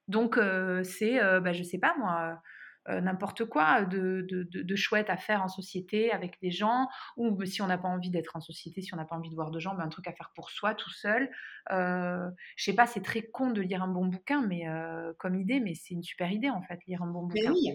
Donc, 0.08 0.40
c'est, 0.84 1.20
bah, 1.42 1.52
je 1.52 1.64
sais 1.64 1.80
pas 1.80 1.96
moi, 2.00 2.42
euh, 2.88 3.02
n'importe 3.02 3.46
quoi 3.46 3.84
de, 3.84 4.26
de, 4.30 4.76
chouette 4.76 5.10
à 5.10 5.18
faire 5.18 5.42
en 5.42 5.48
société 5.48 6.12
avec 6.12 6.40
des 6.42 6.52
gens, 6.52 6.88
ou 7.18 7.44
si 7.46 7.62
on 7.62 7.68
n'a 7.68 7.78
pas 7.78 7.88
envie 7.88 8.12
d'être 8.12 8.36
en 8.36 8.42
société, 8.42 8.82
si 8.82 8.94
on 8.94 8.98
n'a 8.98 9.06
pas 9.06 9.16
envie 9.16 9.30
de 9.30 9.36
voir 9.36 9.52
de 9.52 9.60
gens, 9.60 9.74
ben, 9.76 9.84
un 9.84 9.90
truc 9.90 10.08
à 10.08 10.12
faire 10.12 10.32
pour 10.36 10.52
soi, 10.52 10.76
tout 10.76 10.92
seul. 10.92 11.30
Euh, 11.72 12.30
je 12.56 12.64
sais 12.64 12.76
pas, 12.76 12.86
c'est 12.86 13.02
très 13.02 13.24
con 13.24 13.52
de 13.52 13.62
lire 13.62 13.82
un 13.82 13.88
bon 13.88 14.06
bouquin, 14.06 14.46
mais 14.46 14.68
euh, 14.68 15.14
comme 15.18 15.36
idée, 15.36 15.60
mais 15.60 15.74
c'est 15.74 15.96
une 15.96 16.04
super 16.04 16.32
idée 16.32 16.50
en 16.50 16.62
fait, 16.62 16.80
lire 16.88 17.02
un 17.02 17.08
bon 17.08 17.24
bouquin. 17.24 17.52
oui. 17.52 17.72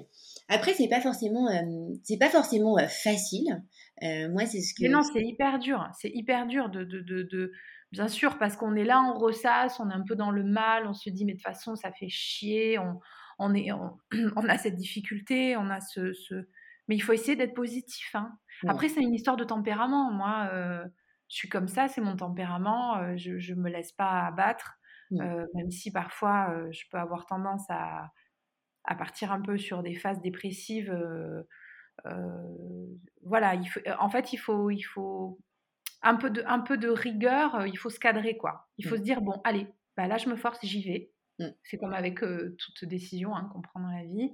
Après, 0.48 0.74
c'est 0.74 0.88
pas 0.88 1.00
forcément, 1.00 1.48
c'est 2.04 2.18
pas 2.18 2.28
forcément 2.28 2.76
facile. 2.88 3.62
moi, 4.02 4.46
c'est 4.46 4.60
ce 4.60 4.74
que. 4.74 4.82
Mais 4.82 4.88
non, 4.90 5.02
c'est 5.02 5.22
hyper 5.22 5.58
dur. 5.58 5.88
C'est 5.98 6.10
hyper 6.10 6.46
dur 6.46 6.68
de, 6.68 6.84
de, 6.84 7.00
de 7.02 7.52
Bien 7.92 8.06
sûr, 8.06 8.38
parce 8.38 8.56
qu'on 8.56 8.76
est 8.76 8.84
là, 8.84 9.02
on 9.02 9.18
ressasse, 9.18 9.80
on 9.80 9.90
est 9.90 9.94
un 9.94 10.04
peu 10.06 10.14
dans 10.14 10.30
le 10.30 10.44
mal, 10.44 10.86
on 10.86 10.94
se 10.94 11.10
dit, 11.10 11.24
mais 11.24 11.32
de 11.32 11.38
toute 11.38 11.46
façon, 11.46 11.74
ça 11.74 11.90
fait 11.90 12.08
chier, 12.08 12.78
on, 12.78 13.00
on, 13.40 13.54
est, 13.54 13.72
on, 14.36 14.48
a 14.48 14.58
cette 14.58 14.76
difficulté, 14.76 15.56
on 15.56 15.70
a 15.70 15.80
ce, 15.80 16.12
mais 16.86 16.96
il 16.96 17.00
faut 17.00 17.12
essayer 17.12 17.36
d'être 17.36 17.54
positif. 17.54 18.14
Hein. 18.14 18.32
Après, 18.68 18.88
c'est 18.88 19.00
une 19.00 19.14
histoire 19.14 19.36
de 19.36 19.44
tempérament. 19.44 20.10
Moi, 20.12 20.48
euh, 20.52 20.84
je 21.28 21.36
suis 21.36 21.48
comme 21.48 21.68
ça, 21.68 21.88
c'est 21.88 22.00
mon 22.00 22.16
tempérament. 22.16 22.98
Euh, 22.98 23.16
je 23.16 23.54
ne 23.54 23.60
me 23.60 23.70
laisse 23.70 23.92
pas 23.92 24.26
abattre, 24.26 24.78
euh, 25.12 25.46
même 25.54 25.70
si 25.70 25.90
parfois 25.90 26.54
je 26.70 26.82
peux 26.90 26.98
avoir 26.98 27.26
tendance 27.26 27.64
à, 27.70 28.10
à, 28.84 28.94
partir 28.94 29.32
un 29.32 29.40
peu 29.40 29.56
sur 29.56 29.82
des 29.82 29.94
phases 29.94 30.20
dépressives. 30.20 30.94
voilà, 33.22 33.54
il 33.54 33.66
faut, 33.66 33.80
en 33.98 34.10
fait, 34.10 34.32
il 34.32 34.38
faut, 34.38 34.70
il 34.70 34.82
faut 34.82 35.38
un 36.02 36.16
peu 36.16 36.28
de, 36.28 36.42
un 36.46 36.60
peu 36.60 36.76
de 36.76 36.88
rigueur. 36.88 37.66
Il 37.66 37.78
faut 37.78 37.90
se 37.90 38.00
cadrer, 38.00 38.36
quoi. 38.36 38.68
Il 38.76 38.86
faut 38.86 38.96
se 38.96 39.02
dire 39.02 39.22
bon, 39.22 39.40
allez, 39.44 39.66
bah 39.96 40.06
là, 40.06 40.18
je 40.18 40.28
me 40.28 40.36
force, 40.36 40.58
j'y 40.62 40.82
vais. 40.82 41.12
Mmh. 41.40 41.54
C'est 41.64 41.78
comme 41.78 41.94
avec 41.94 42.20
toute 42.20 42.84
décision 42.84 43.34
hein, 43.34 43.48
qu'on 43.52 43.62
prend 43.62 43.80
dans 43.80 43.90
la 43.90 44.04
vie. 44.04 44.30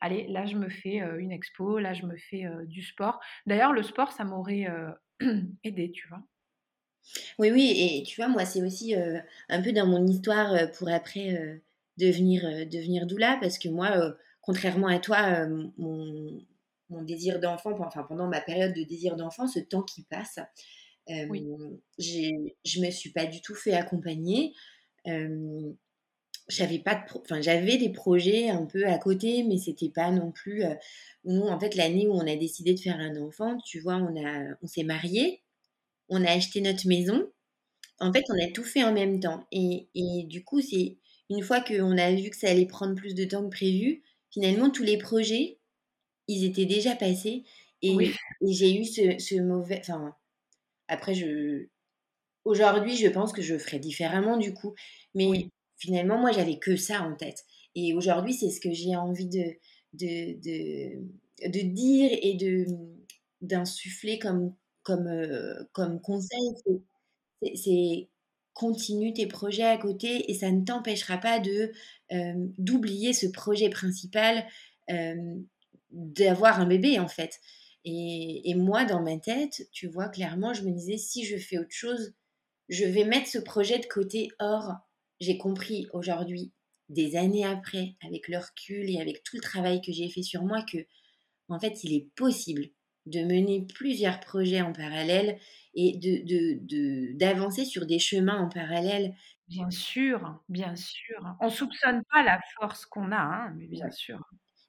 Allez, 0.00 0.26
là, 0.28 0.46
je 0.46 0.56
me 0.56 0.68
fais 0.68 0.98
une 1.18 1.32
expo, 1.32 1.78
là, 1.78 1.94
je 1.94 2.04
me 2.04 2.16
fais 2.16 2.46
du 2.64 2.82
sport. 2.82 3.20
D'ailleurs, 3.46 3.72
le 3.72 3.82
sport, 3.82 4.12
ça 4.12 4.24
m'aurait 4.24 4.66
aidé, 5.64 5.90
tu 5.90 6.08
vois. 6.08 6.22
Oui, 7.38 7.50
oui, 7.50 7.72
et 7.76 8.02
tu 8.02 8.16
vois, 8.16 8.28
moi, 8.28 8.44
c'est 8.44 8.62
aussi 8.62 8.94
un 8.94 9.62
peu 9.62 9.72
dans 9.72 9.86
mon 9.86 10.06
histoire 10.06 10.70
pour 10.72 10.90
après 10.90 11.62
devenir, 11.96 12.42
devenir 12.68 13.06
doula, 13.06 13.38
parce 13.40 13.58
que 13.58 13.68
moi, 13.68 14.14
contrairement 14.42 14.88
à 14.88 14.98
toi, 14.98 15.46
mon, 15.78 16.42
mon, 16.90 17.02
désir 17.02 17.40
d'enfant, 17.40 17.72
enfin 17.80 18.02
pendant 18.02 18.28
ma 18.28 18.42
période 18.42 18.74
de 18.74 18.82
désir 18.82 19.16
d'enfant, 19.16 19.46
ce 19.46 19.60
temps 19.60 19.82
qui 19.82 20.02
passe, 20.02 20.38
oui. 21.08 21.46
je 21.98 22.80
me 22.80 22.90
suis 22.90 23.12
pas 23.12 23.24
du 23.24 23.40
tout 23.40 23.54
fait 23.54 23.72
accompagner. 23.72 24.52
J'avais 26.48 26.78
pas 26.78 26.94
de 26.94 27.00
enfin 27.20 27.40
j'avais 27.40 27.76
des 27.76 27.90
projets 27.90 28.50
un 28.50 28.66
peu 28.66 28.86
à 28.86 28.98
côté 28.98 29.42
mais 29.42 29.58
c'était 29.58 29.88
pas 29.90 30.10
non 30.10 30.30
plus 30.30 30.62
nous 31.24 31.42
en 31.42 31.58
fait 31.58 31.74
l'année 31.74 32.06
où 32.06 32.12
on 32.12 32.26
a 32.26 32.36
décidé 32.36 32.74
de 32.74 32.80
faire 32.80 32.98
un 33.00 33.16
enfant 33.16 33.58
tu 33.64 33.80
vois 33.80 33.96
on 33.96 34.16
a 34.24 34.56
on 34.62 34.66
s'est 34.66 34.84
marié 34.84 35.42
on 36.08 36.24
a 36.24 36.30
acheté 36.30 36.60
notre 36.60 36.86
maison. 36.86 37.30
En 38.00 38.12
fait 38.12 38.24
on 38.28 38.44
a 38.44 38.50
tout 38.52 38.64
fait 38.64 38.84
en 38.84 38.92
même 38.92 39.20
temps. 39.20 39.46
Et, 39.52 39.88
et 39.94 40.24
du 40.24 40.44
coup 40.44 40.60
c'est 40.60 40.98
une 41.30 41.42
fois 41.42 41.60
qu'on 41.60 41.98
a 41.98 42.12
vu 42.14 42.30
que 42.30 42.36
ça 42.36 42.48
allait 42.48 42.66
prendre 42.66 42.94
plus 42.94 43.14
de 43.14 43.24
temps 43.24 43.44
que 43.44 43.54
prévu 43.54 44.02
finalement 44.30 44.70
tous 44.70 44.82
les 44.82 44.98
projets 44.98 45.58
ils 46.28 46.44
étaient 46.44 46.66
déjà 46.66 46.96
passés. 46.96 47.44
Et, 47.82 47.96
j'ai 48.42 48.80
eu 48.80 48.84
ce, 48.84 49.18
ce 49.18 49.40
mauvais 49.40 49.78
enfin 49.80 50.14
après 50.88 51.14
je 51.14 51.68
aujourd'hui 52.44 52.96
je 52.96 53.08
pense 53.08 53.32
que 53.32 53.42
je 53.42 53.58
ferais 53.58 53.78
différemment 53.78 54.36
du 54.36 54.54
coup. 54.54 54.74
Mais 55.14 55.50
finalement, 55.76 56.18
moi, 56.18 56.32
j'avais 56.32 56.58
que 56.58 56.76
ça 56.76 57.02
en 57.02 57.14
tête. 57.14 57.44
Et 57.74 57.94
aujourd'hui, 57.94 58.34
c'est 58.34 58.50
ce 58.50 58.60
que 58.60 58.72
j'ai 58.72 58.96
envie 58.96 59.28
de, 59.28 59.44
de, 59.94 60.34
de, 61.48 61.60
dire 61.62 62.10
et 62.22 62.34
de 62.34 62.66
d'insuffler 63.42 64.18
comme, 64.18 64.54
comme, 64.82 65.06
euh, 65.08 65.54
comme 65.72 66.00
conseil. 66.00 66.54
C'est 67.54 68.08
continue 68.54 69.12
tes 69.12 69.26
projets 69.26 69.64
à 69.64 69.76
côté 69.76 70.30
et 70.30 70.34
ça 70.34 70.50
ne 70.50 70.64
t'empêchera 70.64 71.18
pas 71.18 71.40
de 71.40 71.72
euh, 72.12 72.32
d'oublier 72.58 73.12
ce 73.12 73.26
projet 73.26 73.68
principal 73.68 74.46
euh, 74.90 75.14
d'avoir 75.90 76.60
un 76.60 76.66
bébé 76.66 76.98
en 76.98 77.08
fait. 77.08 77.38
Et, 77.84 78.50
et, 78.50 78.54
moi, 78.54 78.84
dans 78.84 79.00
ma 79.02 79.16
tête, 79.18 79.68
tu 79.72 79.86
vois, 79.86 80.08
clairement, 80.08 80.52
je 80.54 80.62
me 80.62 80.72
disais, 80.72 80.96
si 80.98 81.24
je 81.24 81.36
fais 81.36 81.58
autre 81.58 81.70
chose, 81.70 82.14
je 82.68 82.84
vais 82.84 83.04
mettre 83.04 83.28
ce 83.28 83.38
projet 83.38 83.78
de 83.78 83.86
côté. 83.86 84.30
Or, 84.40 84.72
j'ai 85.20 85.38
compris 85.38 85.86
aujourd'hui, 85.92 86.52
des 86.88 87.16
années 87.16 87.44
après, 87.44 87.96
avec 88.04 88.28
le 88.28 88.38
recul 88.38 88.88
et 88.88 89.00
avec 89.00 89.22
tout 89.22 89.36
le 89.36 89.42
travail 89.42 89.80
que 89.80 89.92
j'ai 89.92 90.08
fait 90.08 90.22
sur 90.22 90.44
moi, 90.44 90.62
que 90.62 90.78
en 91.48 91.58
fait, 91.58 91.84
il 91.84 91.94
est 91.94 92.08
possible 92.14 92.66
de 93.06 93.20
mener 93.20 93.66
plusieurs 93.72 94.20
projets 94.20 94.60
en 94.60 94.72
parallèle 94.72 95.38
et 95.74 95.96
de, 95.96 97.16
d'avancer 97.16 97.64
sur 97.64 97.86
des 97.86 97.98
chemins 97.98 98.40
en 98.40 98.48
parallèle. 98.48 99.14
Bien 99.48 99.70
sûr, 99.70 100.40
bien 100.48 100.74
sûr. 100.74 101.36
On 101.40 101.48
soupçonne 101.48 102.02
pas 102.12 102.24
la 102.24 102.40
force 102.58 102.84
qu'on 102.84 103.12
a, 103.12 103.20
hein, 103.20 103.54
mais 103.56 103.66
bien 103.66 103.90
sûr. 103.90 104.18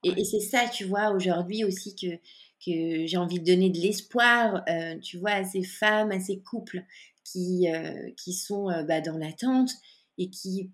Et, 0.04 0.24
c'est 0.24 0.40
ça, 0.40 0.68
tu 0.68 0.86
vois, 0.86 1.10
aujourd'hui 1.12 1.64
aussi 1.64 1.96
que, 1.96 2.16
que 2.64 3.08
j'ai 3.08 3.18
envie 3.18 3.40
de 3.40 3.46
donner 3.46 3.72
de 3.72 3.80
l'espoir, 3.80 4.64
euh, 4.70 5.00
tu 5.00 5.18
vois, 5.18 5.32
à 5.32 5.44
ces 5.44 5.64
femmes, 5.64 6.12
à 6.12 6.20
ces 6.20 6.40
couples 6.40 6.84
qui, 7.24 7.68
euh, 7.70 8.12
qui 8.16 8.34
sont 8.34 8.70
euh, 8.70 8.84
bah, 8.84 9.02
dans 9.02 9.18
l'attente 9.18 9.72
et 10.18 10.30
qui 10.30 10.72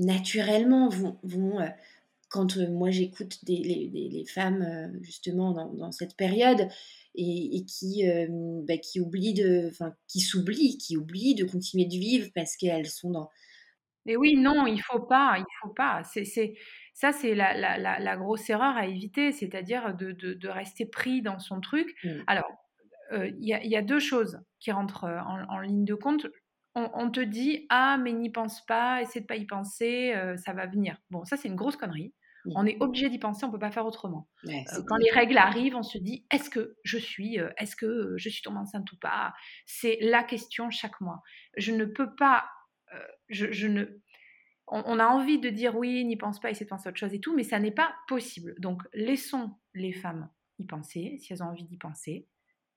naturellement 0.00 0.88
vont, 0.88 1.18
vont 1.22 1.60
euh, 1.60 1.68
quand 2.28 2.56
euh, 2.56 2.68
moi 2.70 2.90
j'écoute 2.90 3.38
les, 3.46 3.90
les, 3.92 4.24
femmes 4.24 4.62
euh, 4.62 4.98
justement 5.02 5.52
dans, 5.52 5.72
dans, 5.74 5.92
cette 5.92 6.16
période 6.16 6.68
et, 7.14 7.56
et 7.56 7.64
qui, 7.64 8.04
bah, 8.66 8.78
qui 8.78 9.00
oublient 9.00 9.34
de, 9.34 9.68
enfin 9.68 9.94
qui 10.06 10.20
s'oublient, 10.20 10.78
qui 10.78 10.96
oublient 10.96 11.34
de 11.34 11.44
continuer 11.44 11.86
de 11.86 11.94
vivre 11.94 12.30
parce 12.34 12.56
qu'elles 12.56 12.86
sont 12.86 13.10
dans. 13.10 13.30
Mais 14.06 14.16
oui, 14.16 14.36
non, 14.36 14.66
il 14.66 14.80
faut 14.80 15.00
pas, 15.00 15.36
il 15.38 15.44
faut 15.60 15.74
pas. 15.74 16.02
C'est, 16.04 16.24
c'est, 16.24 16.54
ça, 16.94 17.12
c'est 17.12 17.34
la, 17.34 17.52
la, 17.52 17.98
la, 17.98 18.16
grosse 18.16 18.48
erreur 18.48 18.76
à 18.76 18.86
éviter, 18.86 19.32
c'est-à-dire 19.32 19.94
de, 19.94 20.12
de, 20.12 20.32
de, 20.34 20.48
rester 20.48 20.86
pris 20.86 21.20
dans 21.20 21.38
son 21.38 21.60
truc. 21.60 21.94
Mmh. 22.04 22.08
Alors, 22.26 22.50
il 23.12 23.44
y, 23.44 23.68
y, 23.68 23.76
a 23.76 23.82
deux 23.82 23.98
choses 23.98 24.40
qui 24.60 24.70
rentrent 24.70 25.04
en, 25.04 25.44
en 25.52 25.58
ligne 25.58 25.84
de 25.84 25.94
compte 25.94 26.28
on, 26.74 27.10
te 27.10 27.20
dit 27.20 27.66
ah 27.68 27.98
mais 27.98 28.12
n'y 28.12 28.30
pense 28.30 28.64
pas, 28.66 29.02
essaie 29.02 29.20
de 29.20 29.26
pas 29.26 29.36
y 29.36 29.46
penser, 29.46 30.12
euh, 30.14 30.36
ça 30.36 30.52
va 30.52 30.66
venir. 30.66 30.96
Bon, 31.10 31.24
ça 31.24 31.36
c'est 31.36 31.48
une 31.48 31.56
grosse 31.56 31.76
connerie. 31.76 32.14
On 32.54 32.64
est 32.64 32.80
obligé 32.80 33.10
d'y 33.10 33.18
penser, 33.18 33.44
on 33.44 33.50
peut 33.50 33.58
pas 33.58 33.70
faire 33.70 33.84
autrement. 33.84 34.26
Euh, 34.48 34.50
quand 34.86 34.96
les 34.96 35.10
règles 35.10 35.36
arrivent, 35.36 35.76
on 35.76 35.82
se 35.82 35.98
dit 35.98 36.24
est-ce 36.32 36.48
que 36.48 36.74
je 36.84 36.96
suis, 36.96 37.38
euh, 37.38 37.50
est-ce 37.58 37.76
que 37.76 38.14
je 38.16 38.28
suis 38.30 38.40
tombée 38.40 38.60
enceinte 38.60 38.90
ou 38.92 38.96
pas? 38.96 39.34
C'est 39.66 39.98
la 40.00 40.22
question 40.22 40.70
chaque 40.70 41.02
mois. 41.02 41.22
Je 41.58 41.72
ne 41.72 41.84
peux 41.84 42.14
pas, 42.14 42.48
je, 43.28 43.66
ne, 43.66 43.84
on, 44.68 44.98
a 44.98 45.06
envie 45.06 45.38
de 45.38 45.50
dire 45.50 45.76
oui, 45.76 46.02
n'y 46.04 46.16
pense 46.16 46.40
pas, 46.40 46.50
essaie 46.50 46.64
de 46.64 46.70
penser 46.70 46.88
à 46.88 46.90
autre 46.90 46.98
chose 46.98 47.12
et 47.12 47.20
tout, 47.20 47.36
mais 47.36 47.42
ça 47.42 47.58
n'est 47.58 47.72
pas 47.72 47.94
possible. 48.08 48.54
Donc 48.58 48.82
laissons 48.94 49.54
les 49.74 49.92
femmes 49.92 50.30
y 50.58 50.64
penser 50.64 51.18
si 51.20 51.32
elles 51.32 51.42
ont 51.42 51.48
envie 51.48 51.64
d'y 51.64 51.76
penser. 51.76 52.26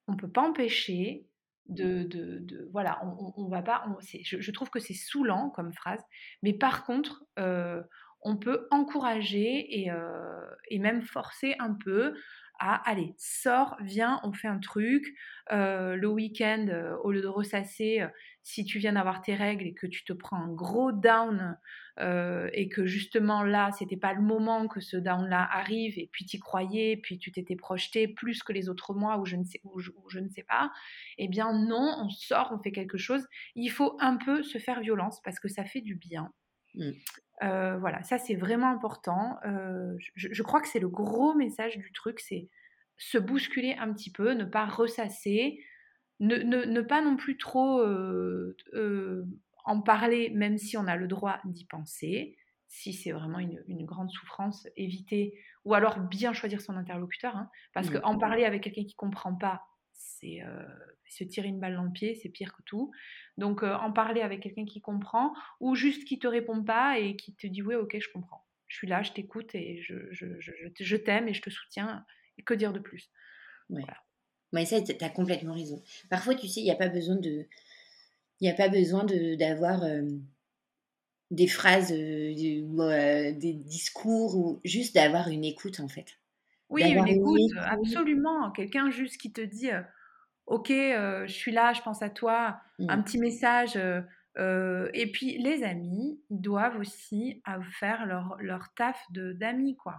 On 0.07 0.17
peut 0.17 0.29
pas 0.29 0.41
empêcher 0.41 1.25
de, 1.69 2.03
de, 2.03 2.69
voilà, 2.71 3.01
on, 3.37 3.47
va 3.47 3.61
pas. 3.61 3.85
je, 4.01 4.51
trouve 4.51 4.69
que 4.69 4.79
c'est 4.79 4.93
saoulant 4.93 5.49
comme 5.49 5.73
phrase, 5.73 6.01
mais 6.41 6.53
par 6.53 6.85
contre, 6.85 7.23
euh, 7.39 7.81
on 8.21 8.37
peut 8.37 8.67
encourager 8.71 9.81
et, 9.81 9.91
euh, 9.91 10.45
et, 10.69 10.79
même 10.79 11.01
forcer 11.01 11.55
un 11.59 11.73
peu 11.73 12.15
à 12.59 12.89
aller, 12.89 13.15
sors, 13.17 13.75
viens, 13.81 14.19
on 14.23 14.31
fait 14.31 14.47
un 14.47 14.59
truc. 14.59 15.05
Euh, 15.51 15.95
le 15.95 16.07
week-end, 16.07 16.95
au 17.03 17.11
lieu 17.11 17.21
de 17.21 17.27
ressasser, 17.27 18.05
si 18.43 18.63
tu 18.65 18.79
viens 18.79 18.93
d'avoir 18.93 19.21
tes 19.21 19.35
règles 19.35 19.65
et 19.65 19.73
que 19.73 19.87
tu 19.87 20.03
te 20.05 20.13
prends 20.13 20.37
un 20.37 20.53
gros 20.53 20.91
down 20.91 21.57
euh, 21.99 22.49
et 22.53 22.69
que 22.69 22.85
justement 22.85 23.43
là, 23.43 23.69
c'était 23.77 23.97
pas 23.97 24.13
le 24.13 24.21
moment 24.21 24.67
que 24.67 24.79
ce 24.79 24.97
down-là 24.97 25.47
arrive, 25.51 25.99
et 25.99 26.09
puis 26.11 26.25
tu 26.25 26.39
croyais, 26.39 26.97
puis 26.97 27.19
tu 27.19 27.31
t'étais 27.31 27.55
projeté 27.55 28.07
plus 28.07 28.41
que 28.41 28.51
les 28.51 28.67
autres 28.67 28.95
mois 28.95 29.19
où 29.19 29.25
je 29.25 29.35
ne 29.35 29.43
sais, 29.43 29.61
où 29.63 29.79
je, 29.79 30.19
ne 30.19 30.27
sais 30.29 30.43
pas, 30.43 30.71
eh 31.19 31.27
bien 31.27 31.53
non, 31.53 31.95
on 31.99 32.09
sort, 32.09 32.51
on 32.51 32.57
fait 32.63 32.71
quelque 32.71 32.97
chose. 32.97 33.27
Il 33.55 33.69
faut 33.69 33.95
un 33.99 34.17
peu 34.17 34.41
se 34.41 34.57
faire 34.57 34.81
violence 34.81 35.21
parce 35.23 35.39
que 35.39 35.47
ça 35.47 35.65
fait 35.65 35.81
du 35.81 35.95
bien. 35.95 36.31
Mmh. 36.73 36.89
Euh, 37.43 37.77
voilà, 37.77 38.01
ça 38.01 38.17
c'est 38.17 38.35
vraiment 38.35 38.71
important. 38.71 39.37
Euh, 39.45 39.93
je, 40.15 40.41
crois 40.41 40.61
que 40.61 40.67
c'est 40.67 40.79
le 40.79 40.89
gros 40.89 41.35
message 41.35 41.77
du 41.77 41.91
truc, 41.91 42.19
c'est 42.19 42.49
se 42.97 43.19
bousculer 43.19 43.75
un 43.77 43.93
petit 43.93 44.11
peu, 44.11 44.31
ne 44.31 44.45
pas 44.45 44.65
ressasser, 44.65 45.59
ne, 46.19 46.37
ne, 46.37 46.63
ne 46.63 46.81
pas 46.81 47.01
non 47.01 47.17
plus 47.17 47.37
trop 47.37 47.83
en 49.63 49.81
parler, 49.81 50.29
même 50.29 50.57
si 50.57 50.77
on 50.77 50.87
a 50.87 50.95
le 50.95 51.07
droit 51.07 51.39
d'y 51.45 51.65
penser, 51.65 52.37
si 52.67 52.91
c'est 52.91 53.11
vraiment 53.11 53.39
une, 53.39 53.85
grande 53.85 54.09
souffrance, 54.09 54.67
éviter, 54.75 55.39
ou 55.63 55.73
alors 55.73 55.99
bien 55.99 56.33
choisir 56.33 56.59
son 56.59 56.75
interlocuteur, 56.75 57.35
hein, 57.35 57.49
parce 57.73 57.89
que 57.89 57.99
qu'en 57.99 58.17
parler 58.17 58.45
avec 58.45 58.63
quelqu'un 58.63 58.83
qui 58.83 58.95
comprend 58.95 59.35
pas, 59.35 59.61
c'est 59.93 60.41
euh, 60.41 60.65
se 61.07 61.23
tirer 61.23 61.49
une 61.49 61.59
balle 61.59 61.75
dans 61.75 61.83
le 61.83 61.91
pied, 61.91 62.15
c'est 62.15 62.29
pire 62.29 62.51
que 62.53 62.63
tout. 62.63 62.91
Donc 63.37 63.61
euh, 63.61 63.75
en 63.75 63.91
parler 63.91 64.21
avec 64.21 64.41
quelqu'un 64.41 64.65
qui 64.65 64.81
comprend, 64.81 65.33
ou 65.59 65.75
juste 65.75 66.05
qui 66.05 66.17
te 66.17 66.27
répond 66.27 66.63
pas 66.63 66.99
et 66.99 67.15
qui 67.15 67.35
te 67.35 67.45
dit 67.45 67.61
oui, 67.61 67.75
ok, 67.75 67.95
je 67.99 68.09
comprends, 68.11 68.43
je 68.67 68.77
suis 68.77 68.87
là, 68.87 69.03
je 69.03 69.11
t'écoute 69.11 69.53
et 69.53 69.81
je, 69.83 69.93
je, 70.11 70.25
je, 70.39 70.51
je 70.79 70.95
t'aime 70.95 71.27
et 71.27 71.33
je 71.33 71.41
te 71.43 71.51
soutiens, 71.51 72.05
et 72.39 72.43
que 72.43 72.55
dire 72.55 72.73
de 72.73 72.79
plus? 72.79 73.11
Voilà. 73.69 73.97
Mais 74.51 74.65
ça, 74.65 74.81
tu 74.81 74.93
as 75.03 75.09
complètement 75.09 75.53
raison. 75.53 75.81
Parfois, 76.09 76.35
tu 76.35 76.47
sais, 76.47 76.59
il 76.59 76.65
n'y 76.65 76.71
a 76.71 76.75
pas 76.75 76.89
besoin 76.89 77.15
de, 77.15 77.47
il 78.39 78.45
n'y 78.45 78.49
a 78.49 78.55
pas 78.55 78.69
besoin 78.69 79.05
d'avoir 79.37 79.83
euh, 79.83 80.01
des 81.31 81.47
phrases, 81.47 81.91
euh, 81.91 82.33
euh, 82.79 83.31
des 83.31 83.53
discours, 83.53 84.35
ou 84.35 84.61
juste 84.63 84.95
d'avoir 84.95 85.29
une 85.29 85.43
écoute 85.43 85.79
en 85.79 85.87
fait. 85.87 86.19
Oui, 86.69 86.83
une 86.83 87.07
écoute, 87.07 87.51
absolument. 87.57 88.51
Quelqu'un 88.51 88.89
juste 88.89 89.17
qui 89.17 89.31
te 89.31 89.41
dit 89.41 89.69
Ok, 90.47 90.69
je 90.69 91.25
suis 91.27 91.51
là, 91.51 91.73
je 91.73 91.81
pense 91.81 92.01
à 92.01 92.09
toi, 92.09 92.59
un 92.79 92.97
mmh. 92.97 93.03
petit 93.03 93.17
message. 93.19 93.75
et 93.77 95.11
puis 95.11 95.37
les 95.37 95.63
amis, 95.63 96.19
ils 96.29 96.41
doivent 96.41 96.79
aussi 96.79 97.41
faire 97.79 98.05
leur, 98.07 98.37
leur 98.39 98.73
taf 98.75 98.99
d'amis, 99.11 99.77
quoi. 99.77 99.97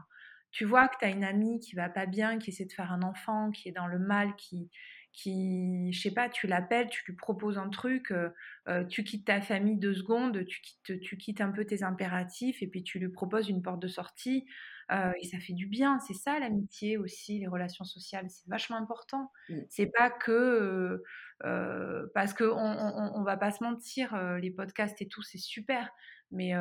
Tu 0.50 0.64
vois 0.64 0.86
que 0.86 0.96
tu 1.00 1.04
as 1.04 1.08
une 1.08 1.24
amie 1.24 1.58
qui 1.58 1.74
va 1.74 1.88
pas 1.88 2.06
bien, 2.06 2.38
qui 2.38 2.50
essaie 2.50 2.64
de 2.64 2.72
faire 2.72 2.92
un 2.92 3.02
enfant, 3.02 3.50
qui 3.50 3.68
est 3.68 3.72
dans 3.72 3.88
le 3.88 3.98
mal, 3.98 4.36
qui, 4.36 4.70
qui, 5.14 5.92
je 5.92 6.00
sais 6.00 6.10
pas, 6.10 6.28
tu 6.28 6.48
l'appelles, 6.48 6.88
tu 6.90 7.04
lui 7.06 7.14
proposes 7.14 7.56
un 7.56 7.68
truc, 7.68 8.10
euh, 8.10 8.30
euh, 8.68 8.84
tu 8.84 9.04
quittes 9.04 9.24
ta 9.24 9.40
famille 9.40 9.78
deux 9.78 9.94
secondes, 9.94 10.44
tu 10.44 10.60
quittes, 10.60 11.00
tu 11.00 11.16
quittes 11.16 11.40
un 11.40 11.52
peu 11.52 11.64
tes 11.64 11.84
impératifs 11.84 12.62
et 12.62 12.66
puis 12.66 12.82
tu 12.82 12.98
lui 12.98 13.08
proposes 13.08 13.48
une 13.48 13.62
porte 13.62 13.80
de 13.80 13.86
sortie 13.86 14.44
euh, 14.90 15.12
et 15.20 15.26
ça 15.26 15.38
fait 15.38 15.52
du 15.52 15.66
bien. 15.66 16.00
C'est 16.00 16.14
ça 16.14 16.40
l'amitié 16.40 16.96
aussi, 16.96 17.38
les 17.38 17.46
relations 17.46 17.84
sociales, 17.84 18.26
c'est 18.28 18.48
vachement 18.48 18.76
important. 18.76 19.30
Mmh. 19.48 19.58
C'est 19.68 19.86
pas 19.86 20.10
que 20.10 21.02
parce 22.14 22.34
que 22.34 22.44
on, 22.44 23.18
on, 23.18 23.22
va 23.22 23.36
pas 23.36 23.50
se 23.50 23.62
mentir, 23.62 24.16
les 24.40 24.50
podcasts 24.50 25.00
et 25.02 25.06
tout, 25.08 25.22
c'est 25.22 25.38
super, 25.38 25.90
mais 26.32 26.52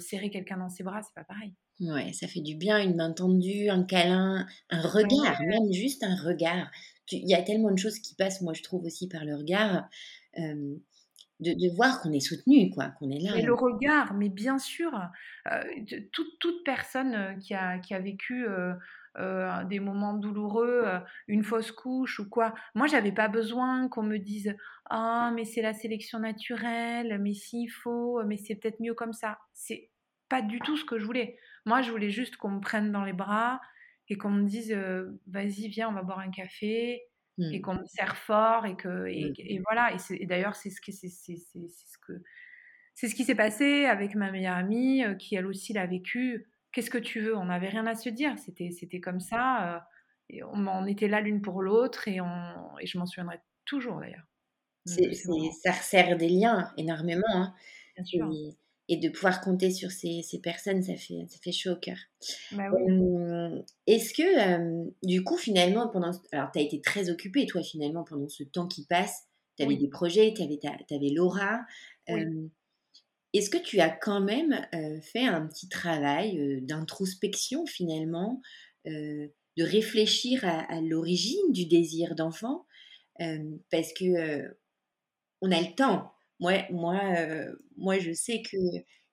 serrer 0.00 0.30
quelqu'un 0.30 0.58
dans 0.58 0.68
ses 0.68 0.82
bras, 0.82 1.00
c'est 1.02 1.14
pas 1.14 1.24
pareil. 1.24 1.54
Ouais, 1.80 2.12
ça 2.12 2.28
fait 2.28 2.40
du 2.40 2.56
bien, 2.56 2.78
une 2.78 2.96
main 2.96 3.12
tendue, 3.12 3.68
un 3.68 3.84
câlin, 3.84 4.46
un 4.70 4.82
regard, 4.82 5.40
même 5.42 5.72
juste 5.72 6.02
un 6.04 6.16
regard 6.16 6.70
il 7.12 7.28
y 7.28 7.34
a 7.34 7.42
tellement 7.42 7.70
de 7.70 7.78
choses 7.78 7.98
qui 7.98 8.14
passent, 8.14 8.40
moi 8.40 8.52
je 8.54 8.62
trouve 8.62 8.84
aussi 8.84 9.08
par 9.08 9.24
le 9.24 9.36
regard, 9.36 9.88
de, 10.36 11.74
voir 11.74 12.00
qu'on 12.00 12.12
est 12.12 12.20
soutenu, 12.20 12.70
quoi, 12.70 12.90
qu'on 12.98 13.10
est 13.10 13.18
là. 13.18 13.36
Et 13.36 13.42
le 13.42 13.54
regard, 13.54 14.14
mais 14.14 14.28
bien 14.28 14.58
sûr, 14.58 14.92
toute, 16.12 16.38
toute, 16.38 16.64
personne 16.64 17.38
qui 17.40 17.54
a, 17.54 17.78
qui 17.78 17.94
a 17.94 18.00
vécu 18.00 18.46
des 19.68 19.80
moments 19.80 20.14
douloureux, 20.14 20.84
une 21.28 21.42
fausse 21.42 21.72
couche 21.72 22.20
ou 22.20 22.28
quoi. 22.28 22.54
Moi, 22.74 22.86
j'avais 22.86 23.12
pas 23.12 23.28
besoin 23.28 23.88
qu'on 23.88 24.02
me 24.02 24.18
dise 24.18 24.54
ah 24.90 25.32
mais 25.34 25.44
c'est 25.44 25.62
la 25.62 25.72
sélection 25.72 26.18
naturelle, 26.18 27.18
mais 27.18 27.32
s'il 27.32 27.70
faut, 27.70 28.22
mais 28.24 28.36
c'est 28.36 28.54
peut-être 28.54 28.80
mieux 28.80 28.94
comme 28.94 29.14
ça. 29.14 29.38
C'est 29.54 29.88
pas 30.28 30.42
du 30.42 30.60
tout 30.60 30.76
ce 30.76 30.84
que 30.84 30.98
je 30.98 31.04
voulais. 31.04 31.38
Moi, 31.64 31.82
je 31.82 31.90
voulais 31.90 32.10
juste 32.10 32.36
qu'on 32.36 32.50
me 32.50 32.60
prenne 32.60 32.92
dans 32.92 33.04
les 33.04 33.12
bras 33.12 33.60
et 34.12 34.18
qu'on 34.18 34.30
me 34.30 34.46
dise 34.46 34.76
vas-y 35.26 35.68
viens, 35.68 35.88
on 35.88 35.92
va 35.92 36.02
boire 36.02 36.18
un 36.18 36.30
café 36.30 37.02
et 37.38 37.58
mmh. 37.58 37.62
qu'on 37.62 37.74
me 37.76 37.86
serre 37.86 38.16
fort 38.16 38.66
et 38.66 38.76
que 38.76 39.06
et, 39.06 39.30
mmh. 39.30 39.34
et 39.38 39.60
voilà. 39.60 39.96
Et, 40.10 40.26
d'ailleurs, 40.26 40.54
c'est 40.54 40.68
ce 40.68 40.80
que 40.82 40.92
c'est 40.92 41.08
ce 41.08 41.98
que 42.06 42.22
c'est 42.94 43.08
ce 43.08 43.14
qui 43.14 43.24
s'est 43.24 43.34
passé 43.34 43.86
avec 43.86 44.14
ma 44.14 44.30
meilleure 44.30 44.56
amie 44.56 45.02
qui 45.18 45.34
elle 45.34 45.46
aussi 45.46 45.72
l'a 45.72 45.86
vécu. 45.86 46.46
Qu'est-ce 46.72 46.90
que 46.90 46.98
tu 46.98 47.20
veux? 47.20 47.36
On 47.36 47.46
n'avait 47.46 47.70
rien 47.70 47.86
à 47.86 47.94
se 47.94 48.10
dire. 48.10 48.38
C'était 48.38 48.70
c'était 48.70 49.00
comme 49.00 49.20
ça. 49.20 49.88
et 50.28 50.42
on, 50.42 50.86
était 50.86 51.08
là 51.08 51.22
l'une 51.22 51.40
pour 51.40 51.62
l'autre 51.62 52.06
et 52.06 52.20
on 52.20 52.78
et 52.80 52.86
je 52.86 52.98
m'en 52.98 53.06
souviendrai 53.06 53.40
toujours 53.64 53.98
d'ailleurs. 54.00 54.26
C'est, 54.84 55.14
ça 55.14 55.72
resserre 55.72 56.18
des 56.18 56.28
liens 56.28 56.70
énormément. 56.76 57.22
Hein. 57.32 57.54
Bien 57.96 58.04
sûr 58.04 58.30
et 58.92 58.98
de 58.98 59.08
pouvoir 59.08 59.40
compter 59.40 59.70
sur 59.70 59.90
ces, 59.90 60.20
ces, 60.22 60.38
personnes, 60.38 60.82
ça 60.82 60.94
fait, 60.96 61.24
ça 61.26 61.38
fait 61.42 61.50
chaud 61.50 61.70
au 61.70 61.76
cœur. 61.76 61.96
Bah 62.50 62.64
est-ce 63.86 64.12
que, 64.12 64.90
du 65.02 65.24
coup, 65.24 65.38
finalement, 65.38 65.88
pendant. 65.88 66.10
Alors, 66.30 66.50
tu 66.52 66.58
as 66.58 66.62
été 66.62 66.82
très 66.82 67.08
occupée, 67.08 67.46
toi, 67.46 67.62
finalement, 67.62 68.04
pendant 68.04 68.28
ce 68.28 68.42
temps 68.42 68.68
qui 68.68 68.84
passe. 68.84 69.22
Tu 69.56 69.64
avais 69.64 69.76
des 69.76 69.88
projets, 69.88 70.34
tu 70.36 70.42
avais, 70.42 70.60
avais, 70.90 71.08
Laura. 71.08 71.60
Est-ce 72.06 73.48
que 73.48 73.56
tu 73.56 73.80
as 73.80 73.88
quand 73.88 74.20
même 74.20 74.60
fait 75.00 75.24
un 75.24 75.46
petit 75.46 75.70
travail 75.70 76.60
d'introspection, 76.60 77.64
finalement, 77.64 78.42
de 78.84 79.30
réfléchir 79.58 80.44
à, 80.44 80.70
à 80.70 80.82
l'origine 80.82 81.50
du 81.50 81.64
désir 81.64 82.14
d'enfant? 82.14 82.66
Parce 83.70 83.94
que 83.94 84.54
on 85.40 85.50
a 85.50 85.60
le 85.62 85.74
temps 85.74 86.12
moi, 86.70 87.00
euh, 87.16 87.52
moi 87.76 87.98
je 87.98 88.12
sais 88.12 88.42
que, 88.42 88.56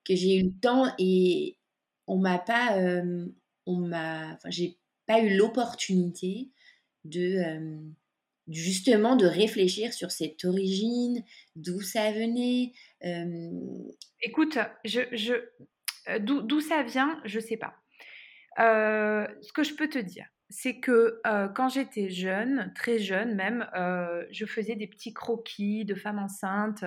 que 0.06 0.16
j'ai 0.16 0.38
eu 0.38 0.44
le 0.46 0.60
temps 0.60 0.94
et 0.98 1.58
on 2.08 2.18
m'a 2.18 2.40
pas, 2.40 2.78
euh, 2.78 3.28
on 3.66 3.78
m'a, 3.78 4.38
j'ai 4.48 4.78
pas 5.06 5.22
eu 5.22 5.36
l'opportunité 5.36 6.50
de 7.06 7.38
euh, 7.38 7.80
justement 8.48 9.16
de 9.16 9.26
réfléchir 9.26 9.94
sur 9.94 10.12
cette 10.12 10.44
origine, 10.44 11.24
d'où 11.56 11.82
ça 11.82 12.12
venait. 12.12 12.74
Écoute, 14.22 14.58
je, 14.86 15.02
je 15.12 15.34
d'où 16.20 16.60
ça 16.60 16.82
vient, 16.84 17.22
je 17.26 17.40
sais 17.40 17.58
pas. 17.58 17.76
ce 18.58 19.54
que 19.54 19.64
je 19.64 19.76
peux 19.76 19.88
te 19.88 20.00
dire, 20.00 20.26
c'est 20.50 20.80
que 20.80 21.22
quand 21.54 21.70
j'étais 21.70 22.10
jeune, 22.10 22.74
très 22.76 22.98
jeune 22.98 23.36
même, 23.36 23.70
je 24.32 24.46
faisais 24.48 24.76
des 24.76 24.88
petits 24.88 25.14
croquis 25.14 25.86
de 25.86 25.94
femmes 25.94 26.20
enceintes 26.20 26.86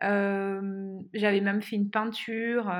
j'avais 0.00 1.40
même 1.40 1.62
fait 1.62 1.76
une 1.76 1.90
peinture 1.90 2.72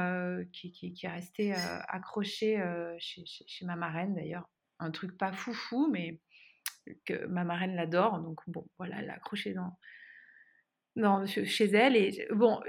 qui, 0.52 0.94
est 1.02 1.08
restée 1.08 1.54
accrochée 1.88 2.62
chez, 2.98 3.64
ma 3.64 3.76
marraine 3.76 4.14
d'ailleurs. 4.14 4.48
Un 4.80 4.90
truc 4.90 5.16
pas 5.16 5.32
foufou, 5.32 5.88
mais 5.90 6.20
que 7.06 7.26
ma 7.26 7.44
marraine 7.44 7.76
l'adore. 7.76 8.18
Donc 8.20 8.40
bon, 8.46 8.66
voilà, 8.78 8.96
elle 8.98 9.06
l'a 9.06 9.14
accrochée 9.14 9.54
dans, 9.54 9.78
dans, 10.96 11.26
chez 11.26 11.66
elle. 11.66 11.96
Et 11.96 12.26
bon, 12.32 12.60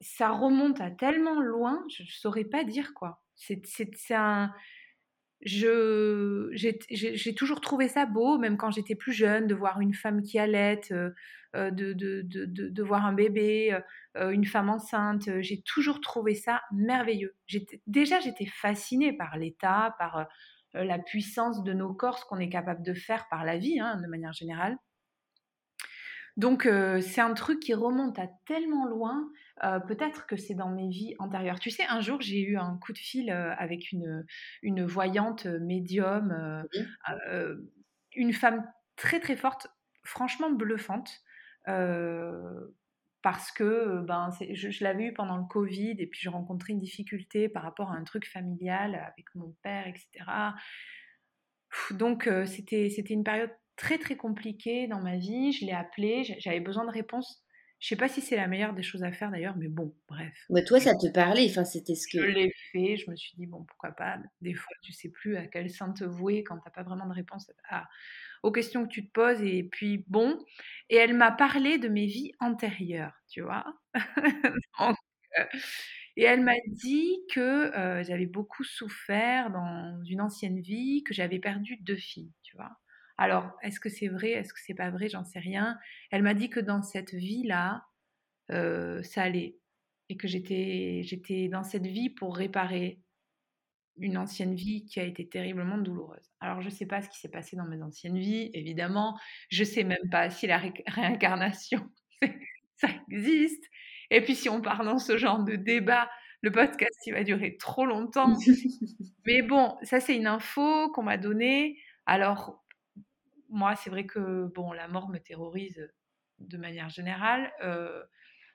ça 0.00 0.30
remonte 0.30 0.80
à 0.80 0.90
tellement 0.90 1.40
loin, 1.40 1.84
je 1.88 2.02
ne 2.02 2.08
saurais 2.08 2.44
pas 2.44 2.64
dire 2.64 2.94
quoi. 2.94 3.22
C'est 3.34 3.62
un 4.10 4.52
je 5.44 6.50
j'ai 6.52 7.34
toujours 7.34 7.60
trouvé 7.60 7.88
ça 7.88 8.06
beau, 8.06 8.38
même 8.38 8.56
quand 8.56 8.70
j'étais 8.70 8.94
plus 8.94 9.12
jeune, 9.12 9.46
de 9.46 9.54
voir 9.54 9.80
une 9.80 9.94
femme 9.94 10.22
qui 10.22 10.38
allait, 10.38 10.80
de, 11.54 11.92
de, 11.92 12.22
de, 12.22 12.46
de, 12.46 12.82
voir 12.82 13.04
un 13.04 13.12
bébé, 13.12 13.78
euh, 14.16 14.30
une 14.30 14.44
femme 14.44 14.70
enceinte. 14.70 15.28
J'ai 15.40 15.62
toujours 15.62 16.00
trouvé 16.00 16.34
ça 16.34 16.62
merveilleux. 16.72 17.36
Déjà, 17.86 18.20
j'étais 18.20 18.46
fascinée 18.46 19.12
par 19.12 19.36
l'état, 19.36 19.94
par 19.98 20.26
la 20.74 20.98
puissance 20.98 21.62
de 21.62 21.72
nos 21.72 21.92
corps, 21.92 22.18
ce 22.18 22.24
qu'on 22.24 22.38
est 22.38 22.48
capable 22.48 22.82
de 22.82 22.94
faire 22.94 23.28
par 23.28 23.44
la 23.44 23.58
vie, 23.58 23.80
hein, 23.80 24.00
de 24.00 24.06
manière 24.06 24.32
générale. 24.32 24.76
Donc, 26.38 26.62
c'est 27.00 27.20
un 27.20 27.34
truc 27.34 27.60
qui 27.60 27.74
remonte 27.74 28.18
à 28.18 28.28
tellement 28.46 28.86
loin 28.86 29.28
euh, 29.64 29.78
peut-être 29.78 30.26
que 30.26 30.36
c'est 30.36 30.54
dans 30.54 30.70
mes 30.70 30.88
vies 30.88 31.14
antérieures. 31.18 31.60
Tu 31.60 31.70
sais, 31.70 31.86
un 31.86 32.00
jour, 32.00 32.20
j'ai 32.20 32.40
eu 32.40 32.56
un 32.56 32.78
coup 32.78 32.92
de 32.92 32.98
fil 32.98 33.30
euh, 33.30 33.54
avec 33.56 33.92
une, 33.92 34.24
une 34.62 34.84
voyante 34.84 35.46
euh, 35.46 35.60
médium, 35.60 36.66
une 38.14 38.32
femme 38.32 38.66
très 38.96 39.20
très 39.20 39.36
forte, 39.36 39.68
franchement 40.04 40.50
bluffante. 40.50 41.22
Parce 41.64 43.52
que 43.52 44.00
ben, 44.02 44.30
je, 44.52 44.70
je 44.70 44.84
l'avais 44.84 45.04
eu 45.04 45.12
pendant 45.14 45.36
le 45.36 45.46
Covid 45.46 45.94
et 45.98 46.06
puis 46.06 46.20
je 46.22 46.28
rencontrais 46.28 46.72
une 46.72 46.80
difficulté 46.80 47.48
par 47.48 47.62
rapport 47.62 47.90
à 47.90 47.94
un 47.94 48.04
truc 48.04 48.28
familial 48.28 48.94
avec 48.94 49.26
mon 49.34 49.54
père, 49.62 49.86
etc. 49.86 50.08
Donc 51.92 52.28
c'était 52.46 52.88
une 52.88 53.24
période 53.24 53.52
très 53.76 53.98
très 53.98 54.16
compliquée 54.16 54.88
dans 54.88 55.00
ma 55.00 55.16
vie. 55.16 55.52
Je 55.52 55.64
l'ai 55.64 55.72
appelée, 55.72 56.24
j'avais 56.38 56.60
besoin 56.60 56.84
de 56.84 56.90
réponses 56.90 57.42
je 57.82 57.88
sais 57.88 57.96
pas 57.96 58.08
si 58.08 58.20
c'est 58.20 58.36
la 58.36 58.46
meilleure 58.46 58.74
des 58.74 58.84
choses 58.84 59.02
à 59.02 59.10
faire 59.10 59.32
d'ailleurs, 59.32 59.56
mais 59.56 59.66
bon, 59.66 59.92
bref. 60.06 60.32
Mais 60.50 60.62
toi, 60.62 60.78
ça 60.78 60.94
te 60.94 61.08
parlait, 61.08 61.48
enfin, 61.50 61.64
c'était 61.64 61.96
ce 61.96 62.06
que. 62.06 62.22
Je 62.22 62.30
l'ai 62.30 62.52
fait, 62.70 62.96
je 62.96 63.10
me 63.10 63.16
suis 63.16 63.36
dit, 63.36 63.46
bon, 63.46 63.64
pourquoi 63.64 63.90
pas? 63.90 64.18
Des 64.40 64.54
fois, 64.54 64.72
tu 64.82 64.92
sais 64.92 65.08
plus 65.08 65.36
à 65.36 65.48
quel 65.48 65.68
sein 65.68 65.92
te 65.92 66.04
vouer 66.04 66.44
quand 66.44 66.56
tu 66.58 66.62
n'as 66.64 66.70
pas 66.70 66.84
vraiment 66.84 67.08
de 67.08 67.12
réponse 67.12 67.50
aux 68.42 68.52
questions 68.52 68.84
que 68.84 68.90
tu 68.92 69.06
te 69.06 69.12
poses. 69.12 69.42
Et 69.42 69.64
puis, 69.64 70.04
bon. 70.08 70.38
Et 70.90 70.96
elle 70.96 71.14
m'a 71.14 71.32
parlé 71.32 71.78
de 71.78 71.88
mes 71.88 72.06
vies 72.06 72.32
antérieures, 72.40 73.14
tu 73.28 73.42
vois. 73.42 73.64
Euh, 75.38 75.44
et 76.16 76.24
elle 76.24 76.42
m'a 76.42 76.56
dit 76.68 77.20
que 77.32 77.40
euh, 77.40 78.04
j'avais 78.04 78.26
beaucoup 78.26 78.64
souffert 78.64 79.50
dans 79.50 80.02
une 80.04 80.20
ancienne 80.20 80.60
vie, 80.60 81.02
que 81.04 81.14
j'avais 81.14 81.38
perdu 81.38 81.78
deux 81.80 81.96
filles, 81.96 82.32
tu 82.42 82.56
vois. 82.56 82.70
Alors, 83.16 83.56
est-ce 83.62 83.80
que 83.80 83.88
c'est 83.88 84.08
vrai, 84.08 84.30
est-ce 84.30 84.52
que 84.52 84.60
c'est 84.60 84.74
pas 84.74 84.90
vrai, 84.90 85.08
j'en 85.08 85.24
sais 85.24 85.38
rien. 85.38 85.78
Elle 86.10 86.22
m'a 86.22 86.34
dit 86.34 86.50
que 86.50 86.60
dans 86.60 86.82
cette 86.82 87.14
vie-là, 87.14 87.86
euh, 88.50 89.02
ça 89.02 89.22
allait 89.22 89.56
et 90.08 90.16
que 90.16 90.28
j'étais, 90.28 91.02
j'étais 91.04 91.48
dans 91.48 91.64
cette 91.64 91.86
vie 91.86 92.10
pour 92.10 92.36
réparer 92.36 93.00
une 93.98 94.16
ancienne 94.16 94.54
vie 94.54 94.84
qui 94.84 95.00
a 95.00 95.04
été 95.04 95.28
terriblement 95.28 95.78
douloureuse. 95.78 96.32
Alors, 96.40 96.60
je 96.60 96.66
ne 96.66 96.72
sais 96.72 96.86
pas 96.86 97.02
ce 97.02 97.08
qui 97.08 97.18
s'est 97.18 97.30
passé 97.30 97.56
dans 97.56 97.66
mes 97.66 97.82
anciennes 97.82 98.18
vies, 98.18 98.50
évidemment. 98.54 99.18
Je 99.50 99.62
ne 99.62 99.68
sais 99.68 99.84
même 99.84 100.08
pas 100.10 100.30
si 100.30 100.46
la 100.46 100.62
réincarnation, 100.86 101.88
ça 102.76 102.88
existe. 103.10 103.64
Et 104.10 104.20
puis, 104.22 104.34
si 104.34 104.48
on 104.48 104.60
part 104.60 104.84
dans 104.84 104.98
ce 104.98 105.16
genre 105.16 105.44
de 105.44 105.56
débat, 105.56 106.10
le 106.40 106.50
podcast, 106.50 106.98
il 107.06 107.12
va 107.12 107.22
durer 107.22 107.56
trop 107.56 107.86
longtemps. 107.86 108.34
Mais 109.26 109.42
bon, 109.42 109.76
ça, 109.82 110.00
c'est 110.00 110.16
une 110.16 110.26
info 110.26 110.90
qu'on 110.92 111.02
m'a 111.02 111.18
donnée. 111.18 111.78
Alors, 112.06 112.64
moi, 113.48 113.76
c'est 113.76 113.90
vrai 113.90 114.06
que 114.06 114.46
bon, 114.54 114.72
la 114.72 114.88
mort 114.88 115.08
me 115.08 115.18
terrorise 115.18 115.88
de 116.40 116.56
manière 116.56 116.88
générale. 116.88 117.52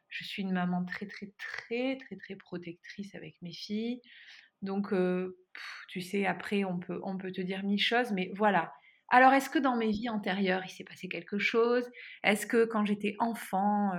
je 0.09 0.23
suis 0.23 0.41
une 0.41 0.51
maman 0.51 0.83
très, 0.83 1.05
très, 1.05 1.31
très, 1.37 1.97
très, 1.97 2.15
très 2.17 2.35
protectrice 2.35 3.15
avec 3.15 3.35
mes 3.41 3.53
filles. 3.53 4.01
Donc, 4.61 4.93
tu 5.89 6.01
sais, 6.01 6.25
après, 6.25 6.63
on 6.63 6.79
peut, 6.79 6.99
on 7.03 7.17
peut 7.17 7.31
te 7.31 7.41
dire 7.41 7.63
mille 7.63 7.79
choses, 7.79 8.11
mais 8.11 8.31
voilà. 8.35 8.71
Alors, 9.09 9.31
est-ce 9.31 9.49
que 9.49 9.59
dans 9.59 9.77
mes 9.77 9.89
vies 9.89 10.09
antérieures, 10.09 10.63
il 10.65 10.69
s'est 10.69 10.83
passé 10.83 11.07
quelque 11.07 11.37
chose? 11.37 11.89
Est-ce 12.23 12.45
que 12.45 12.65
quand 12.65 12.85
j'étais 12.85 13.15
enfant, 13.19 13.93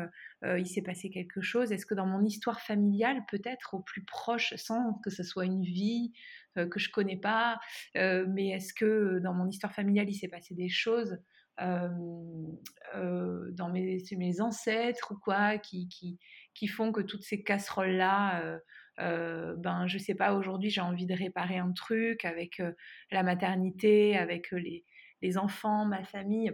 il 0.44 0.66
s'est 0.66 0.82
passé 0.82 1.08
quelque 1.08 1.40
chose? 1.40 1.72
Est-ce 1.72 1.86
que 1.86 1.94
dans 1.94 2.06
mon 2.06 2.22
histoire 2.24 2.60
familiale, 2.60 3.24
peut-être 3.30 3.74
au 3.74 3.80
plus 3.80 4.04
proche, 4.04 4.54
sans 4.56 4.94
que 5.02 5.08
ce 5.08 5.22
soit 5.22 5.46
une 5.46 5.62
vie 5.62 6.12
que 6.54 6.78
je 6.78 6.90
connais 6.90 7.16
pas, 7.16 7.58
mais 7.94 8.50
est-ce 8.50 8.74
que 8.74 9.18
dans 9.20 9.32
mon 9.32 9.48
histoire 9.48 9.72
familiale, 9.72 10.10
il 10.10 10.14
s'est 10.14 10.28
passé 10.28 10.54
des 10.54 10.68
choses 10.68 11.16
dans 11.58 13.70
mes, 13.72 14.02
mes, 14.12 14.40
ancêtres 14.42 15.12
ou 15.12 15.18
quoi 15.18 15.56
qui, 15.56 15.88
qui, 15.88 16.18
qui, 16.54 16.68
font 16.68 16.92
que 16.92 17.00
toutes 17.00 17.24
ces 17.24 17.42
casseroles-là 17.42 18.60
euh, 19.00 19.54
ben 19.56 19.86
je 19.86 19.98
sais 19.98 20.14
pas 20.14 20.34
aujourd'hui 20.34 20.70
j'ai 20.70 20.80
envie 20.80 21.06
de 21.06 21.14
réparer 21.14 21.58
un 21.58 21.72
truc 21.72 22.24
avec 22.24 22.62
la 23.10 23.22
maternité 23.22 24.16
avec 24.16 24.50
les, 24.50 24.84
les 25.22 25.38
enfants, 25.38 25.84
ma 25.84 26.04
famille, 26.04 26.52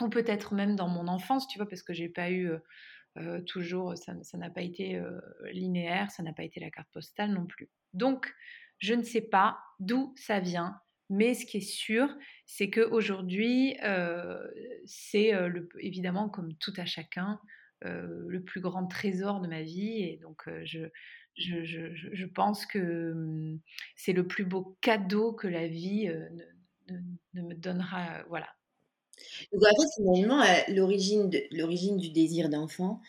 ou 0.00 0.08
peut-être 0.08 0.54
même 0.54 0.76
dans 0.76 0.88
mon 0.88 1.08
enfance, 1.08 1.46
tu 1.48 1.58
vois, 1.58 1.68
parce 1.68 1.82
que 1.82 1.92
j'ai 1.92 2.08
pas 2.08 2.30
eu 2.30 2.50
toujours, 3.46 3.94
ça 3.98 4.14
n'a 4.38 4.50
pas 4.50 4.62
été 4.62 5.02
linéaire, 5.50 6.10
ça 6.10 6.22
n'a 6.22 6.32
pas 6.32 6.44
été 6.44 6.60
la 6.60 6.70
carte 6.70 6.88
postale 6.92 7.32
non 7.32 7.46
plus. 7.46 7.68
Donc, 7.92 8.32
je 8.78 8.94
ne 8.94 9.02
sais 9.02 9.20
pas 9.20 9.58
d'où 9.78 10.14
ça 10.16 10.40
vient, 10.40 10.80
mais 11.10 11.34
ce 11.34 11.44
qui 11.44 11.58
est 11.58 11.60
sûr, 11.60 12.08
c'est 12.46 12.70
qu'aujourd'hui, 12.70 13.76
euh, 13.82 14.46
c'est 14.86 15.32
évidemment 15.80 16.28
comme 16.28 16.54
tout 16.54 16.72
à 16.76 16.86
chacun, 16.86 17.40
le 17.82 18.40
plus 18.40 18.60
grand 18.60 18.86
trésor 18.86 19.40
de 19.40 19.48
ma 19.48 19.62
vie. 19.62 20.02
Et 20.02 20.18
donc, 20.18 20.48
je, 20.64 20.80
je, 21.36 21.64
je, 21.64 21.80
je, 21.94 22.26
pense 22.26 22.66
que 22.66 23.12
hum, 23.12 23.60
c'est 23.96 24.12
le 24.12 24.26
plus 24.26 24.44
beau 24.44 24.76
cadeau 24.80 25.32
que 25.32 25.48
la 25.48 25.66
vie 25.66 26.08
ne, 26.88 26.98
ne, 27.34 27.42
me 27.42 27.54
donnera. 27.54 28.22
Voilà. 28.28 28.48
Donc 29.52 29.62
en 29.62 29.82
fait, 29.82 29.88
finalement, 29.96 30.42
l'origine, 30.68 31.30
l'origine 31.50 31.96
du 31.96 32.10
désir 32.10 32.48
d'enfant, 32.48 33.00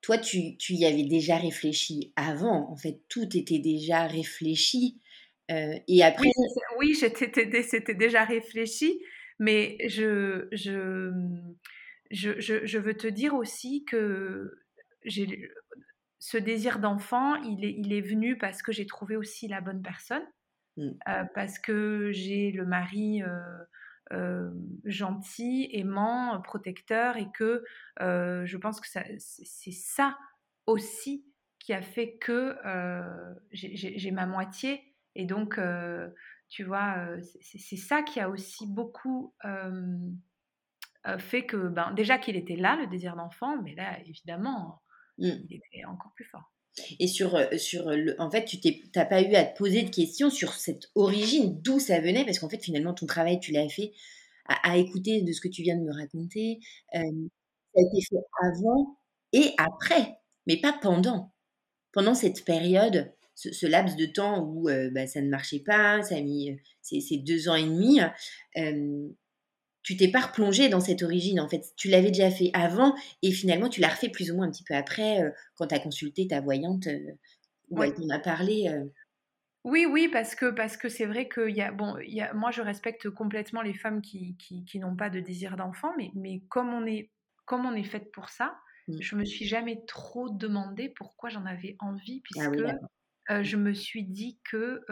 toi, 0.00 0.18
tu, 0.18 0.56
tu, 0.56 0.74
y 0.74 0.84
avais 0.84 1.04
déjà 1.04 1.36
réfléchi 1.36 2.12
avant. 2.16 2.70
En 2.70 2.76
fait, 2.76 3.00
tout 3.08 3.36
était 3.36 3.58
déjà 3.58 4.06
réfléchi. 4.06 4.98
et 5.48 6.02
après. 6.02 6.28
Oui, 6.78 6.94
c'était 6.94 7.94
déjà 7.94 8.24
réfléchi, 8.24 9.00
mais 9.38 9.76
je, 9.88 10.48
je, 10.52 11.12
je, 12.10 12.40
je, 12.40 12.78
veux 12.78 12.94
te 12.94 13.06
dire 13.06 13.34
aussi 13.34 13.84
que 13.84 14.58
ce 16.22 16.36
désir 16.36 16.78
d'enfant, 16.78 17.34
il 17.42 17.64
est, 17.64 17.74
il 17.76 17.92
est 17.92 18.00
venu 18.00 18.38
parce 18.38 18.62
que 18.62 18.70
j'ai 18.70 18.86
trouvé 18.86 19.16
aussi 19.16 19.48
la 19.48 19.60
bonne 19.60 19.82
personne, 19.82 20.22
mmh. 20.76 20.90
euh, 21.08 21.24
parce 21.34 21.58
que 21.58 22.12
j'ai 22.12 22.52
le 22.52 22.64
mari 22.64 23.24
euh, 23.24 23.40
euh, 24.12 24.52
gentil, 24.84 25.68
aimant, 25.72 26.40
protecteur, 26.40 27.16
et 27.16 27.26
que 27.32 27.64
je 27.98 28.56
pense 28.56 28.80
que 28.80 28.86
c'est 29.18 29.72
ça 29.72 30.16
aussi 30.66 31.26
qui 31.58 31.72
a 31.72 31.82
fait 31.82 32.16
que 32.18 32.56
j'ai 33.50 34.10
ma 34.12 34.26
moitié. 34.26 34.80
Et 35.16 35.24
donc, 35.24 35.58
tu 36.48 36.62
vois, 36.62 37.04
c'est 37.40 37.76
ça 37.76 38.04
qui 38.04 38.20
a 38.20 38.30
aussi 38.30 38.68
beaucoup 38.68 39.34
fait 41.18 41.46
que, 41.46 41.66
ben, 41.66 41.90
déjà 41.94 42.18
qu'il 42.18 42.36
était 42.36 42.54
là, 42.54 42.76
le 42.76 42.86
désir 42.86 43.16
d'enfant, 43.16 43.60
mais 43.60 43.74
là, 43.74 43.98
évidemment. 44.06 44.81
Il 45.22 45.56
était 45.56 45.84
encore 45.86 46.12
plus 46.14 46.24
fort. 46.24 46.52
Et 46.98 47.06
sur, 47.06 47.38
sur 47.58 47.90
le, 47.90 48.18
en 48.18 48.30
fait, 48.30 48.44
tu 48.46 48.58
n'as 48.96 49.04
pas 49.04 49.20
eu 49.22 49.34
à 49.34 49.44
te 49.44 49.56
poser 49.58 49.82
de 49.82 49.90
questions 49.90 50.30
sur 50.30 50.54
cette 50.54 50.90
origine, 50.94 51.60
d'où 51.60 51.78
ça 51.78 52.00
venait, 52.00 52.24
parce 52.24 52.38
qu'en 52.38 52.48
fait, 52.48 52.62
finalement, 52.62 52.94
ton 52.94 53.06
travail, 53.06 53.40
tu 53.40 53.52
l'as 53.52 53.68
fait 53.68 53.92
à, 54.46 54.76
écouter 54.78 55.22
de 55.22 55.32
ce 55.32 55.40
que 55.40 55.48
tu 55.48 55.62
viens 55.62 55.76
de 55.76 55.84
me 55.84 55.92
raconter. 55.92 56.60
ça 56.92 57.00
a 57.00 57.80
été 57.80 58.06
fait 58.08 58.16
avant 58.42 58.98
et 59.32 59.52
après, 59.58 60.16
mais 60.46 60.56
pas 60.56 60.72
pendant. 60.80 61.32
Pendant 61.92 62.14
cette 62.14 62.44
période, 62.46 63.12
ce, 63.34 63.66
laps 63.66 63.96
de 63.96 64.06
temps 64.06 64.42
où 64.42 64.68
bah, 64.92 65.06
ça 65.06 65.20
ne 65.20 65.28
marchait 65.28 65.60
pas, 65.60 66.02
ça 66.02 66.16
a 66.16 66.20
mis 66.20 66.56
ces, 66.80 67.18
deux 67.18 67.50
ans 67.50 67.54
et 67.54 67.64
demi, 67.64 68.00
tu 69.82 69.96
t'es 69.96 70.08
pas 70.08 70.20
replongé 70.20 70.68
dans 70.68 70.80
cette 70.80 71.02
origine 71.02 71.40
en 71.40 71.48
fait. 71.48 71.72
Tu 71.76 71.88
l'avais 71.88 72.10
déjà 72.10 72.30
fait 72.30 72.50
avant 72.54 72.94
et 73.22 73.32
finalement 73.32 73.68
tu 73.68 73.80
l'as 73.80 73.88
refait 73.88 74.08
plus 74.08 74.30
ou 74.30 74.36
moins 74.36 74.46
un 74.46 74.50
petit 74.50 74.64
peu 74.64 74.74
après 74.74 75.22
euh, 75.22 75.30
quand 75.54 75.66
tu 75.66 75.74
as 75.74 75.80
consulté 75.80 76.26
ta 76.26 76.40
voyante 76.40 76.86
euh, 76.86 77.12
elle 77.80 77.94
t'en 77.94 78.08
a 78.10 78.18
parlé. 78.18 78.68
Euh. 78.68 78.84
Oui, 79.64 79.86
oui, 79.86 80.08
parce 80.08 80.34
que 80.34 80.50
parce 80.50 80.76
que 80.76 80.88
c'est 80.88 81.06
vrai 81.06 81.28
que 81.28 81.48
y 81.48 81.62
a, 81.62 81.70
bon, 81.70 81.96
y 82.00 82.20
a, 82.20 82.34
moi 82.34 82.50
je 82.50 82.62
respecte 82.62 83.08
complètement 83.10 83.62
les 83.62 83.74
femmes 83.74 84.02
qui, 84.02 84.36
qui, 84.36 84.78
n'ont 84.80 84.96
pas 84.96 85.08
de 85.08 85.20
désir 85.20 85.56
d'enfant, 85.56 85.92
mais, 85.96 86.10
mais 86.14 86.42
comme 86.48 86.70
on 86.70 86.84
est 86.84 87.10
comme 87.44 87.66
on 87.66 87.74
est 87.74 87.84
faite 87.84 88.10
pour 88.12 88.28
ça, 88.28 88.58
mmh. 88.88 89.00
je 89.00 89.16
me 89.16 89.24
suis 89.24 89.46
jamais 89.46 89.84
trop 89.86 90.30
demandé 90.30 90.88
pourquoi 90.96 91.28
j'en 91.30 91.44
avais 91.46 91.76
envie, 91.78 92.22
ah 92.38 92.50
puisque 93.26 93.42
je 93.42 93.56
me 93.56 93.72
suis 93.72 94.04
dit 94.04 94.38
que, 94.44 94.84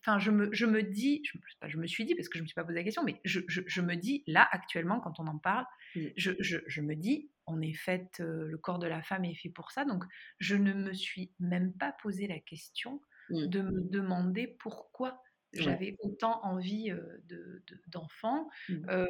enfin, 0.00 0.18
je, 0.18 0.30
me, 0.30 0.52
je 0.52 0.66
me 0.66 0.82
dis, 0.82 1.22
je, 1.24 1.38
je, 1.66 1.78
me 1.78 1.86
suis 1.86 2.04
dit 2.04 2.14
parce 2.14 2.28
que 2.28 2.38
je 2.38 2.40
ne 2.40 2.44
me 2.44 2.48
suis 2.48 2.54
pas 2.54 2.64
posé 2.64 2.78
la 2.78 2.84
question, 2.84 3.04
mais 3.04 3.20
je, 3.24 3.40
je, 3.48 3.80
me 3.80 3.94
dis 3.94 4.22
là 4.26 4.48
actuellement 4.52 5.00
quand 5.00 5.18
on 5.20 5.26
en 5.26 5.38
parle, 5.38 5.66
je, 6.16 6.80
me 6.80 6.94
dis, 6.94 7.30
on 7.46 7.60
est 7.60 7.74
fait, 7.74 8.18
le 8.18 8.56
corps 8.56 8.78
de 8.78 8.86
la 8.86 9.02
femme 9.02 9.24
est 9.24 9.34
fait 9.34 9.50
pour 9.50 9.70
ça, 9.70 9.84
donc 9.84 10.04
je 10.38 10.56
ne 10.56 10.72
me 10.72 10.92
suis 10.92 11.32
même 11.40 11.72
pas 11.72 11.94
posé 12.02 12.26
la 12.26 12.38
question 12.40 13.00
mmh. 13.30 13.46
de 13.46 13.62
me 13.62 13.80
demander 13.90 14.46
pourquoi 14.46 15.20
j'avais 15.52 15.96
autant 16.00 16.44
envie 16.44 16.92
d'enfants. 17.88 18.48
De, 18.68 18.76
mmh. 18.76 19.06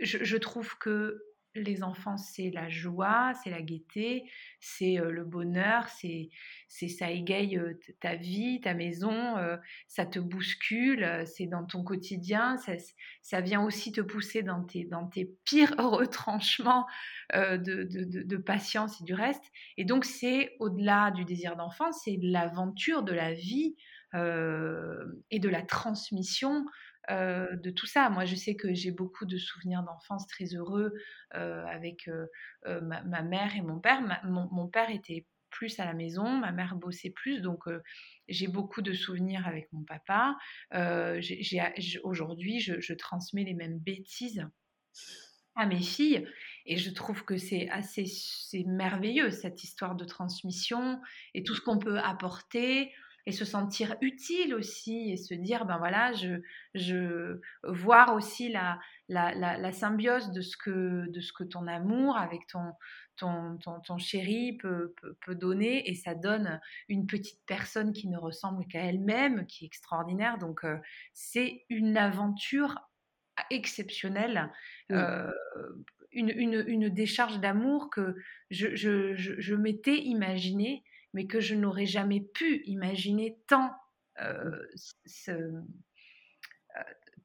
je, 0.00 0.36
trouve 0.36 0.78
que 0.78 1.22
les 1.54 1.82
enfants, 1.82 2.16
c'est 2.16 2.50
la 2.50 2.68
joie, 2.68 3.32
c'est 3.42 3.50
la 3.50 3.62
gaieté, 3.62 4.30
c'est 4.60 4.96
le 4.96 5.24
bonheur, 5.24 5.88
c'est 5.88 6.30
ça 6.68 7.10
égaye 7.10 7.60
ta 8.00 8.14
vie, 8.14 8.60
ta 8.60 8.74
maison, 8.74 9.36
ça 9.86 10.06
te 10.06 10.18
bouscule, 10.18 11.22
c'est 11.26 11.46
dans 11.46 11.64
ton 11.64 11.84
quotidien, 11.84 12.56
ça, 12.56 12.72
ça, 13.22 13.40
vient 13.40 13.62
aussi 13.62 13.92
te 13.92 14.00
pousser 14.00 14.42
dans 14.42 14.64
tes, 14.64 14.84
dans 14.84 15.06
tes 15.06 15.30
pires 15.44 15.74
retranchements 15.78 16.86
de, 17.34 17.86
de, 17.86 18.36
patience 18.36 19.00
et 19.00 19.04
du 19.04 19.14
reste. 19.14 19.44
Et 19.76 19.84
donc, 19.84 20.04
c'est 20.04 20.56
au-delà 20.58 21.10
du 21.10 21.24
désir 21.24 21.56
d'enfant, 21.56 21.92
c'est 21.92 22.18
l'aventure 22.22 23.02
de 23.02 23.12
la 23.12 23.32
vie 23.34 23.76
et 24.14 25.38
de 25.38 25.48
la 25.48 25.62
transmission 25.62 26.66
de 27.08 27.70
tout 27.70 27.86
ça. 27.86 28.10
Moi, 28.10 28.24
je 28.24 28.34
sais 28.34 28.54
que 28.54 28.74
j'ai 28.74 28.90
beaucoup 28.90 29.26
de 29.26 29.36
souvenirs 29.36 29.82
d'enfance 29.82 30.26
très 30.26 30.54
heureux 30.54 30.92
avec 31.32 32.08
ma, 32.64 33.22
mère 33.22 33.56
et 33.56 33.62
mon 33.62 33.80
père. 33.80 34.00
mon, 34.24 34.68
père 34.68 34.90
était 34.90 35.26
plus 35.50 35.78
à 35.78 35.84
la 35.84 35.94
maison, 35.94 36.28
ma 36.28 36.50
mère 36.50 36.74
bossait 36.74 37.10
plus, 37.10 37.40
donc 37.40 37.64
j'ai 38.28 38.48
beaucoup 38.48 38.82
de 38.82 38.92
souvenirs 38.92 39.46
avec 39.46 39.72
mon 39.72 39.84
papa. 39.84 40.36
Aujourd'hui, 42.02 42.60
je, 42.60 42.94
transmets 42.94 43.44
les 43.44 43.54
mêmes 43.54 43.78
bêtises 43.78 44.46
à 45.54 45.66
mes 45.66 45.80
filles 45.80 46.26
et 46.64 46.76
je 46.76 46.90
trouve 46.90 47.24
que 47.24 47.36
c'est 47.36 47.68
assez 47.68 48.06
c'est 48.06 48.64
merveilleux 48.64 49.30
cette 49.30 49.64
histoire 49.64 49.94
de 49.96 50.04
transmission 50.04 51.00
et 51.34 51.42
tout 51.42 51.54
ce 51.54 51.60
qu'on 51.60 51.78
peut 51.78 51.98
apporter 51.98 52.92
et 53.26 53.32
se 53.32 53.44
sentir 53.44 53.96
utile 54.00 54.54
aussi 54.54 55.12
et 55.12 55.16
se 55.16 55.34
dire 55.34 55.64
ben 55.64 55.78
voilà 55.78 56.12
je, 56.12 56.42
je 56.74 57.40
voir 57.64 58.14
aussi 58.14 58.48
la, 58.48 58.78
la, 59.08 59.34
la, 59.34 59.72
symbiose 59.72 60.32
de 60.32 60.40
ce 60.40 60.56
que 60.56 61.10
de 61.10 61.20
ce 61.20 61.32
que 61.32 61.44
ton 61.44 61.66
amour 61.66 62.16
avec 62.16 62.46
ton 62.48 62.72
ton, 63.16 63.58
ton, 63.58 63.98
chéri 63.98 64.56
peut, 64.56 64.94
peut, 65.20 65.34
donner 65.34 65.88
et 65.88 65.94
ça 65.94 66.14
donne 66.14 66.60
une 66.88 67.06
petite 67.06 67.40
personne 67.46 67.92
qui 67.92 68.08
ne 68.08 68.18
ressemble 68.18 68.66
qu'à 68.66 68.80
elle-même 68.80 69.46
qui 69.46 69.64
est 69.64 69.66
extraordinaire. 69.66 70.38
Donc 70.38 70.64
euh, 70.64 70.78
c'est 71.12 71.64
une 71.68 71.96
aventure 71.96 72.80
exceptionnelle 73.50 74.50
euh, 74.90 75.30
une, 76.10 76.30
une, 76.30 76.64
une, 76.66 76.88
décharge 76.88 77.38
d'amour 77.38 77.90
que 77.90 78.16
je, 78.50 78.74
je, 78.74 79.14
je, 79.14 79.40
je 79.40 79.54
m'étais 79.54 79.98
imaginée 79.98 80.82
mais 81.12 81.26
que 81.26 81.40
je 81.40 81.54
n'aurais 81.54 81.86
jamais 81.86 82.20
pu 82.20 82.62
imaginer 82.66 83.38
tant, 83.46 83.70
euh, 84.20 84.66
euh, 85.28 85.60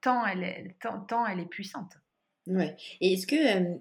tant, 0.01 0.25
elle, 0.25 0.43
est, 0.43 0.75
tant, 0.79 1.25
elle 1.25 1.39
est 1.39 1.49
puissante. 1.49 1.93
Ouais. 2.47 2.75
Et 3.01 3.13
est-ce 3.13 3.27
que 3.27 3.79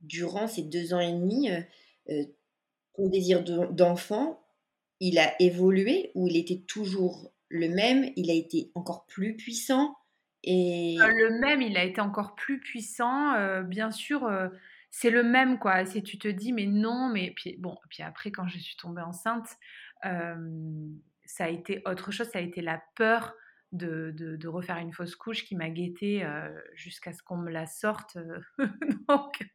durant 0.00 0.46
ces 0.46 0.62
deux 0.62 0.94
ans 0.94 1.00
et 1.00 1.12
demi, 1.12 1.48
ton 2.94 3.08
désir 3.08 3.42
d'enfant, 3.42 4.42
il 5.00 5.18
a 5.18 5.34
évolué 5.40 6.10
ou 6.14 6.28
il 6.28 6.36
était 6.36 6.62
toujours 6.66 7.32
le 7.48 7.68
même 7.68 8.10
Il 8.16 8.30
a 8.30 8.34
été 8.34 8.70
encore 8.74 9.06
plus 9.06 9.36
puissant 9.36 9.96
et... 10.44 10.96
Le 10.98 11.40
même, 11.40 11.60
il 11.60 11.76
a 11.76 11.84
été 11.84 12.00
encore 12.00 12.36
plus 12.36 12.60
puissant. 12.60 13.62
bien 13.64 13.90
sûr, 13.90 14.28
c'est 14.90 15.10
le 15.10 15.22
même, 15.22 15.58
quoi. 15.58 15.84
Si 15.84 16.02
tu 16.02 16.18
te 16.18 16.28
dis, 16.28 16.52
mais 16.52 16.66
non, 16.66 17.08
mais 17.08 17.32
puis 17.36 17.56
bon, 17.58 17.76
puis 17.90 18.02
après, 18.02 18.30
quand 18.30 18.48
je 18.48 18.58
suis 18.58 18.76
tombée 18.76 19.02
enceinte, 19.02 19.48
ça 20.02 21.44
a 21.44 21.48
été 21.48 21.82
autre 21.86 22.12
chose, 22.12 22.28
ça 22.28 22.38
a 22.38 22.42
été 22.42 22.62
la 22.62 22.82
peur 22.94 23.34
de, 23.72 24.12
de, 24.14 24.48
refaire 24.48 24.78
une 24.78 24.92
fausse 24.92 25.16
couche 25.16 25.44
qui 25.44 25.56
m'a 25.56 25.68
guettée 25.68 26.26
jusqu'à 26.74 27.12
ce 27.12 27.22
qu'on 27.22 27.36
me 27.36 27.50
la 27.50 27.66
sorte. 27.66 28.16
donc, 29.08 29.46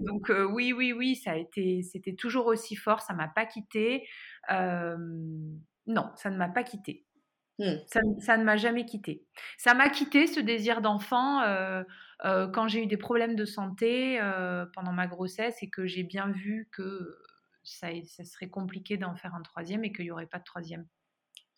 donc 0.00 0.32
oui, 0.50 0.72
oui, 0.72 0.92
oui, 0.92 1.16
ça 1.16 1.32
a 1.32 1.36
été, 1.36 1.82
c'était 1.82 2.14
toujours 2.14 2.46
aussi 2.46 2.76
fort, 2.76 3.00
ça 3.00 3.12
m'a 3.12 3.28
pas 3.28 3.46
quitté. 3.46 4.06
non, 4.48 6.10
ça 6.16 6.30
ne 6.30 6.36
m'a 6.36 6.48
pas 6.48 6.62
quitté. 6.62 7.06
Mmh. 7.58 7.74
Ça, 7.88 8.00
ça, 8.20 8.36
ne 8.38 8.44
m'a 8.44 8.56
jamais 8.56 8.86
quitté. 8.86 9.26
Ça 9.58 9.74
m'a 9.74 9.90
quitté 9.90 10.26
ce 10.26 10.40
désir 10.40 10.80
d'enfant 10.80 11.42
euh, 12.24 12.48
quand 12.48 12.68
j'ai 12.68 12.82
eu 12.82 12.86
des 12.86 12.96
problèmes 12.96 13.34
de 13.34 13.44
santé 13.44 14.20
euh, 14.20 14.66
pendant 14.74 14.92
ma 14.92 15.06
grossesse 15.06 15.62
et 15.62 15.70
que 15.70 15.86
j'ai 15.86 16.02
bien 16.02 16.30
vu 16.30 16.68
que 16.72 17.18
ça, 17.62 17.88
ça 18.06 18.24
serait 18.24 18.48
compliqué 18.48 18.96
d'en 18.96 19.16
faire 19.16 19.34
un 19.34 19.42
troisième 19.42 19.84
et 19.84 19.92
qu'il 19.92 20.04
n'y 20.04 20.10
aurait 20.10 20.26
pas 20.26 20.38
de 20.38 20.44
troisième. 20.44 20.86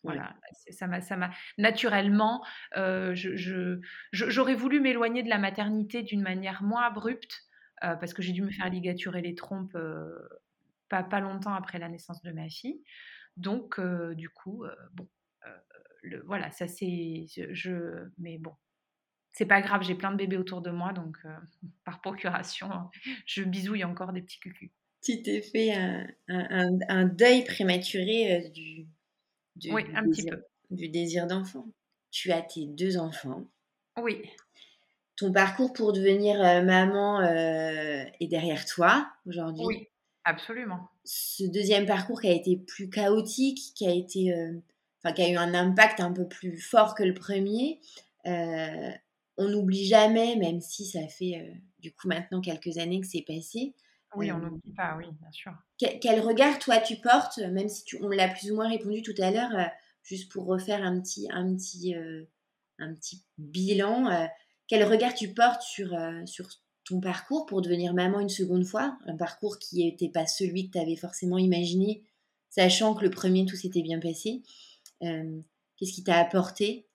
Voilà, 0.03 0.35
ça 0.69 0.85
m'a, 0.85 0.99
ça 0.99 1.15
m'a 1.15 1.31
naturellement, 1.57 2.45
euh, 2.75 3.15
je, 3.15 3.79
j'aurais 4.11 4.55
voulu 4.55 4.81
m'éloigner 4.81 5.23
de 5.23 5.29
la 5.29 5.37
maternité 5.37 6.03
d'une 6.03 6.21
manière 6.21 6.61
moins 6.61 6.83
abrupte 6.83 7.47
parce 7.79 8.13
que 8.13 8.21
j'ai 8.21 8.31
dû 8.31 8.41
me 8.41 8.49
faire 8.49 8.69
ligaturer 8.69 9.21
les 9.21 9.35
trompes 9.35 9.77
pas, 10.87 11.03
pas 11.03 11.19
longtemps 11.19 11.53
après 11.53 11.79
la 11.79 11.89
naissance 11.89 12.21
de 12.21 12.31
ma 12.31 12.49
fille. 12.49 12.81
Donc, 13.37 13.79
du 14.15 14.29
coup, 14.29 14.65
bon, 14.93 15.07
le, 16.01 16.21
voilà, 16.25 16.51
ça 16.51 16.67
c'est, 16.67 17.25
je, 17.51 18.09
mais 18.17 18.37
bon, 18.37 18.55
c'est 19.33 19.47
pas 19.47 19.61
grave, 19.61 19.81
j'ai 19.83 19.95
plein 19.95 20.11
de 20.11 20.17
bébés 20.17 20.37
autour 20.37 20.61
de 20.61 20.69
moi, 20.69 20.93
donc 20.93 21.17
euh, 21.25 21.35
par 21.85 21.99
procuration, 22.01 22.69
je 23.25 23.43
bisouille 23.43 23.83
encore 23.83 24.13
des 24.13 24.21
petits 24.21 24.39
cucus. 24.39 24.71
tu 25.03 25.21
t'es 25.21 25.41
fait 25.41 25.73
un, 26.29 27.05
deuil 27.05 27.43
prématuré 27.43 28.51
du, 28.53 28.87
oui, 29.73 29.83
un 29.93 30.03
désir, 30.03 30.25
petit 30.25 30.29
peu. 30.29 30.43
du 30.69 30.87
désir 30.87 31.27
d'enfant. 31.27 31.67
Tu 32.11 32.31
as 32.31 32.43
tes 32.43 32.67
deux 32.67 32.97
enfants. 32.97 33.43
Oui. 33.97 34.21
Ton 35.15 35.31
parcours 35.31 35.73
pour 35.73 35.93
devenir 35.93 36.37
maman 36.63 37.21
est 37.23 38.27
derrière 38.27 38.65
toi 38.65 39.11
aujourd'hui. 39.25 39.65
Oui, 39.65 39.87
absolument. 40.23 40.89
Ce 41.03 41.43
deuxième 41.43 41.87
parcours 41.87 42.21
qui 42.21 42.27
a 42.27 42.33
été 42.33 42.57
plus 42.57 42.89
chaotique, 42.89 43.73
qui 43.75 43.87
a 43.87 43.91
été, 43.91 44.33
enfin, 45.03 45.13
qui 45.13 45.23
a 45.23 45.29
eu 45.29 45.35
un 45.35 45.53
impact 45.55 45.99
un 45.99 46.11
peu 46.11 46.27
plus 46.27 46.59
fort 46.59 46.93
que 46.93 47.03
le 47.03 47.13
premier. 47.13 47.79
On 49.37 49.49
n'oublie 49.49 49.85
jamais, 49.85 50.35
même 50.35 50.61
si 50.61 50.85
ça 50.85 51.07
fait 51.07 51.53
du 51.79 51.93
coup 51.93 52.07
maintenant 52.07 52.41
quelques 52.41 52.77
années 52.77 53.01
que 53.01 53.07
c'est 53.07 53.25
passé, 53.25 53.73
oui, 54.15 54.31
on 54.31 54.39
n'oublie 54.39 54.73
pas, 54.73 54.95
oui, 54.97 55.05
bien 55.19 55.31
sûr. 55.31 55.51
Quel, 55.77 56.19
regard, 56.19 56.59
toi, 56.59 56.79
tu 56.79 56.97
portes, 56.97 57.39
même 57.39 57.69
si 57.69 57.83
tu, 57.83 57.97
on 58.01 58.09
l'a 58.09 58.27
plus 58.27 58.51
ou 58.51 58.55
moins 58.55 58.69
répondu 58.69 59.01
tout 59.01 59.15
à 59.17 59.31
l'heure, 59.31 59.55
euh, 59.55 59.65
juste 60.03 60.31
pour 60.31 60.45
refaire 60.45 60.83
un 60.83 60.99
petit, 60.99 61.27
un 61.31 61.55
petit, 61.55 61.95
euh, 61.95 62.23
un 62.79 62.93
petit 62.93 63.23
bilan, 63.37 64.09
euh, 64.11 64.25
quel 64.67 64.83
regard 64.83 65.13
tu 65.13 65.33
portes 65.33 65.61
sur, 65.61 65.95
sur 66.25 66.47
ton 66.85 66.99
parcours 66.99 67.45
pour 67.45 67.61
devenir 67.61 67.93
maman 67.93 68.19
une 68.19 68.29
seconde 68.29 68.65
fois? 68.65 68.97
Un 69.05 69.17
parcours 69.17 69.59
qui 69.59 69.83
n'était 69.83 70.09
pas 70.09 70.25
celui 70.25 70.67
que 70.67 70.73
tu 70.73 70.79
avais 70.79 70.95
forcément 70.95 71.37
imaginé, 71.37 72.03
sachant 72.49 72.93
que 72.93 73.03
le 73.03 73.09
premier, 73.09 73.45
tout 73.45 73.55
s'était 73.55 73.81
bien 73.81 73.99
passé. 73.99 74.41
Qu'est-ce 75.01 75.91
qui 75.91 76.03
t'a 76.03 76.17
apporté? 76.17 76.87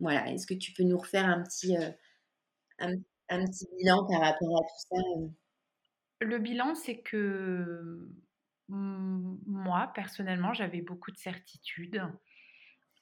Voilà, 0.00 0.30
est-ce 0.30 0.46
que 0.46 0.54
tu 0.54 0.72
peux 0.72 0.82
nous 0.82 0.98
refaire 0.98 1.26
un 1.26 1.42
petit, 1.42 1.76
un, 2.78 2.96
petit 3.28 3.66
bilan 3.78 4.06
par 4.06 4.20
rapport 4.20 4.58
à 4.58 4.62
tout 4.62 4.96
ça 4.96 5.02
le 6.22 6.38
bilan, 6.38 6.74
c'est 6.74 6.98
que 6.98 8.08
moi, 8.68 9.90
personnellement, 9.94 10.54
j'avais 10.54 10.80
beaucoup 10.80 11.10
de 11.10 11.18
certitudes. 11.18 12.02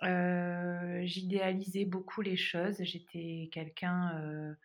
j'idéalisais 0.02 1.84
beaucoup 1.84 2.22
les 2.22 2.36
choses. 2.36 2.82
J'étais 2.82 3.50
quelqu'un 3.52 4.56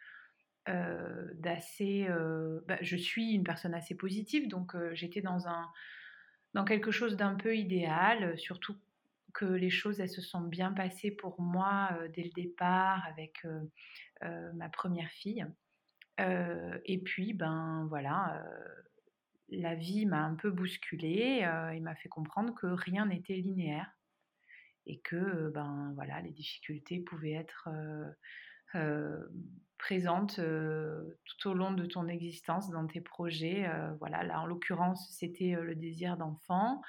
d'assez. 0.66 2.08
Bah, 2.68 2.78
je 2.82 2.96
suis 2.96 3.34
une 3.34 3.44
personne 3.44 3.74
assez 3.74 3.96
positive, 3.96 4.48
donc 4.48 4.76
j'étais 4.94 5.22
dans 5.22 5.48
un 5.48 5.70
dans 6.54 6.64
quelque 6.64 6.92
chose 6.92 7.18
d'un 7.18 7.36
peu 7.36 7.58
idéal, 7.58 8.40
surtout 8.40 8.78
que 9.36 9.46
les 9.46 9.70
choses 9.70 10.00
elles 10.00 10.10
se 10.10 10.22
sont 10.22 10.42
bien 10.42 10.72
passées 10.72 11.12
pour 11.12 11.40
moi 11.40 11.90
dès 12.16 12.24
le 12.24 12.32
départ 12.32 13.06
avec 13.06 13.46
ma 14.54 14.70
première 14.70 15.10
fille. 15.10 15.46
Et 16.18 16.98
puis, 17.04 17.34
ben 17.34 17.86
voilà, 17.90 18.44
la 19.50 19.76
vie 19.76 20.06
m'a 20.06 20.24
un 20.24 20.36
peu 20.36 20.50
bousculée 20.50 21.46
et 21.74 21.80
m'a 21.82 21.96
fait 21.96 22.10
comprendre 22.10 22.56
que 22.56 22.68
rien 22.68 23.06
n'était 23.06 23.36
linéaire. 23.36 23.92
Et 24.88 25.00
que 25.00 25.50
ben 25.50 25.92
voilà, 25.96 26.22
les 26.22 26.32
difficultés 26.32 27.00
pouvaient 27.00 27.34
être 27.34 27.70
présentes 29.78 30.40
tout 30.40 31.50
au 31.50 31.54
long 31.54 31.74
de 31.74 31.86
ton 31.86 32.08
existence 32.08 32.70
dans 32.70 32.88
tes 32.88 33.02
projets. 33.02 33.70
voilà, 34.00 34.24
là 34.24 34.40
en 34.40 34.46
l'occurrence, 34.46 35.10
c'était 35.12 35.58
le 35.62 35.76
désir 35.76 36.16
d'enfant 36.16 36.82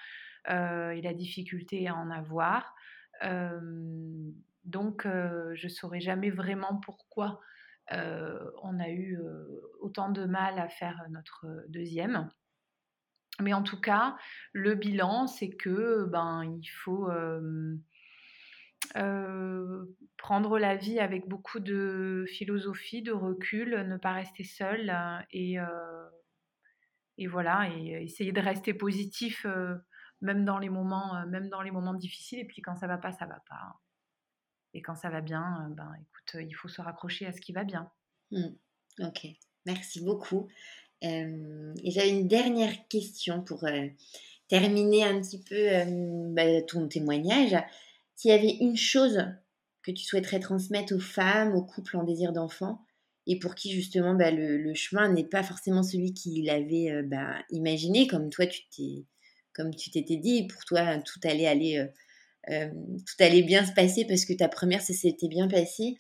et 0.49 1.01
la 1.03 1.15
difficulté 1.15 1.89
à 1.89 1.95
en 1.95 2.11
avoir. 2.11 2.75
donc, 4.65 5.07
je 5.07 5.69
saurais 5.69 6.01
jamais 6.01 6.31
vraiment 6.31 6.77
pourquoi 6.77 7.41
on 7.91 8.81
a 8.81 8.89
eu 8.89 9.19
autant 9.81 10.11
de 10.11 10.25
mal 10.25 10.59
à 10.59 10.69
faire 10.69 11.05
notre 11.11 11.47
deuxième. 11.69 12.31
Mais 13.41 13.53
en 13.53 13.63
tout 13.63 13.81
cas, 13.81 14.17
le 14.53 14.75
bilan, 14.75 15.27
c'est 15.27 15.51
que 15.51 16.07
ben 16.07 16.45
il 16.45 16.69
faut 16.69 17.11
prendre 20.17 20.59
la 20.59 20.77
vie 20.77 20.99
avec 20.99 21.29
beaucoup 21.29 21.61
de 21.61 22.25
philosophie, 22.29 23.03
de 23.03 23.13
recul, 23.13 23.71
ne 23.87 23.97
pas 23.97 24.13
rester 24.13 24.45
seul 24.45 24.93
et, 25.31 25.57
et 27.19 27.27
voilà, 27.27 27.69
et 27.77 28.03
essayer 28.03 28.33
de 28.33 28.41
rester 28.41 28.75
positif 28.75 29.47
même 30.21 30.45
dans 30.45 30.59
les 30.59 30.69
moments, 30.69 31.27
même 31.27 31.49
dans 31.49 31.63
les 31.63 31.71
moments 31.71 31.95
difficiles. 31.95 32.39
Et 32.39 32.45
puis 32.45 32.63
quand 32.63 32.77
ça 32.77 32.87
va 32.87 32.99
pas, 32.99 33.13
ça 33.13 33.27
va 33.27 33.43
pas. 33.49 33.81
Et 34.75 34.83
quand 34.83 34.97
ça 34.97 35.09
va 35.09 35.21
bien, 35.21 35.69
ben 35.77 35.91
écoute, 35.95 36.43
il 36.47 36.55
faut 36.55 36.69
se 36.69 36.81
raccrocher 36.81 37.27
à 37.27 37.33
ce 37.33 37.41
qui 37.41 37.53
va 37.53 37.65
bien. 37.65 37.91
Mmh. 38.31 38.49
Ok, 39.01 39.27
merci 39.65 40.03
beaucoup. 40.05 40.49
et 41.03 41.91
j'avais 41.91 42.11
une 42.11 42.29
dernière 42.29 42.87
question 42.89 43.43
pour 43.43 43.65
terminer 44.49 45.05
un 45.05 45.21
petit 45.21 45.43
peu 45.43 46.35
bah, 46.35 46.63
ton 46.63 46.89
témoignage. 46.89 47.57
S'il 48.17 48.31
y 48.31 48.35
avait 48.35 48.57
une 48.61 48.77
chose 48.77 49.25
que 49.83 49.93
tu 49.93 50.05
souhaiterais 50.05 50.41
transmettre 50.41 50.95
aux 50.95 51.01
femmes, 51.01 51.55
aux 51.55 51.65
couples 51.65 51.97
en 51.97 52.05
désir 52.05 52.33
d'enfant, 52.33 52.85
et 53.27 53.39
pour 53.39 53.55
qui 53.55 53.73
justement 53.73 54.15
bah, 54.15 54.31
le, 54.31 54.75
chemin 54.75 55.09
n'est 55.11 55.25
pas 55.25 55.43
forcément 55.43 55.83
celui 55.83 56.13
qu'il 56.13 56.49
avait 56.51 57.03
bah, 57.03 57.37
imaginé, 57.51 58.07
comme 58.07 58.31
toi 58.31 58.47
tu 58.47 58.63
t'es, 58.69 59.05
comme 59.57 59.75
tu 59.75 59.91
t'étais 59.91 60.17
dit, 60.17 60.47
pour 60.47 60.65
toi 60.65 60.99
tout 60.99 61.21
allait 61.25 61.47
aller, 61.47 61.87
tout 62.47 63.25
allait 63.25 63.43
bien 63.43 63.65
se 63.65 63.73
passer 63.73 64.05
parce 64.05 64.25
que 64.25 64.33
ta 64.33 64.49
première 64.49 64.83
ça 64.83 64.93
s'était 64.93 65.29
bien 65.29 65.49
passé 65.49 65.97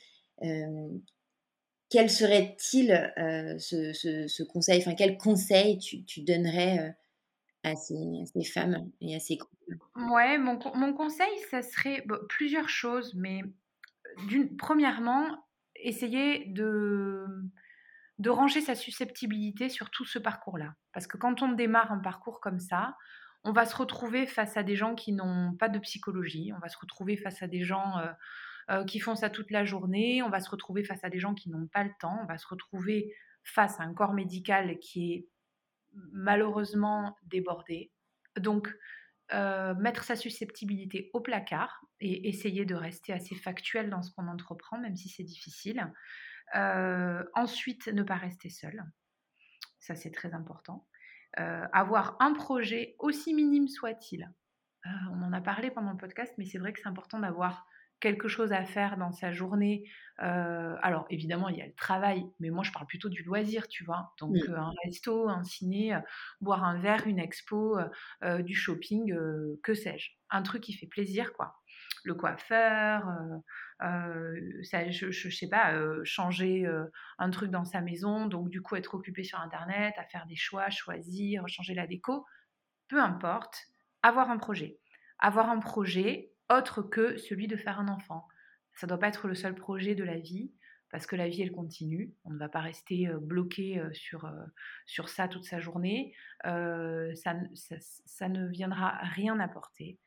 quel 1.90 2.11
serait-il 2.11 2.92
euh, 2.92 3.59
ce, 3.59 4.42
conseil 4.42 4.80
Enfin, 4.80 4.94
quel 4.94 5.16
conseil 5.16 5.78
tu, 5.78 6.22
donnerais 6.22 6.78
euh, 6.80 7.70
à, 7.70 7.76
ces, 7.76 8.24
femmes 8.52 8.90
et 9.00 9.14
à 9.14 9.20
ces 9.20 9.38
couples? 9.38 9.76
Ouais, 9.94 10.38
mon, 10.38 10.59
conseil, 10.94 11.30
ça 11.50 11.62
serait 11.62 12.04
plusieurs 12.28 12.68
choses, 12.68 13.14
mais 13.14 13.42
premièrement, 14.59 15.44
essayer 15.76 16.46
de, 16.46 17.24
de 18.18 18.30
ranger 18.30 18.61
sa 18.61 18.74
susceptibilité 18.74 19.68
sur 19.68 19.90
tout 19.90 20.04
ce 20.04 20.18
parcours-là. 20.18 20.74
Parce 20.92 21.07
que 21.07 21.16
quand 21.16 21.42
on 21.42 21.52
démarre 21.52 21.92
un 21.92 21.98
parcours 21.98 22.40
comme 22.40 22.61
ça, 22.61 22.96
on 23.47 23.53
va 23.53 23.64
se 23.64 23.76
retrouver 23.76 24.26
face 24.26 24.57
à 24.57 24.64
des 24.64 24.74
gens 24.74 24.94
qui 24.97 25.12
n'ont 25.12 25.55
pas 25.55 25.68
de 25.68 25.78
psychologie, 25.78 26.53
on 26.55 26.59
va 26.59 26.68
se 26.68 26.78
retrouver 26.78 27.16
face 27.16 27.42
à 27.42 27.47
des 27.47 27.62
gens 27.62 27.99
euh, 27.99 28.12
euh, 28.70 28.84
qui 28.84 28.99
font 28.99 29.14
ça 29.14 29.30
toute 29.30 29.53
la 29.53 29.64
journée. 29.64 30.20
On 30.22 30.28
va 30.28 30.40
se 30.40 30.51
retrouver 30.51 30.82
face 30.82 31.05
à 31.05 31.11
des 31.11 31.20
gens 31.20 31.32
qui 31.32 31.49
n'ont 31.49 31.68
pas 31.68 31.84
le 31.84 31.92
temps. 32.01 32.18
On 32.22 32.26
va 32.26 32.38
se 32.38 32.47
retrouver 32.49 33.14
face 33.44 33.78
à 33.78 33.84
un 33.84 33.94
corps 33.94 34.14
médical 34.14 34.78
qui 34.80 35.12
est 35.12 35.28
malheureusement 36.12 37.16
débordé. 37.22 37.92
Donc, 38.36 38.68
euh, 39.32 39.74
mettre 39.76 40.03
sa 40.03 40.16
susceptibilité 40.16 41.11
au 41.12 41.20
placard 41.20 41.80
et 42.01 42.28
essayer 42.28 42.64
de 42.64 42.74
rester 42.74 43.12
assez 43.12 43.36
factuel 43.36 43.90
dans 43.90 44.03
ce 44.03 44.11
qu'on 44.11 44.26
entreprend, 44.26 44.78
même 44.78 44.97
si 44.97 45.09
c'est 45.09 45.24
difficile. 45.24 45.92
Ensuite, 46.53 47.86
ne 47.88 48.03
pas 48.03 48.16
rester 48.16 48.51
seul. 48.51 48.84
Ça, 49.78 49.94
c'est 49.94 50.11
très 50.11 50.34
important. 50.34 50.86
Avoir 51.35 52.16
un 52.20 52.33
projet, 52.33 52.97
aussi 52.99 53.35
minime 53.35 53.68
soit-il. 53.68 54.31
on 54.85 55.22
en 55.22 55.33
a 55.33 55.41
parlé 55.41 55.70
pendant 55.70 55.91
le 55.91 55.97
podcast, 55.97 56.33
mais 56.39 56.45
c'est 56.45 56.59
vrai 56.59 56.72
que 56.72 56.81
c'est 56.81 56.89
important 56.89 57.18
d'avoir 57.18 57.66
quelque 58.01 58.29
chose 58.29 58.53
à 58.53 58.64
faire 58.64 58.97
dans 58.97 59.12
sa 59.12 59.33
journée. 59.33 59.85
Euh, 60.22 60.77
alors 60.83 61.07
évidemment, 61.11 61.49
il 61.49 61.57
y 61.57 61.62
a 61.62 61.66
le 61.66 61.74
travail, 61.74 62.27
mais 62.41 62.51
moi 62.51 62.62
je 62.62 62.72
parle 62.72 62.87
plutôt 62.87 63.09
du 63.09 63.22
loisir, 63.22 63.68
tu 63.68 63.85
vois. 63.85 64.12
Donc 64.18 64.35
mmh. 64.35 64.51
euh, 64.51 64.59
un 64.59 64.72
resto, 64.85 65.29
un 65.29 65.45
ciné, 65.45 65.95
euh, 65.95 66.01
boire 66.41 66.64
un 66.64 66.79
verre, 66.79 67.07
une 67.07 67.18
expo, 67.18 67.79
du 68.41 68.55
shopping, 68.55 69.14
que 69.62 69.74
sais-je. 69.74 70.11
Un 70.31 70.43
truc 70.43 70.62
qui 70.62 70.72
fait 70.72 70.87
plaisir, 70.87 71.33
quoi. 71.33 71.57
Le 72.07 72.14
coiffeur, 72.14 73.02
ça, 73.80 74.90
je, 74.90 75.28
sais 75.28 75.48
pas, 75.48 75.74
changer 76.04 76.64
un 77.18 77.30
truc 77.30 77.50
dans 77.50 77.64
sa 77.64 77.80
maison, 77.80 78.26
donc 78.26 78.48
du 78.48 78.62
coup 78.62 78.76
être 78.76 78.94
occupé 78.94 79.24
sur 79.24 79.40
Internet, 79.40 79.92
à 79.98 80.04
faire 80.04 80.24
des 80.26 80.36
choix, 80.36 80.70
choisir, 80.70 81.48
changer 81.48 81.74
la 81.74 81.88
déco, 81.88 82.24
peu 82.86 83.00
importe, 83.00 83.59
avoir 84.04 84.30
un 84.30 84.38
projet. 84.38 84.78
Avoir 85.18 85.50
un 85.50 85.59
projet, 85.59 86.30
autre 86.48 86.80
que 86.80 87.16
celui 87.16 87.48
de 87.48 87.57
faire 87.57 87.80
un 87.80 87.88
enfant. 87.88 88.28
Ça 88.74 88.86
ne 88.86 88.90
doit 88.90 89.00
pas 89.00 89.09
être 89.09 89.26
le 89.26 89.34
seul 89.34 89.57
projet 89.57 89.96
de 89.96 90.04
la 90.04 90.16
vie, 90.16 90.52
parce 90.92 91.09
que 91.09 91.16
la 91.16 91.28
vie, 91.28 91.42
elle 91.42 91.50
continue. 91.50 92.14
On 92.22 92.30
ne 92.30 92.38
va 92.38 92.48
pas 92.48 92.61
rester 92.61 93.09
bloqué 93.20 93.82
sur, 93.94 94.32
sur 94.86 95.09
ça 95.09 95.26
toute 95.26 95.44
sa 95.44 95.59
journée. 95.59 96.14
ça, 96.44 97.34
ça, 97.57 98.28
ne 98.28 98.46
viendra 98.46 98.96
rien 99.02 99.40
apporter. 99.40 99.98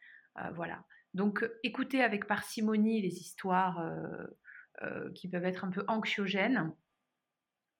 voilà. 0.53 0.85
Donc, 1.13 1.47
écoutez 1.63 2.01
avec 2.03 2.27
parcimonie 2.27 3.01
les 3.01 3.19
histoires 3.19 3.83
qui 5.15 5.27
peuvent 5.27 5.45
être 5.45 5.65
un 5.65 5.71
peu 5.71 5.83
anxiogènes. 5.87 6.71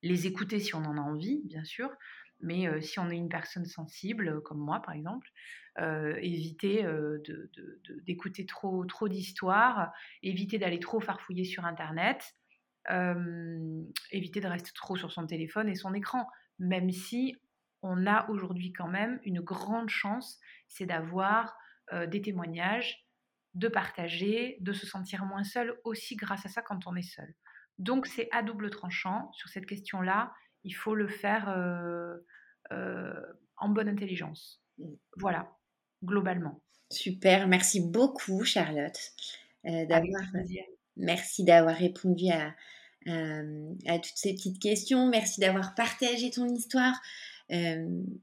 Les 0.02 0.28
écouter 0.28 0.60
si 0.60 0.76
on 0.76 0.84
en 0.86 0.98
a 0.98 1.02
envie, 1.02 1.42
bien 1.46 1.64
sûr, 1.64 1.90
mais 2.40 2.82
si 2.82 3.00
on 3.00 3.10
est 3.10 3.18
une 3.18 3.30
personne 3.30 3.66
sensible, 3.66 4.42
comme 4.44 4.60
moi 4.60 4.82
par 4.82 4.96
exemple, 4.96 5.30
éviter 6.22 6.86
d'écouter 8.06 8.46
trop, 8.46 8.86
trop 8.86 9.08
d'histoires, 9.08 9.94
éviter 10.24 10.58
d'aller 10.58 10.80
trop 10.80 11.00
farfouiller 11.00 11.44
sur 11.44 11.66
Internet, 11.66 12.36
éviter 14.12 14.42
de 14.42 14.48
rester 14.48 14.72
trop 14.74 14.96
sur 14.96 15.12
son 15.12 15.28
téléphone 15.28 15.70
et 15.70 15.76
son 15.76 15.94
écran, 15.94 16.28
même 16.58 16.92
si 16.92 17.36
on 17.82 18.06
a 18.08 18.30
aujourd'hui 18.30 18.74
quand 18.74 18.88
même 18.88 19.20
une 19.24 19.42
grande 19.42 19.90
chance, 19.90 20.40
c'est 20.68 20.86
d'avoir 20.86 21.56
euh, 21.94 22.08
des 22.08 22.22
témoignages, 22.22 23.08
de 23.56 23.68
partager, 23.68 24.58
de 24.62 24.74
se 24.74 24.86
sentir 24.86 25.26
moins 25.26 25.44
seul 25.44 25.80
aussi 25.84 26.16
grâce 26.16 26.46
à 26.46 26.50
ça 26.50 26.62
quand 26.62 26.88
on 26.88 26.96
est 26.96 27.02
seul. 27.02 27.34
Donc 27.78 28.08
c'est 28.08 28.28
à 28.32 28.44
double 28.44 28.70
tranchant 28.70 29.32
sur 29.34 29.50
cette 29.50 29.66
question-là, 29.66 30.32
il 30.64 30.72
faut 30.72 30.96
le 30.96 31.08
faire 31.08 31.50
euh, 31.50 32.18
euh, 32.72 33.14
en 33.58 33.70
bonne 33.70 33.90
intelligence. 33.90 34.62
Voilà, 35.18 35.52
globalement. 36.04 36.62
Super, 36.92 37.48
merci 37.48 37.82
beaucoup 37.82 38.44
Charlotte. 38.44 39.00
d'avoir, 39.64 40.24
merci 40.98 41.44
d'avoir 41.44 41.76
répondu 41.76 42.26
à, 42.32 42.56
à, 43.08 44.00
toutes 44.00 44.16
ces 44.16 44.34
petites 44.34 44.62
questions. 44.62 45.08
Merci 45.08 45.40
d'avoir 45.40 45.76
partagé 45.76 46.32
ton 46.32 46.48
histoire, 46.48 47.00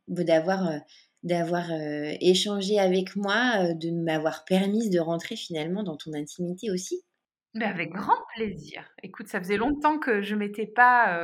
d'avoir 0.09 0.81
d'avoir 1.27 1.71
échangé 2.21 2.79
avec 2.79 3.17
moi, 3.17 3.75
de 3.75 3.91
m'avoir 3.91 4.45
permis 4.45 4.91
de 4.91 5.01
rentrer 5.01 5.37
finalement 5.37 5.83
dans 5.83 5.97
ton 5.97 6.15
intimité 6.15 6.71
aussi. 6.71 7.03
Mais 7.55 7.65
avec 7.65 7.91
grand 7.91 8.19
plaisir. 8.35 8.85
Écoute, 9.03 9.29
ça 9.29 9.41
faisait 9.41 9.57
longtemps 9.57 9.99
que 9.99 10.23
je 10.23 10.35
m'étais 10.35 10.67
pas 10.67 11.19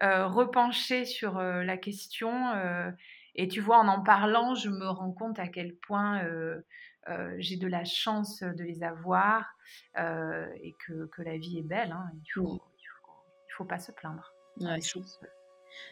repenchée 0.00 1.04
sur 1.04 1.40
la 1.40 1.76
question. 1.78 2.32
et 3.34 3.48
tu 3.48 3.60
vois, 3.60 3.78
en 3.78 3.88
en 3.88 4.02
parlant, 4.02 4.54
je 4.54 4.68
me 4.68 4.88
rends 4.88 5.12
compte 5.12 5.38
à 5.38 5.48
quel 5.48 5.74
point 5.76 6.22
j'ai 7.38 7.56
de 7.56 7.66
la 7.66 7.84
chance 7.84 8.42
de 8.42 8.64
les 8.64 8.82
avoir 8.82 9.46
et 9.96 10.74
que, 10.86 11.06
que, 11.06 11.22
la 11.22 11.38
vie 11.38 11.58
est 11.58 11.66
belle. 11.66 11.92
Hein. 11.92 12.10
Il 12.14 12.30
faut, 12.34 12.60
il 13.48 13.52
faut 13.56 13.64
pas 13.64 13.78
se 13.78 13.92
plaindre. 13.92 14.34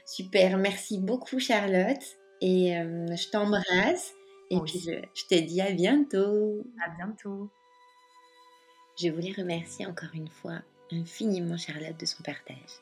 Super, 0.05 0.59
merci 0.59 0.99
beaucoup 0.99 1.38
Charlotte. 1.38 2.19
Et 2.41 2.72
je 2.72 3.30
t'embrasse. 3.30 4.14
Et 4.51 4.59
puis 4.61 4.80
je, 4.80 4.93
je, 5.14 5.26
te 5.26 5.38
dis 5.41 5.61
à 5.61 5.72
bientôt. 5.72 6.64
À 6.84 6.91
bientôt. 6.97 7.49
Je 9.01 9.09
voulais 9.09 9.32
remercier 9.36 9.86
encore 9.86 10.11
une 10.14 10.28
fois 10.28 10.61
infiniment 10.93 11.57
Charlotte 11.57 11.99
de 11.99 12.07
son 12.07 12.22
partage. 12.22 12.80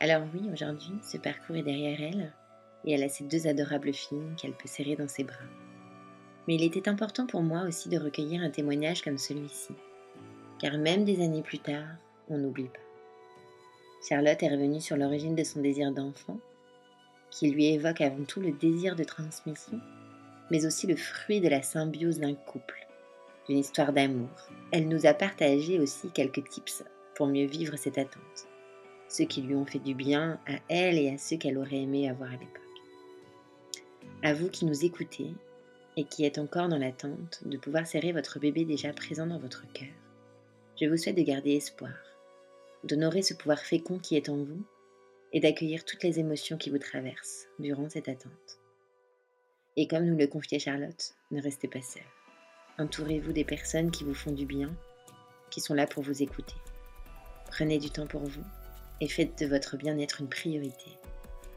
Alors 0.00 0.22
oui, 0.34 0.48
aujourd'hui, 0.52 0.94
ce 1.02 1.16
parcours 1.16 1.56
est 1.56 1.62
derrière 1.62 2.00
elle 2.00 2.32
et 2.84 2.92
elle 2.92 3.02
a 3.02 3.08
ces 3.08 3.24
deux 3.24 3.46
adorables 3.46 3.92
filles 3.92 4.34
qu'elle 4.36 4.52
peut 4.52 4.68
serrer 4.68 4.96
dans 4.96 5.08
ses 5.08 5.24
bras. 5.24 5.36
Mais 6.46 6.56
il 6.56 6.64
était 6.64 6.88
important 6.88 7.26
pour 7.26 7.42
moi 7.42 7.62
aussi 7.62 7.88
de 7.88 7.98
recueillir 7.98 8.42
un 8.42 8.50
témoignage 8.50 9.02
comme 9.02 9.18
celui-ci, 9.18 9.74
car 10.58 10.76
même 10.78 11.04
des 11.04 11.22
années 11.22 11.42
plus 11.42 11.60
tard, 11.60 11.86
on 12.28 12.38
n'oublie 12.38 12.68
pas. 12.68 12.80
Charlotte 14.08 14.42
est 14.42 14.48
revenue 14.48 14.80
sur 14.80 14.96
l'origine 14.96 15.36
de 15.36 15.44
son 15.44 15.60
désir 15.60 15.92
d'enfant, 15.92 16.38
qui 17.32 17.50
lui 17.50 17.66
évoque 17.66 18.02
avant 18.02 18.22
tout 18.24 18.40
le 18.40 18.52
désir 18.52 18.94
de 18.94 19.02
transmission, 19.02 19.80
mais 20.50 20.66
aussi 20.66 20.86
le 20.86 20.94
fruit 20.96 21.40
de 21.40 21.48
la 21.48 21.62
symbiose 21.62 22.20
d'un 22.20 22.34
couple, 22.34 22.86
d'une 23.48 23.58
histoire 23.58 23.92
d'amour. 23.92 24.28
Elle 24.70 24.86
nous 24.86 25.06
a 25.06 25.14
partagé 25.14 25.80
aussi 25.80 26.10
quelques 26.10 26.48
tips 26.48 26.84
pour 27.16 27.26
mieux 27.26 27.46
vivre 27.46 27.76
cette 27.76 27.98
attente, 27.98 28.46
ceux 29.08 29.24
qui 29.24 29.40
lui 29.40 29.54
ont 29.54 29.66
fait 29.66 29.78
du 29.78 29.94
bien 29.94 30.38
à 30.46 30.58
elle 30.68 30.98
et 30.98 31.08
à 31.10 31.18
ceux 31.18 31.38
qu'elle 31.38 31.58
aurait 31.58 31.82
aimé 31.82 32.08
avoir 32.08 32.28
à 32.28 32.36
l'époque. 32.36 32.60
À 34.22 34.34
vous 34.34 34.50
qui 34.50 34.66
nous 34.66 34.84
écoutez 34.84 35.32
et 35.96 36.04
qui 36.04 36.24
êtes 36.24 36.38
encore 36.38 36.68
dans 36.68 36.78
l'attente 36.78 37.40
de 37.44 37.56
pouvoir 37.56 37.86
serrer 37.86 38.12
votre 38.12 38.38
bébé 38.38 38.64
déjà 38.64 38.92
présent 38.92 39.26
dans 39.26 39.38
votre 39.38 39.64
cœur, 39.72 39.88
je 40.80 40.86
vous 40.86 40.96
souhaite 40.96 41.16
de 41.16 41.22
garder 41.22 41.56
espoir 41.56 41.92
d'honorer 42.84 43.22
ce 43.22 43.34
pouvoir 43.34 43.60
fécond 43.60 43.98
qui 43.98 44.16
est 44.16 44.28
en 44.28 44.36
vous 44.36 44.62
et 45.32 45.40
d'accueillir 45.40 45.84
toutes 45.84 46.02
les 46.02 46.18
émotions 46.18 46.58
qui 46.58 46.70
vous 46.70 46.78
traversent 46.78 47.46
durant 47.58 47.88
cette 47.88 48.08
attente. 48.08 48.58
Et 49.76 49.86
comme 49.88 50.04
nous 50.04 50.16
le 50.16 50.26
confiait 50.26 50.58
Charlotte, 50.58 51.14
ne 51.30 51.40
restez 51.40 51.68
pas 51.68 51.80
seul. 51.80 52.02
Entourez-vous 52.78 53.32
des 53.32 53.44
personnes 53.44 53.90
qui 53.90 54.04
vous 54.04 54.14
font 54.14 54.32
du 54.32 54.44
bien, 54.44 54.74
qui 55.50 55.60
sont 55.60 55.74
là 55.74 55.86
pour 55.86 56.02
vous 56.02 56.22
écouter. 56.22 56.54
Prenez 57.46 57.78
du 57.78 57.90
temps 57.90 58.06
pour 58.06 58.24
vous 58.24 58.44
et 59.00 59.08
faites 59.08 59.38
de 59.38 59.46
votre 59.46 59.76
bien-être 59.76 60.20
une 60.20 60.28
priorité 60.28 60.98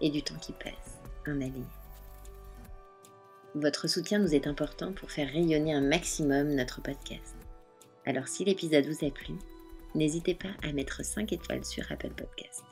et 0.01 0.09
du 0.09 0.21
temps 0.23 0.39
qui 0.39 0.53
passe 0.53 0.99
un 1.25 1.41
allié. 1.41 1.63
Votre 3.55 3.87
soutien 3.87 4.19
nous 4.19 4.35
est 4.35 4.47
important 4.47 4.91
pour 4.91 5.11
faire 5.11 5.31
rayonner 5.31 5.73
un 5.73 5.81
maximum 5.81 6.53
notre 6.53 6.81
podcast. 6.81 7.35
Alors 8.05 8.27
si 8.27 8.43
l'épisode 8.43 8.85
vous 8.85 9.05
a 9.05 9.11
plu, 9.11 9.35
n'hésitez 9.95 10.35
pas 10.35 10.51
à 10.63 10.73
mettre 10.73 11.03
5 11.03 11.31
étoiles 11.31 11.65
sur 11.65 11.89
Apple 11.91 12.11
Podcast. 12.11 12.63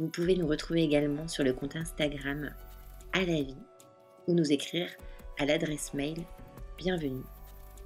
Vous 0.00 0.08
pouvez 0.08 0.34
nous 0.34 0.46
retrouver 0.46 0.82
également 0.82 1.28
sur 1.28 1.44
le 1.44 1.52
compte 1.52 1.76
Instagram 1.76 2.50
à 3.12 3.18
la 3.18 3.42
vie 3.42 3.54
ou 4.26 4.32
nous 4.32 4.50
écrire 4.50 4.88
à 5.38 5.44
l'adresse 5.44 5.92
mail 5.92 6.16
bienvenue 6.78 7.22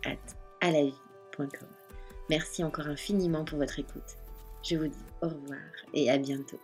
at 0.04 0.16
alavie.com. 0.60 1.68
Merci 2.30 2.62
encore 2.62 2.86
infiniment 2.86 3.44
pour 3.44 3.58
votre 3.58 3.80
écoute. 3.80 4.16
Je 4.62 4.76
vous 4.76 4.86
dis 4.86 5.04
au 5.22 5.28
revoir 5.28 5.58
et 5.92 6.08
à 6.08 6.16
bientôt. 6.16 6.60